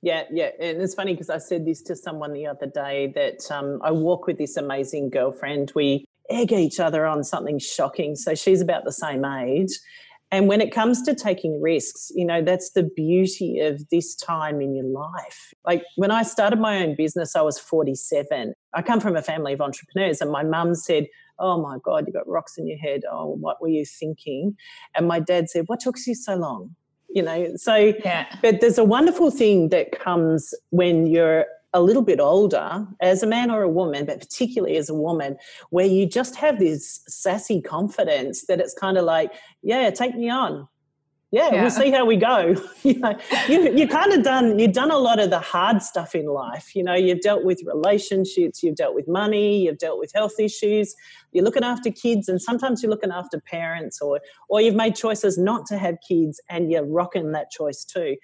Yeah, 0.01 0.23
yeah. 0.31 0.49
And 0.59 0.81
it's 0.81 0.95
funny 0.95 1.13
because 1.13 1.29
I 1.29 1.37
said 1.37 1.65
this 1.65 1.83
to 1.83 1.95
someone 1.95 2.33
the 2.33 2.47
other 2.47 2.65
day 2.65 3.13
that 3.13 3.51
um, 3.51 3.79
I 3.83 3.91
walk 3.91 4.25
with 4.25 4.39
this 4.39 4.57
amazing 4.57 5.11
girlfriend. 5.11 5.71
We 5.75 6.05
egg 6.31 6.51
each 6.51 6.79
other 6.79 7.05
on 7.05 7.23
something 7.23 7.59
shocking. 7.59 8.15
So 8.15 8.33
she's 8.33 8.61
about 8.61 8.83
the 8.83 8.91
same 8.91 9.23
age. 9.23 9.79
And 10.31 10.47
when 10.47 10.61
it 10.61 10.71
comes 10.71 11.01
to 11.03 11.13
taking 11.13 11.61
risks, 11.61 12.09
you 12.15 12.25
know, 12.25 12.41
that's 12.41 12.71
the 12.71 12.83
beauty 12.83 13.59
of 13.59 13.89
this 13.89 14.15
time 14.15 14.61
in 14.61 14.73
your 14.73 14.85
life. 14.85 15.53
Like 15.65 15.83
when 15.97 16.09
I 16.09 16.23
started 16.23 16.57
my 16.57 16.81
own 16.81 16.95
business, 16.95 17.35
I 17.35 17.41
was 17.41 17.59
47. 17.59 18.53
I 18.73 18.81
come 18.81 19.01
from 19.01 19.17
a 19.17 19.21
family 19.21 19.51
of 19.51 19.59
entrepreneurs, 19.59 20.21
and 20.21 20.31
my 20.31 20.43
mum 20.43 20.73
said, 20.75 21.07
Oh 21.37 21.61
my 21.61 21.77
God, 21.83 22.05
you've 22.07 22.15
got 22.15 22.27
rocks 22.27 22.57
in 22.57 22.67
your 22.67 22.77
head. 22.77 23.01
Oh, 23.11 23.35
what 23.39 23.61
were 23.61 23.67
you 23.67 23.83
thinking? 23.83 24.55
And 24.95 25.07
my 25.07 25.19
dad 25.19 25.49
said, 25.49 25.65
What 25.67 25.81
took 25.81 25.95
you 26.07 26.15
so 26.15 26.35
long? 26.35 26.75
You 27.09 27.23
know, 27.23 27.53
so, 27.57 27.75
yeah. 27.75 28.33
but 28.41 28.61
there's 28.61 28.77
a 28.77 28.85
wonderful 28.85 29.31
thing 29.31 29.67
that 29.69 29.91
comes 29.91 30.53
when 30.69 31.07
you're 31.07 31.45
a 31.73 31.81
little 31.81 32.01
bit 32.01 32.19
older 32.19 32.85
as 33.01 33.23
a 33.23 33.27
man 33.27 33.49
or 33.49 33.61
a 33.63 33.69
woman, 33.69 34.05
but 34.05 34.19
particularly 34.19 34.77
as 34.77 34.89
a 34.89 34.93
woman, 34.93 35.37
where 35.69 35.85
you 35.85 36.05
just 36.05 36.35
have 36.35 36.59
this 36.59 37.01
sassy 37.07 37.61
confidence 37.61 38.45
that 38.47 38.59
it's 38.59 38.73
kind 38.73 38.97
of 38.97 39.05
like, 39.05 39.31
yeah, 39.61 39.89
take 39.89 40.15
me 40.15 40.29
on. 40.29 40.67
Yeah, 41.33 41.49
yeah. 41.53 41.61
we'll 41.61 41.71
see 41.71 41.91
how 41.91 42.03
we 42.03 42.17
go. 42.17 42.61
you 42.83 42.99
know, 42.99 43.17
you 43.47 43.73
you 43.73 43.87
kind 43.87 44.11
of 44.11 44.21
done 44.21 44.59
you've 44.59 44.73
done 44.73 44.91
a 44.91 44.97
lot 44.97 45.17
of 45.17 45.29
the 45.29 45.39
hard 45.39 45.81
stuff 45.81 46.13
in 46.13 46.25
life. 46.25 46.75
You 46.75 46.83
know, 46.83 46.93
you've 46.93 47.21
dealt 47.21 47.45
with 47.45 47.61
relationships, 47.65 48.61
you've 48.61 48.75
dealt 48.75 48.95
with 48.95 49.07
money, 49.07 49.63
you've 49.63 49.77
dealt 49.77 49.97
with 49.97 50.11
health 50.13 50.39
issues, 50.39 50.93
you're 51.31 51.45
looking 51.45 51.63
after 51.63 51.89
kids, 51.89 52.27
and 52.27 52.41
sometimes 52.41 52.83
you're 52.83 52.89
looking 52.89 53.13
after 53.13 53.39
parents, 53.39 54.01
or 54.01 54.19
or 54.49 54.59
you've 54.59 54.75
made 54.75 54.95
choices 54.95 55.37
not 55.37 55.65
to 55.67 55.77
have 55.77 55.95
kids, 56.05 56.41
and 56.49 56.69
you're 56.69 56.85
rocking 56.85 57.31
that 57.31 57.49
choice 57.49 57.85
too. 57.85 58.17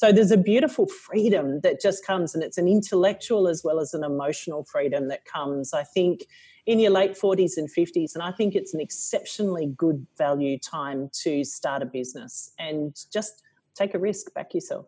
So 0.00 0.12
there's 0.12 0.30
a 0.30 0.38
beautiful 0.38 0.86
freedom 0.86 1.60
that 1.60 1.78
just 1.78 2.06
comes, 2.06 2.34
and 2.34 2.42
it's 2.42 2.56
an 2.56 2.66
intellectual 2.66 3.46
as 3.46 3.62
well 3.62 3.78
as 3.78 3.92
an 3.92 4.02
emotional 4.02 4.64
freedom 4.64 5.08
that 5.08 5.26
comes, 5.26 5.74
I 5.74 5.84
think, 5.84 6.24
in 6.64 6.80
your 6.80 6.90
late 6.90 7.18
40s 7.18 7.58
and 7.58 7.68
50s. 7.68 8.14
And 8.14 8.22
I 8.22 8.32
think 8.32 8.54
it's 8.54 8.72
an 8.72 8.80
exceptionally 8.80 9.74
good 9.76 10.06
value 10.16 10.58
time 10.58 11.10
to 11.24 11.44
start 11.44 11.82
a 11.82 11.84
business 11.84 12.50
and 12.58 12.96
just 13.12 13.42
take 13.74 13.92
a 13.92 13.98
risk, 13.98 14.32
back 14.32 14.54
yourself. 14.54 14.86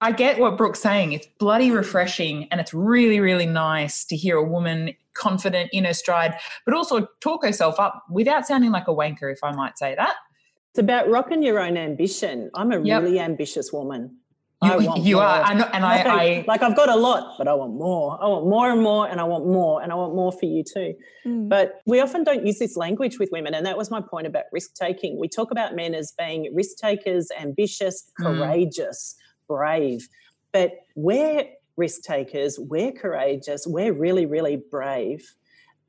I 0.00 0.12
get 0.12 0.38
what 0.38 0.56
Brooke's 0.56 0.80
saying. 0.80 1.12
It's 1.12 1.28
bloody 1.38 1.70
refreshing 1.70 2.48
and 2.50 2.58
it's 2.58 2.72
really, 2.72 3.20
really 3.20 3.44
nice 3.44 4.06
to 4.06 4.16
hear 4.16 4.38
a 4.38 4.42
woman 4.42 4.94
confident 5.12 5.68
in 5.74 5.84
her 5.84 5.92
stride, 5.92 6.34
but 6.64 6.72
also 6.72 7.06
talk 7.20 7.44
herself 7.44 7.78
up 7.78 8.04
without 8.08 8.46
sounding 8.46 8.70
like 8.70 8.88
a 8.88 8.94
wanker, 8.94 9.30
if 9.30 9.40
I 9.44 9.52
might 9.52 9.76
say 9.76 9.94
that. 9.96 10.14
It's 10.70 10.78
about 10.78 11.10
rocking 11.10 11.42
your 11.42 11.60
own 11.60 11.76
ambition. 11.76 12.50
I'm 12.54 12.72
a 12.72 12.80
yep. 12.80 13.02
really 13.02 13.20
ambitious 13.20 13.70
woman. 13.70 14.16
You, 14.62 14.94
you 14.96 15.18
are, 15.18 15.42
I 15.42 15.52
know, 15.52 15.68
and 15.72 15.84
I, 15.84 15.98
I, 15.98 16.44
like 16.46 16.62
I've 16.62 16.74
got 16.74 16.88
a 16.88 16.96
lot, 16.96 17.36
but 17.36 17.46
I 17.46 17.52
want 17.52 17.74
more. 17.74 18.18
I 18.22 18.26
want 18.26 18.46
more 18.46 18.70
and 18.70 18.82
more, 18.82 19.06
and 19.06 19.20
I 19.20 19.24
want 19.24 19.46
more, 19.46 19.82
and 19.82 19.92
I 19.92 19.94
want 19.94 20.14
more 20.14 20.32
for 20.32 20.46
you 20.46 20.64
too. 20.64 20.94
Mm. 21.26 21.48
But 21.48 21.82
we 21.84 22.00
often 22.00 22.24
don't 22.24 22.46
use 22.46 22.58
this 22.58 22.74
language 22.74 23.18
with 23.18 23.28
women, 23.30 23.54
and 23.54 23.66
that 23.66 23.76
was 23.76 23.90
my 23.90 24.00
point 24.00 24.26
about 24.26 24.44
risk 24.52 24.74
taking. 24.74 25.20
We 25.20 25.28
talk 25.28 25.50
about 25.50 25.76
men 25.76 25.94
as 25.94 26.14
being 26.18 26.50
risk 26.54 26.78
takers, 26.78 27.28
ambitious, 27.38 28.10
mm. 28.18 28.24
courageous, 28.24 29.14
mm. 29.14 29.54
brave, 29.54 30.08
but 30.52 30.72
we're 30.94 31.44
risk 31.76 32.02
takers, 32.02 32.58
we're 32.58 32.92
courageous, 32.92 33.66
we're 33.66 33.92
really, 33.92 34.24
really 34.24 34.56
brave 34.56 35.34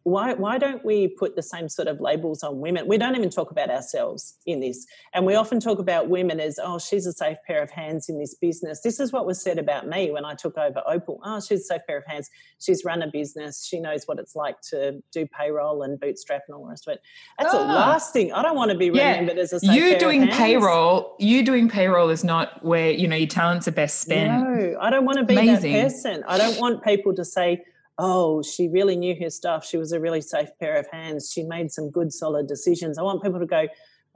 why 0.08 0.34
why 0.34 0.58
don't 0.58 0.86
we 0.86 1.10
put 1.10 1.36
the 1.36 1.42
same 1.42 1.68
sort 1.68 1.90
of 1.90 2.00
labels 2.00 2.42
on 2.42 2.62
women? 2.62 2.88
We 2.88 2.98
don't 2.98 3.16
even 3.18 3.30
talk 3.30 3.52
about 3.52 3.70
ourselves 3.70 4.38
in 4.46 4.62
this, 4.62 4.86
and 5.14 5.26
we 5.26 5.36
often 5.36 5.60
talk 5.60 5.80
about 5.80 6.08
women 6.08 6.40
as 6.40 6.60
oh 6.64 6.80
she's 6.80 7.06
a 7.06 7.12
safe 7.12 7.38
pair 7.46 7.62
of 7.62 7.70
hands 7.70 8.08
in 8.08 8.18
this 8.18 8.34
business. 8.34 8.80
This 8.82 9.02
is 9.02 9.12
what 9.12 9.26
was 9.26 9.42
said 9.42 9.60
about 9.60 9.86
me 9.86 10.10
when 10.10 10.24
I 10.24 10.34
took 10.34 10.58
over 10.58 10.82
Opyl. 10.90 11.20
Oh 11.26 11.42
she's 11.42 11.62
a 11.62 11.64
safe 11.64 11.82
pair 11.88 11.98
of 11.98 12.06
hands. 12.06 12.30
She's 12.60 12.86
run 12.86 13.02
a 13.02 13.08
business. 13.12 13.66
She 13.66 13.82
knows 13.82 14.06
what 14.06 14.18
it's 14.18 14.34
like 14.34 14.62
to 14.70 15.04
do 15.12 15.28
payroll 15.28 15.84
and 15.84 16.00
bootstrap 16.00 16.44
and 16.48 16.56
all 16.56 16.64
the 16.64 16.70
rest 16.70 16.88
of 16.88 16.94
it. 16.94 17.02
That's 17.38 17.54
oh. 17.54 17.58
the 17.58 17.66
ah. 17.66 17.76
last 17.76 18.14
thing. 18.14 18.32
I 18.32 18.42
don't 18.42 18.56
want 18.56 18.72
to 18.72 18.78
be 18.78 18.90
remembered 18.90 19.36
yeah. 19.36 19.44
as 19.44 19.52
a 19.52 19.60
safe 19.60 19.76
you 19.76 20.00
doing 20.00 20.30
payroll. 20.30 21.18
You 21.20 21.44
doing 21.44 21.68
payroll 21.68 22.10
is 22.10 22.24
not 22.24 22.64
where 22.64 22.92
you 22.92 23.10
know 23.10 23.18
your 23.18 23.28
talents 23.28 23.68
are 23.68 23.72
best 23.72 24.00
spent. 24.00 24.32
No, 24.32 24.78
I 24.80 24.90
don't 24.90 25.04
want 25.04 25.18
to 25.18 25.26
be 25.26 25.34
Amazing. 25.34 25.74
that 25.74 25.84
person. 25.84 26.24
I 26.30 26.38
don't 26.38 26.58
want 26.62 26.82
people 26.82 27.14
to 27.14 27.26
say 27.26 27.66
oh, 28.00 28.42
she 28.42 28.68
really 28.68 28.96
knew 28.96 29.16
her 29.22 29.30
stuff. 29.30 29.66
She 29.66 29.78
was 29.78 29.92
a 29.92 30.00
really 30.00 30.22
safe 30.22 30.50
pair 30.60 30.78
of 30.78 30.88
hands. 30.92 31.32
She 31.32 31.44
made 31.44 31.72
some 31.72 31.90
good, 31.90 32.14
solid 32.14 32.48
decisions. 32.48 32.98
I 32.98 33.02
want 33.02 33.24
people 33.24 33.40
to 33.40 33.46
go, 33.46 33.68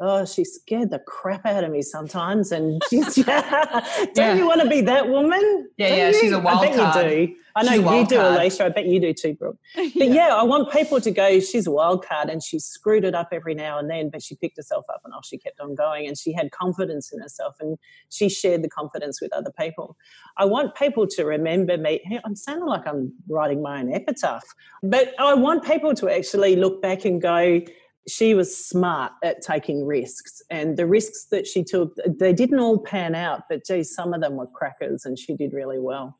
oh, 0.01 0.25
she 0.25 0.43
scared 0.43 0.89
the 0.89 0.99
crap 0.99 1.45
out 1.45 1.63
of 1.63 1.71
me 1.71 1.81
sometimes. 1.81 2.51
And 2.51 2.81
she's, 2.89 3.17
yeah. 3.27 3.85
don't 4.13 4.17
yeah. 4.17 4.33
you 4.33 4.47
want 4.47 4.61
to 4.61 4.67
be 4.67 4.81
that 4.81 5.07
woman? 5.07 5.69
Yeah, 5.77 5.89
don't 5.89 5.97
yeah, 5.97 6.07
you? 6.09 6.19
she's 6.19 6.31
a 6.31 6.39
wild 6.39 6.59
I 6.59 6.67
bet 6.67 6.75
card. 6.75 7.05
you 7.05 7.27
do. 7.27 7.35
I 7.53 7.63
know 7.63 7.73
you 7.73 8.07
do, 8.07 8.15
card. 8.15 8.35
Alicia. 8.35 8.65
I 8.65 8.69
bet 8.69 8.85
you 8.85 8.99
do 8.99 9.13
too, 9.13 9.33
Brooke. 9.33 9.57
But 9.75 9.93
yeah. 9.93 10.13
yeah. 10.13 10.35
I 10.35 10.43
want 10.43 10.71
people 10.71 10.99
to 11.01 11.11
go, 11.11 11.39
she's 11.39 11.67
a 11.67 11.71
wild 11.71 12.05
card 12.05 12.29
and 12.29 12.41
she 12.41 12.59
screwed 12.59 13.03
it 13.03 13.13
up 13.13 13.29
every 13.31 13.53
now 13.53 13.77
and 13.77 13.89
then, 13.89 14.09
but 14.09 14.23
she 14.23 14.35
picked 14.35 14.57
herself 14.57 14.85
up 14.89 15.01
and 15.05 15.13
off 15.13 15.25
she 15.25 15.37
kept 15.37 15.59
on 15.59 15.75
going. 15.75 16.07
And 16.07 16.17
she 16.17 16.33
had 16.33 16.51
confidence 16.51 17.11
in 17.11 17.19
herself 17.19 17.57
and 17.59 17.77
she 18.09 18.27
shared 18.27 18.63
the 18.63 18.69
confidence 18.69 19.21
with 19.21 19.31
other 19.33 19.51
people. 19.59 19.97
I 20.37 20.45
want 20.45 20.75
people 20.75 21.05
to 21.07 21.25
remember 21.25 21.77
me. 21.77 22.01
I'm 22.25 22.35
sounding 22.35 22.67
like 22.67 22.87
I'm 22.87 23.13
writing 23.27 23.61
my 23.61 23.81
own 23.81 23.93
epitaph, 23.93 24.43
but 24.81 25.13
I 25.19 25.33
want 25.35 25.63
people 25.63 25.93
to 25.95 26.09
actually 26.09 26.55
look 26.55 26.81
back 26.81 27.05
and 27.05 27.21
go, 27.21 27.61
she 28.07 28.33
was 28.33 28.55
smart 28.55 29.11
at 29.23 29.41
taking 29.41 29.85
risks 29.85 30.41
and 30.49 30.77
the 30.77 30.85
risks 30.85 31.25
that 31.25 31.45
she 31.45 31.63
took 31.63 31.95
they 32.07 32.33
didn't 32.33 32.59
all 32.59 32.79
pan 32.79 33.13
out 33.13 33.43
but 33.49 33.65
geez 33.65 33.93
some 33.93 34.13
of 34.13 34.21
them 34.21 34.35
were 34.35 34.47
crackers 34.47 35.05
and 35.05 35.19
she 35.19 35.35
did 35.35 35.53
really 35.53 35.79
well 35.79 36.17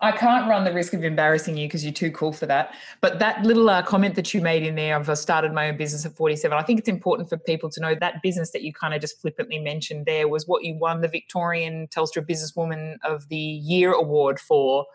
I 0.00 0.12
can't 0.12 0.48
run 0.48 0.64
the 0.64 0.72
risk 0.72 0.92
of 0.92 1.02
embarrassing 1.02 1.56
you 1.56 1.66
because 1.66 1.84
you're 1.84 1.92
too 1.92 2.10
cool 2.10 2.32
for 2.32 2.46
that. 2.46 2.74
But 3.00 3.18
that 3.18 3.42
little 3.42 3.68
uh, 3.68 3.82
comment 3.82 4.14
that 4.14 4.32
you 4.32 4.40
made 4.40 4.62
in 4.62 4.76
there 4.76 4.96
of 4.96 5.08
I 5.08 5.14
started 5.14 5.52
my 5.52 5.68
own 5.68 5.76
business 5.76 6.06
at 6.06 6.14
47, 6.14 6.56
I 6.56 6.62
think 6.62 6.78
it's 6.78 6.88
important 6.88 7.28
for 7.28 7.36
people 7.36 7.70
to 7.70 7.80
know 7.80 7.94
that 7.96 8.22
business 8.22 8.52
that 8.52 8.62
you 8.62 8.72
kind 8.72 8.94
of 8.94 9.00
just 9.00 9.20
flippantly 9.20 9.58
mentioned 9.58 10.06
there 10.06 10.28
was 10.28 10.46
what 10.46 10.64
you 10.64 10.76
won 10.76 11.00
the 11.00 11.08
Victorian 11.08 11.88
Telstra 11.88 12.24
Businesswoman 12.24 12.96
of 13.04 13.28
the 13.28 13.36
Year 13.36 13.92
award 13.92 14.38
for, 14.38 14.86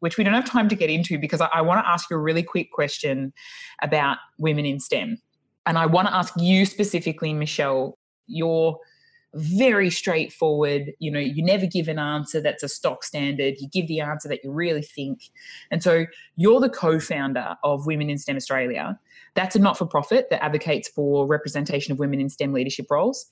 which 0.00 0.18
we 0.18 0.24
don't 0.24 0.34
have 0.34 0.44
time 0.44 0.68
to 0.68 0.74
get 0.74 0.90
into 0.90 1.18
because 1.18 1.40
I, 1.40 1.48
I 1.54 1.62
want 1.62 1.82
to 1.82 1.88
ask 1.88 2.10
you 2.10 2.16
a 2.16 2.20
really 2.20 2.42
quick 2.42 2.70
question 2.70 3.32
about 3.82 4.18
women 4.38 4.66
in 4.66 4.78
STEM. 4.78 5.18
And 5.66 5.78
I 5.78 5.86
want 5.86 6.08
to 6.08 6.14
ask 6.14 6.34
you 6.36 6.64
specifically, 6.66 7.32
Michelle, 7.32 7.98
you're 8.26 8.78
very 9.34 9.90
straightforward. 9.90 10.92
You 10.98 11.10
know, 11.10 11.20
you 11.20 11.44
never 11.44 11.66
give 11.66 11.88
an 11.88 11.98
answer 11.98 12.40
that's 12.40 12.62
a 12.62 12.68
stock 12.68 13.04
standard. 13.04 13.54
You 13.58 13.68
give 13.68 13.86
the 13.86 14.00
answer 14.00 14.28
that 14.28 14.42
you 14.42 14.50
really 14.50 14.82
think. 14.82 15.30
And 15.70 15.82
so 15.82 16.06
you're 16.36 16.60
the 16.60 16.70
co 16.70 16.98
founder 16.98 17.56
of 17.62 17.86
Women 17.86 18.10
in 18.10 18.18
STEM 18.18 18.36
Australia. 18.36 18.98
That's 19.34 19.54
a 19.54 19.58
not 19.58 19.78
for 19.78 19.86
profit 19.86 20.28
that 20.30 20.42
advocates 20.42 20.88
for 20.88 21.26
representation 21.26 21.92
of 21.92 21.98
women 21.98 22.20
in 22.20 22.28
STEM 22.28 22.52
leadership 22.52 22.86
roles. 22.90 23.26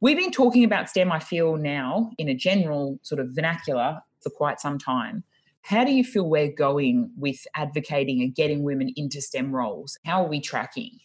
We've 0.00 0.16
been 0.16 0.30
talking 0.30 0.64
about 0.64 0.88
STEM, 0.88 1.10
I 1.10 1.18
feel 1.18 1.56
now, 1.56 2.12
in 2.18 2.28
a 2.28 2.34
general 2.34 2.98
sort 3.02 3.20
of 3.20 3.30
vernacular 3.32 4.00
for 4.22 4.30
quite 4.30 4.60
some 4.60 4.78
time. 4.78 5.24
How 5.62 5.84
do 5.84 5.90
you 5.90 6.04
feel 6.04 6.28
we're 6.28 6.52
going 6.52 7.10
with 7.16 7.46
advocating 7.54 8.22
and 8.22 8.34
getting 8.34 8.62
women 8.62 8.92
into 8.96 9.20
STEM 9.20 9.54
roles? 9.54 9.98
How 10.06 10.24
are 10.24 10.28
we 10.28 10.40
tracking? 10.40 10.98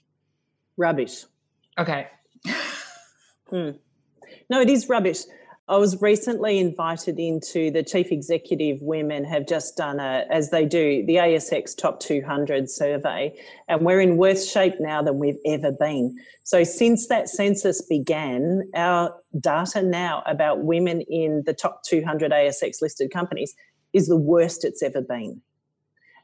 Rubbish. 0.77 1.25
Okay. 1.77 2.07
hmm. 3.49 3.71
No, 4.49 4.61
it 4.61 4.69
is 4.69 4.89
rubbish. 4.89 5.19
I 5.69 5.77
was 5.77 6.01
recently 6.01 6.59
invited 6.59 7.17
into 7.19 7.71
the 7.71 7.83
chief 7.83 8.11
executive 8.11 8.81
women 8.81 9.23
have 9.23 9.47
just 9.47 9.77
done 9.77 9.97
a, 10.01 10.25
as 10.29 10.49
they 10.49 10.65
do, 10.65 11.05
the 11.05 11.15
ASX 11.15 11.75
top 11.75 12.01
200 12.01 12.69
survey, 12.69 13.33
and 13.69 13.85
we're 13.85 14.01
in 14.01 14.17
worse 14.17 14.51
shape 14.51 14.75
now 14.81 15.01
than 15.01 15.19
we've 15.19 15.39
ever 15.45 15.71
been. 15.71 16.17
So 16.43 16.65
since 16.65 17.07
that 17.07 17.29
census 17.29 17.81
began, 17.81 18.69
our 18.75 19.15
data 19.39 19.81
now 19.81 20.21
about 20.25 20.63
women 20.63 20.99
in 21.01 21.43
the 21.45 21.53
top 21.53 21.83
200 21.83 22.33
ASX 22.33 22.81
listed 22.81 23.09
companies 23.11 23.55
is 23.93 24.07
the 24.07 24.17
worst 24.17 24.65
it's 24.65 24.83
ever 24.83 25.01
been. 25.01 25.41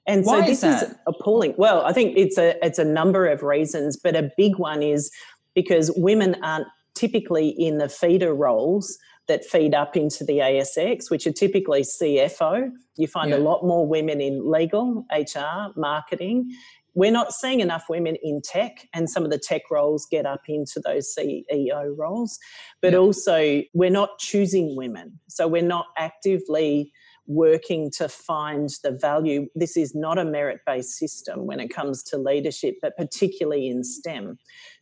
And 0.08 0.26
so 0.26 0.32
Why 0.32 0.46
this 0.46 0.64
is, 0.64 0.82
is 0.82 0.96
appalling. 1.08 1.54
Well, 1.58 1.86
I 1.86 1.94
think 1.94 2.18
it's 2.18 2.38
a 2.38 2.64
it's 2.66 2.80
a 2.80 2.86
number 2.86 3.28
of 3.28 3.44
reasons, 3.44 3.98
but 3.98 4.16
a 4.16 4.32
big 4.38 4.58
one 4.58 4.82
is 4.82 5.12
because 5.54 5.92
women 5.96 6.36
aren't 6.44 6.68
typically 6.96 7.50
in 7.50 7.78
the 7.78 7.90
feeder 7.90 8.34
roles 8.34 8.98
that 9.30 9.46
feed 9.46 9.74
up 9.74 9.96
into 9.96 10.26
the 10.26 10.40
ASX, 10.40 11.10
which 11.10 11.26
are 11.26 11.32
typically 11.32 11.82
CFO. 11.82 12.70
You 12.98 13.08
find 13.08 13.30
yeah. 13.30 13.38
a 13.38 13.40
lot 13.40 13.64
more 13.64 13.88
women 13.88 14.20
in 14.20 14.52
legal, 14.52 15.06
HR, 15.12 15.72
marketing. 15.80 16.52
We're 16.96 17.12
not 17.12 17.32
seeing 17.32 17.60
enough 17.60 17.86
women 17.88 18.18
in 18.24 18.42
tech, 18.42 18.88
and 18.94 19.10
some 19.10 19.24
of 19.24 19.30
the 19.30 19.38
tech 19.38 19.70
roles 19.72 20.08
get 20.10 20.26
up 20.26 20.42
into 20.48 20.82
those 20.84 21.16
CEO 21.18 21.96
roles. 21.96 22.40
But 22.82 22.94
yeah. 22.94 23.00
also, 23.00 23.62
we're 23.74 23.92
not 23.92 24.18
choosing 24.20 24.76
women. 24.76 25.20
So 25.28 25.48
we're 25.48 25.62
not 25.62 25.86
actively 25.98 26.92
working 27.30 27.90
to 27.92 28.10
find 28.10 28.70
the 28.84 28.92
value. 28.92 29.48
This 29.56 29.78
is 29.78 29.96
not 29.96 30.18
a 30.18 30.26
merit 30.26 30.60
based 30.66 30.98
system 30.98 31.46
when 31.46 31.62
it 31.62 31.70
comes 31.70 32.04
to 32.04 32.18
leadership, 32.18 32.76
but 32.82 32.98
particularly 32.98 33.70
in 33.70 33.84
STEM 33.84 34.38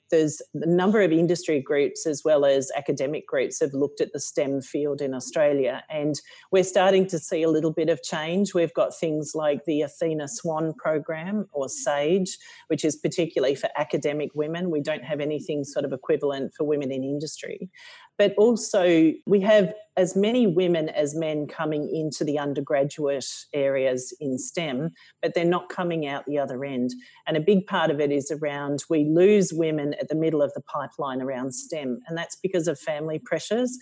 there's 0.10 0.42
a 0.54 0.66
number 0.66 1.02
of 1.02 1.12
industry 1.12 1.62
groups 1.62 2.06
as 2.06 2.24
well 2.24 2.46
as 2.46 2.72
academic 2.76 3.28
groups 3.28 3.60
have 3.60 3.74
looked 3.74 4.02
at 4.02 4.14
the 4.14 4.20
STEM 4.20 4.62
field 4.62 5.02
in 5.02 5.14
Australia, 5.14 5.84
and 5.90 6.22
we're 6.52 6.64
starting 6.64 7.08
to 7.08 7.20
see 7.20 7.44
a 7.44 7.50
little 7.50 7.72
bit 7.72 7.90
of 7.90 8.02
change. 8.04 8.54
We've 8.54 8.74
got 8.74 8.96
things 8.96 9.34
like 9.36 9.66
the 9.66 9.82
Athena 9.82 10.28
Swan 10.28 10.74
program 10.74 11.48
or 11.52 11.68
SAGE, 11.68 12.38
which 12.68 12.86
is 12.86 12.96
particularly 12.96 13.56
for 13.56 13.70
academic 13.76 14.32
women. 14.34 14.72
We 14.72 14.82
don't 14.82 15.04
have 15.04 15.20
anything 15.20 15.64
sort 15.64 15.86
of 15.86 15.94
equivalent 15.94 16.54
for 16.56 16.64
women 16.64 16.92
in 16.92 17.04
industry. 17.04 17.70
But 18.18 18.34
also, 18.38 19.14
we 19.26 19.42
have 19.42 19.74
as 19.96 20.16
many 20.16 20.46
women 20.48 20.90
as 20.90 21.16
men 21.16 21.48
coming 21.48 21.90
into 21.90 22.24
the 22.24 22.38
undergraduate 22.38 23.26
areas 23.54 24.16
in 24.20 24.38
STEM, 24.38 24.92
but 25.22 25.34
they're 25.34 25.46
not 25.46 25.70
coming 25.70 26.08
out 26.08 26.26
the 26.26 26.38
other 26.38 26.64
end. 26.64 26.92
And 27.26 27.36
a 27.36 27.42
big 27.42 27.66
part 27.66 27.90
of 27.90 28.00
it 28.00 28.12
is 28.12 28.32
around 28.32 28.84
we 28.90 29.06
lose 29.06 29.54
women 29.54 29.96
at 30.00 30.08
the 30.08 30.16
middle 30.16 30.42
of 30.42 30.54
the 30.54 30.62
pipeline 30.62 31.22
around 31.22 31.54
STEM, 31.54 32.00
and 32.08 32.18
that's 32.18 32.36
because 32.36 32.68
of 32.68 32.80
family 32.80 33.20
pressures. 33.20 33.78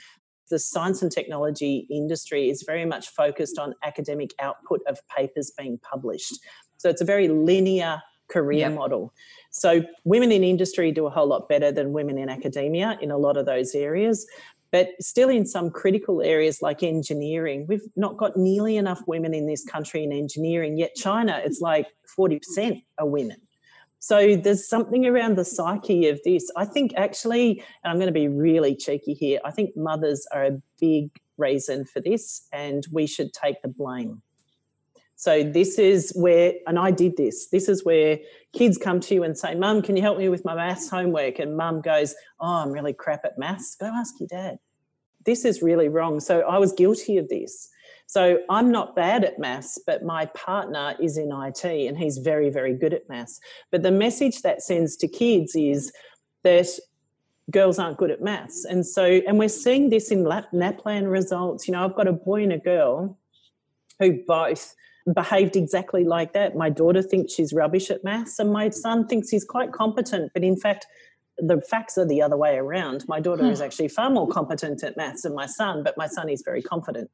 The 0.50 0.60
science 0.60 1.02
and 1.02 1.12
technology 1.12 1.88
industry 1.90 2.50
is 2.50 2.64
very 2.64 2.86
much 2.86 3.10
focused 3.10 3.58
on 3.58 3.74
academic 3.84 4.32
output 4.40 4.82
of 4.88 5.00
papers 5.08 5.52
being 5.58 5.80
published. 5.80 6.40
So 6.78 6.90
it's 6.90 7.02
a 7.02 7.06
very 7.06 7.28
linear 7.28 8.02
career 8.28 8.60
yep. 8.60 8.74
model. 8.74 9.14
So 9.52 9.84
women 10.04 10.32
in 10.32 10.44
industry 10.44 10.92
do 10.92 11.06
a 11.06 11.10
whole 11.10 11.28
lot 11.28 11.48
better 11.48 11.72
than 11.72 11.94
women 11.94 12.18
in 12.18 12.30
academia 12.30 12.98
in 13.02 13.12
a 13.12 13.18
lot 13.18 13.38
of 13.38 13.46
those 13.46 13.74
areas. 13.76 14.26
But 14.72 14.90
still, 15.00 15.30
in 15.30 15.46
some 15.46 15.70
critical 15.70 16.22
areas 16.22 16.62
like 16.62 16.84
engineering, 16.84 17.66
we've 17.66 17.88
not 17.96 18.18
got 18.18 18.36
nearly 18.36 18.76
enough 18.76 19.02
women 19.08 19.34
in 19.34 19.48
this 19.48 19.64
country 19.64 20.04
in 20.04 20.12
engineering. 20.12 20.78
Yet, 20.78 20.96
China, 20.96 21.42
it's 21.46 21.62
like 21.62 21.88
40% 22.18 22.84
are 22.98 23.08
women. 23.08 23.38
So, 24.00 24.36
there's 24.36 24.68
something 24.68 25.06
around 25.06 25.38
the 25.38 25.46
psyche 25.46 26.10
of 26.10 26.20
this. 26.26 26.52
I 26.58 26.66
think 26.66 26.94
actually, 26.98 27.64
and 27.84 27.92
I'm 27.92 27.96
going 27.96 28.08
to 28.08 28.12
be 28.12 28.28
really 28.28 28.76
cheeky 28.76 29.14
here, 29.14 29.40
I 29.46 29.52
think 29.52 29.78
mothers 29.78 30.28
are 30.34 30.44
a 30.44 30.62
big 30.82 31.10
reason 31.38 31.86
for 31.86 32.02
this, 32.02 32.46
and 32.52 32.86
we 32.92 33.08
should 33.08 33.32
take 33.32 33.62
the 33.62 33.70
blame. 33.70 34.22
So 35.16 35.44
this 35.44 35.80
is 35.80 36.12
where, 36.16 36.54
and 36.68 36.78
I 36.78 36.92
did 36.92 37.16
this, 37.18 37.48
this 37.48 37.70
is 37.70 37.86
where 37.86 38.20
kids 38.54 38.78
come 38.78 39.00
to 39.02 39.14
you 39.14 39.24
and 39.24 39.38
say, 39.38 39.56
Mum, 39.56 39.82
can 39.82 39.96
you 39.96 40.02
help 40.02 40.18
me 40.18 40.30
with 40.30 40.44
my 40.44 40.56
maths 40.56 40.90
homework? 40.90 41.40
And 41.40 41.56
mum 41.56 41.82
goes, 41.82 42.16
Oh, 42.40 42.56
I'm 42.56 42.72
really 42.72 42.94
crap 42.94 43.24
at 43.24 43.38
maths. 43.38 43.76
Go 43.76 43.88
ask 43.88 44.16
your 44.20 44.28
dad. 44.28 44.60
This 45.26 45.46
is 45.46 45.62
really 45.62 45.88
wrong. 45.88 46.20
So 46.20 46.42
I 46.42 46.58
was 46.58 46.74
guilty 46.74 47.18
of 47.18 47.30
this. 47.30 47.70
So 48.08 48.40
I'm 48.50 48.72
not 48.72 48.96
bad 48.96 49.24
at 49.24 49.40
maths, 49.40 49.80
but 49.86 50.04
my 50.04 50.28
partner 50.28 50.96
is 51.02 51.18
in 51.18 51.32
IT 51.32 51.64
and 51.66 51.98
he's 51.98 52.20
very, 52.20 52.50
very 52.50 52.76
good 52.76 52.94
at 52.94 53.10
maths. 53.10 53.40
But 53.72 53.84
the 53.84 53.92
message 53.92 54.42
that 54.44 54.62
sends 54.62 54.96
to 54.98 55.08
kids 55.08 55.56
is 55.56 55.92
that 56.44 56.68
girls 57.52 57.80
aren't 57.80 57.98
good 57.98 58.12
at 58.12 58.22
maths. 58.22 58.66
And 58.66 58.86
so, 58.86 59.04
and 59.04 59.40
we're 59.40 59.50
seeing 59.50 59.90
this 59.90 60.12
in 60.12 60.24
NAPLAN 60.24 61.10
results. 61.10 61.68
You 61.68 61.72
know, 61.74 61.84
I've 61.84 61.96
got 61.96 62.08
a 62.08 62.14
boy 62.14 62.44
and 62.44 62.54
a 62.54 62.60
girl 62.60 63.18
who 64.00 64.24
both 64.28 64.76
behaved 65.14 65.56
exactly 65.56 66.04
like 66.04 66.34
that. 66.34 66.56
My 66.56 66.70
daughter 66.70 67.02
thinks 67.02 67.34
she's 67.34 67.54
rubbish 67.54 67.92
at 67.92 68.04
maths, 68.04 68.40
and 68.40 68.52
my 68.52 68.70
son 68.70 69.08
thinks 69.08 69.30
he's 69.30 69.46
quite 69.46 69.72
competent, 69.72 70.32
but 70.34 70.44
in 70.44 70.58
fact, 70.58 70.86
the 71.38 71.60
facts 71.62 71.98
are 71.98 72.06
the 72.06 72.22
other 72.22 72.38
way 72.38 72.56
around. 72.56 73.04
My 73.08 73.20
daughter 73.20 73.46
is 73.46 73.60
hmm. 73.60 73.66
actually 73.66 73.90
far 73.90 74.10
more 74.10 74.28
competent 74.28 74.84
at 74.84 74.96
maths 74.96 75.24
than 75.24 75.36
my 75.36 75.48
son, 75.48 75.84
but 75.84 75.98
my 75.98 76.08
son 76.08 76.30
is 76.30 76.42
very 76.44 76.62
confident. 76.62 77.12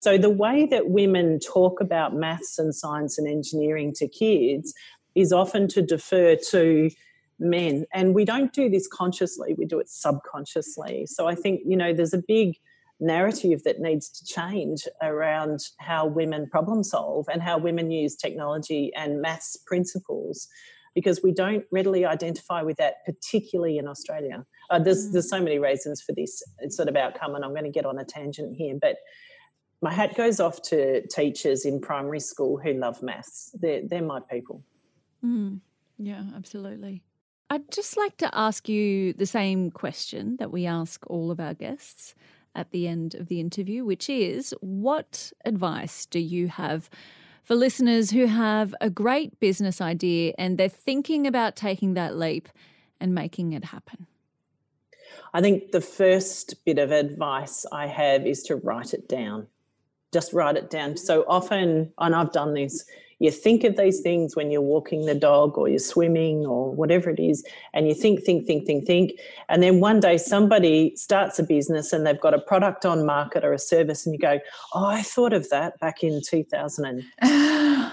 So, 0.00 0.18
the 0.18 0.30
way 0.30 0.66
that 0.66 0.88
women 0.88 1.38
talk 1.38 1.80
about 1.80 2.14
maths 2.14 2.58
and 2.58 2.74
science 2.74 3.18
and 3.18 3.28
engineering 3.28 3.92
to 3.94 4.08
kids 4.08 4.74
is 5.14 5.32
often 5.32 5.68
to 5.68 5.82
defer 5.82 6.36
to 6.50 6.90
men. 7.38 7.84
And 7.92 8.14
we 8.14 8.24
don't 8.24 8.52
do 8.52 8.68
this 8.70 8.86
consciously, 8.86 9.54
we 9.54 9.66
do 9.66 9.78
it 9.78 9.88
subconsciously. 9.88 11.06
So 11.06 11.26
I 11.26 11.34
think, 11.34 11.60
you 11.66 11.76
know, 11.76 11.92
there's 11.92 12.14
a 12.14 12.22
big 12.26 12.56
narrative 13.02 13.64
that 13.64 13.80
needs 13.80 14.08
to 14.08 14.24
change 14.24 14.86
around 15.02 15.60
how 15.78 16.06
women 16.06 16.48
problem 16.48 16.82
solve 16.82 17.26
and 17.30 17.42
how 17.42 17.58
women 17.58 17.90
use 17.90 18.16
technology 18.16 18.92
and 18.96 19.20
maths 19.20 19.56
principles 19.66 20.48
because 20.94 21.22
we 21.22 21.32
don't 21.32 21.64
readily 21.70 22.04
identify 22.04 22.62
with 22.62 22.76
that, 22.76 23.04
particularly 23.04 23.78
in 23.78 23.88
Australia. 23.88 24.44
Uh, 24.70 24.78
there's, 24.78 25.08
mm. 25.08 25.12
there's 25.12 25.28
so 25.28 25.40
many 25.40 25.58
reasons 25.58 26.02
for 26.02 26.12
this 26.12 26.42
sort 26.68 26.88
of 26.88 26.96
outcome, 26.96 27.34
and 27.34 27.44
I'm 27.44 27.52
going 27.52 27.64
to 27.64 27.70
get 27.70 27.86
on 27.86 27.98
a 27.98 28.04
tangent 28.04 28.56
here, 28.56 28.76
but 28.80 28.96
my 29.80 29.92
hat 29.92 30.14
goes 30.14 30.38
off 30.38 30.62
to 30.62 31.04
teachers 31.08 31.64
in 31.64 31.80
primary 31.80 32.20
school 32.20 32.58
who 32.58 32.72
love 32.74 33.02
maths. 33.02 33.50
They're, 33.60 33.82
they're 33.84 34.02
my 34.02 34.20
people. 34.20 34.62
Mm. 35.24 35.60
Yeah, 35.98 36.22
absolutely. 36.36 37.02
I'd 37.50 37.70
just 37.70 37.96
like 37.96 38.16
to 38.18 38.30
ask 38.32 38.68
you 38.68 39.12
the 39.12 39.26
same 39.26 39.70
question 39.70 40.36
that 40.38 40.52
we 40.52 40.66
ask 40.66 41.04
all 41.08 41.30
of 41.30 41.40
our 41.40 41.52
guests 41.52 42.14
at 42.54 42.70
the 42.70 42.86
end 42.88 43.14
of 43.14 43.28
the 43.28 43.40
interview, 43.40 43.84
which 43.84 44.08
is 44.08 44.54
what 44.60 45.32
advice 45.44 46.06
do 46.06 46.18
you 46.18 46.48
have 46.48 46.90
for 47.42 47.54
listeners 47.54 48.10
who 48.10 48.26
have 48.26 48.74
a 48.80 48.90
great 48.90 49.38
business 49.40 49.80
idea 49.80 50.32
and 50.38 50.58
they're 50.58 50.68
thinking 50.68 51.26
about 51.26 51.56
taking 51.56 51.94
that 51.94 52.16
leap 52.16 52.48
and 53.00 53.14
making 53.14 53.52
it 53.52 53.64
happen? 53.64 54.06
I 55.34 55.40
think 55.40 55.72
the 55.72 55.80
first 55.80 56.64
bit 56.64 56.78
of 56.78 56.90
advice 56.90 57.64
I 57.72 57.86
have 57.86 58.26
is 58.26 58.42
to 58.44 58.56
write 58.56 58.94
it 58.94 59.08
down. 59.08 59.46
Just 60.12 60.32
write 60.32 60.56
it 60.56 60.70
down. 60.70 60.96
So 60.96 61.24
often, 61.26 61.92
and 61.98 62.14
I've 62.14 62.32
done 62.32 62.54
this, 62.54 62.84
you 63.22 63.30
think 63.30 63.62
of 63.62 63.76
these 63.76 64.00
things 64.00 64.34
when 64.34 64.50
you're 64.50 64.60
walking 64.60 65.06
the 65.06 65.14
dog 65.14 65.56
or 65.56 65.68
you're 65.68 65.78
swimming 65.78 66.44
or 66.44 66.72
whatever 66.72 67.08
it 67.08 67.20
is, 67.20 67.44
and 67.72 67.86
you 67.86 67.94
think, 67.94 68.24
think, 68.24 68.46
think, 68.46 68.66
think, 68.66 68.84
think. 68.84 69.12
And 69.48 69.62
then 69.62 69.78
one 69.78 70.00
day 70.00 70.18
somebody 70.18 70.96
starts 70.96 71.38
a 71.38 71.44
business 71.44 71.92
and 71.92 72.04
they've 72.04 72.20
got 72.20 72.34
a 72.34 72.40
product 72.40 72.84
on 72.84 73.06
market 73.06 73.44
or 73.44 73.52
a 73.52 73.58
service, 73.60 74.04
and 74.04 74.12
you 74.12 74.18
go, 74.18 74.40
Oh, 74.74 74.86
I 74.86 75.02
thought 75.02 75.32
of 75.32 75.48
that 75.50 75.78
back 75.78 76.02
in 76.02 76.20
2000. 76.20 77.04
And 77.20 77.92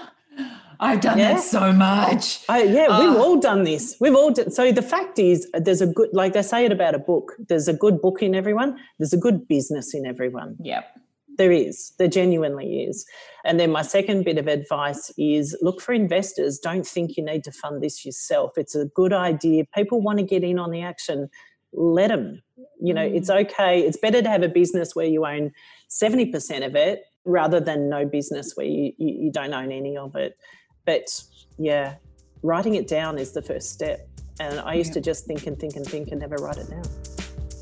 I've 0.80 1.00
done 1.00 1.18
yeah. 1.18 1.34
that 1.34 1.42
so 1.42 1.72
much. 1.72 2.40
I, 2.48 2.62
yeah, 2.64 2.98
we've 2.98 3.16
ah. 3.16 3.22
all 3.22 3.38
done 3.38 3.62
this. 3.64 3.96
We've 4.00 4.14
all 4.14 4.32
done. 4.32 4.50
So 4.50 4.72
the 4.72 4.82
fact 4.82 5.18
is, 5.18 5.48
there's 5.52 5.82
a 5.82 5.86
good, 5.86 6.08
like 6.12 6.32
they 6.32 6.42
say 6.42 6.64
it 6.64 6.72
about 6.72 6.94
a 6.94 6.98
book. 6.98 7.34
There's 7.48 7.68
a 7.68 7.74
good 7.74 8.00
book 8.00 8.22
in 8.22 8.34
everyone. 8.34 8.78
There's 8.98 9.12
a 9.12 9.18
good 9.18 9.46
business 9.46 9.94
in 9.94 10.06
everyone. 10.06 10.56
Yep. 10.60 10.99
There 11.40 11.52
is. 11.52 11.94
There 11.98 12.06
genuinely 12.06 12.82
is. 12.82 13.06
And 13.46 13.58
then 13.58 13.70
my 13.72 13.80
second 13.80 14.26
bit 14.26 14.36
of 14.36 14.46
advice 14.46 15.10
is 15.16 15.56
look 15.62 15.80
for 15.80 15.94
investors. 15.94 16.58
Don't 16.58 16.86
think 16.86 17.16
you 17.16 17.24
need 17.24 17.44
to 17.44 17.50
fund 17.50 17.82
this 17.82 18.04
yourself. 18.04 18.58
It's 18.58 18.74
a 18.74 18.84
good 18.94 19.14
idea. 19.14 19.64
People 19.74 20.02
want 20.02 20.18
to 20.18 20.22
get 20.22 20.44
in 20.44 20.58
on 20.58 20.70
the 20.70 20.82
action. 20.82 21.30
Let 21.72 22.08
them. 22.08 22.42
You 22.78 22.92
know, 22.92 23.08
mm. 23.08 23.16
it's 23.16 23.30
okay. 23.30 23.80
It's 23.80 23.96
better 23.96 24.20
to 24.20 24.28
have 24.28 24.42
a 24.42 24.50
business 24.50 24.94
where 24.94 25.06
you 25.06 25.24
own 25.24 25.52
70% 25.88 26.66
of 26.66 26.76
it 26.76 27.04
rather 27.24 27.58
than 27.58 27.88
no 27.88 28.04
business 28.04 28.52
where 28.54 28.66
you, 28.66 28.92
you, 28.98 29.24
you 29.24 29.32
don't 29.32 29.54
own 29.54 29.72
any 29.72 29.96
of 29.96 30.16
it. 30.16 30.36
But 30.84 31.24
yeah, 31.56 31.94
writing 32.42 32.74
it 32.74 32.86
down 32.86 33.18
is 33.18 33.32
the 33.32 33.40
first 33.40 33.70
step. 33.70 34.06
And 34.40 34.60
I 34.60 34.74
used 34.74 34.90
yeah. 34.90 34.94
to 34.94 35.00
just 35.00 35.24
think 35.24 35.46
and 35.46 35.58
think 35.58 35.74
and 35.76 35.86
think 35.86 36.10
and 36.10 36.20
never 36.20 36.36
write 36.36 36.58
it 36.58 36.68
down. 36.68 36.84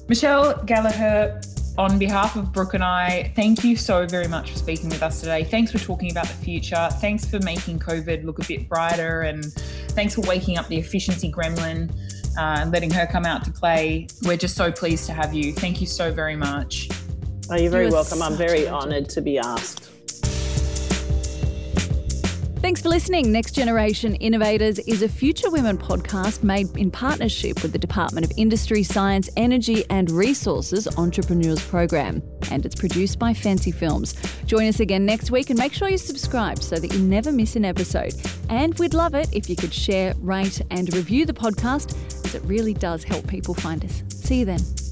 Michelle 0.09 0.65
Gallagher, 0.65 1.41
on 1.79 1.97
behalf 1.97 2.35
of 2.35 2.53
Brooke 2.53 2.75
and 2.75 2.83
I, 2.83 3.33
thank 3.37 3.63
you 3.63 3.77
so 3.77 4.05
very 4.05 4.27
much 4.27 4.51
for 4.51 4.59
speaking 4.59 4.91
with 4.91 5.01
us 5.01 5.21
today. 5.21 5.45
Thanks 5.45 5.71
for 5.71 5.79
talking 5.79 6.11
about 6.11 6.27
the 6.27 6.35
future. 6.35 6.89
Thanks 6.95 7.25
for 7.25 7.39
making 7.39 7.79
COVID 7.79 8.25
look 8.25 8.41
a 8.41 8.49
bit 8.49 8.69
brighter. 8.69 9.23
And 9.23 9.45
thanks 9.93 10.17
for 10.17 10.23
waking 10.23 10.59
up 10.59 10.67
the 10.67 10.77
efficiency 10.77 11.31
gremlin 11.31 11.89
uh, 12.37 12.63
and 12.63 12.73
letting 12.73 12.91
her 12.91 13.07
come 13.07 13.25
out 13.25 13.45
to 13.45 13.53
play. 13.53 14.09
We're 14.25 14.37
just 14.37 14.57
so 14.57 14.73
pleased 14.73 15.07
to 15.07 15.13
have 15.13 15.33
you. 15.33 15.53
Thank 15.53 15.81
you 15.81 15.87
so 15.87 16.13
very 16.13 16.35
much. 16.35 16.89
Oh, 17.49 17.57
you're 17.57 17.71
very 17.71 17.91
welcome. 17.91 18.23
I'm 18.23 18.37
very 18.37 18.67
honoured 18.69 19.09
to 19.11 19.21
be 19.21 19.39
asked. 19.39 19.93
Thanks 22.61 22.83
for 22.83 22.89
listening. 22.89 23.31
Next 23.31 23.53
Generation 23.53 24.17
Innovators 24.17 24.81
is 24.81 25.03
a 25.03 25.09
Future 25.09 25.49
Women 25.49 25.79
podcast 25.79 26.43
made 26.43 26.77
in 26.77 26.91
partnership 26.91 27.63
with 27.63 27.71
the 27.71 27.79
Department 27.79 28.27
of 28.27 28.33
Industry, 28.37 28.83
Science, 28.83 29.31
Energy 29.37 29.85
and 29.91 30.11
Resources 30.11 30.89
Entrepreneurs 30.99 31.65
Program. 31.65 32.21
And 32.51 32.67
it's 32.67 32.75
produced 32.75 33.19
by 33.21 33.33
Fancy 33.33 33.71
Films. 33.71 34.15
Join 34.45 34.67
us 34.67 34.81
again 34.81 35.07
next 35.07 35.31
week 35.31 35.51
and 35.51 35.59
make 35.59 35.73
sure 35.73 35.89
you 35.89 35.99
subscribe 35.99 36.61
so 36.61 36.77
that 36.77 36.93
you 36.93 36.99
never 36.99 37.31
miss 37.31 37.55
an 37.55 37.65
episode. 37.65 38.15
And 38.51 38.77
we'd 38.79 38.95
love 38.95 39.15
it 39.15 39.33
if 39.33 39.49
you 39.49 39.55
could 39.55 39.73
share, 39.73 40.15
rate, 40.19 40.61
and 40.73 40.93
review 40.95 41.27
the 41.27 41.33
podcast, 41.33 41.95
as 42.25 42.35
it 42.35 42.43
really 42.43 42.75
does 42.75 43.05
help 43.05 43.27
people 43.29 43.55
find 43.55 43.85
us. 43.85 44.03
See 44.09 44.41
you 44.41 44.45
then. 44.45 44.88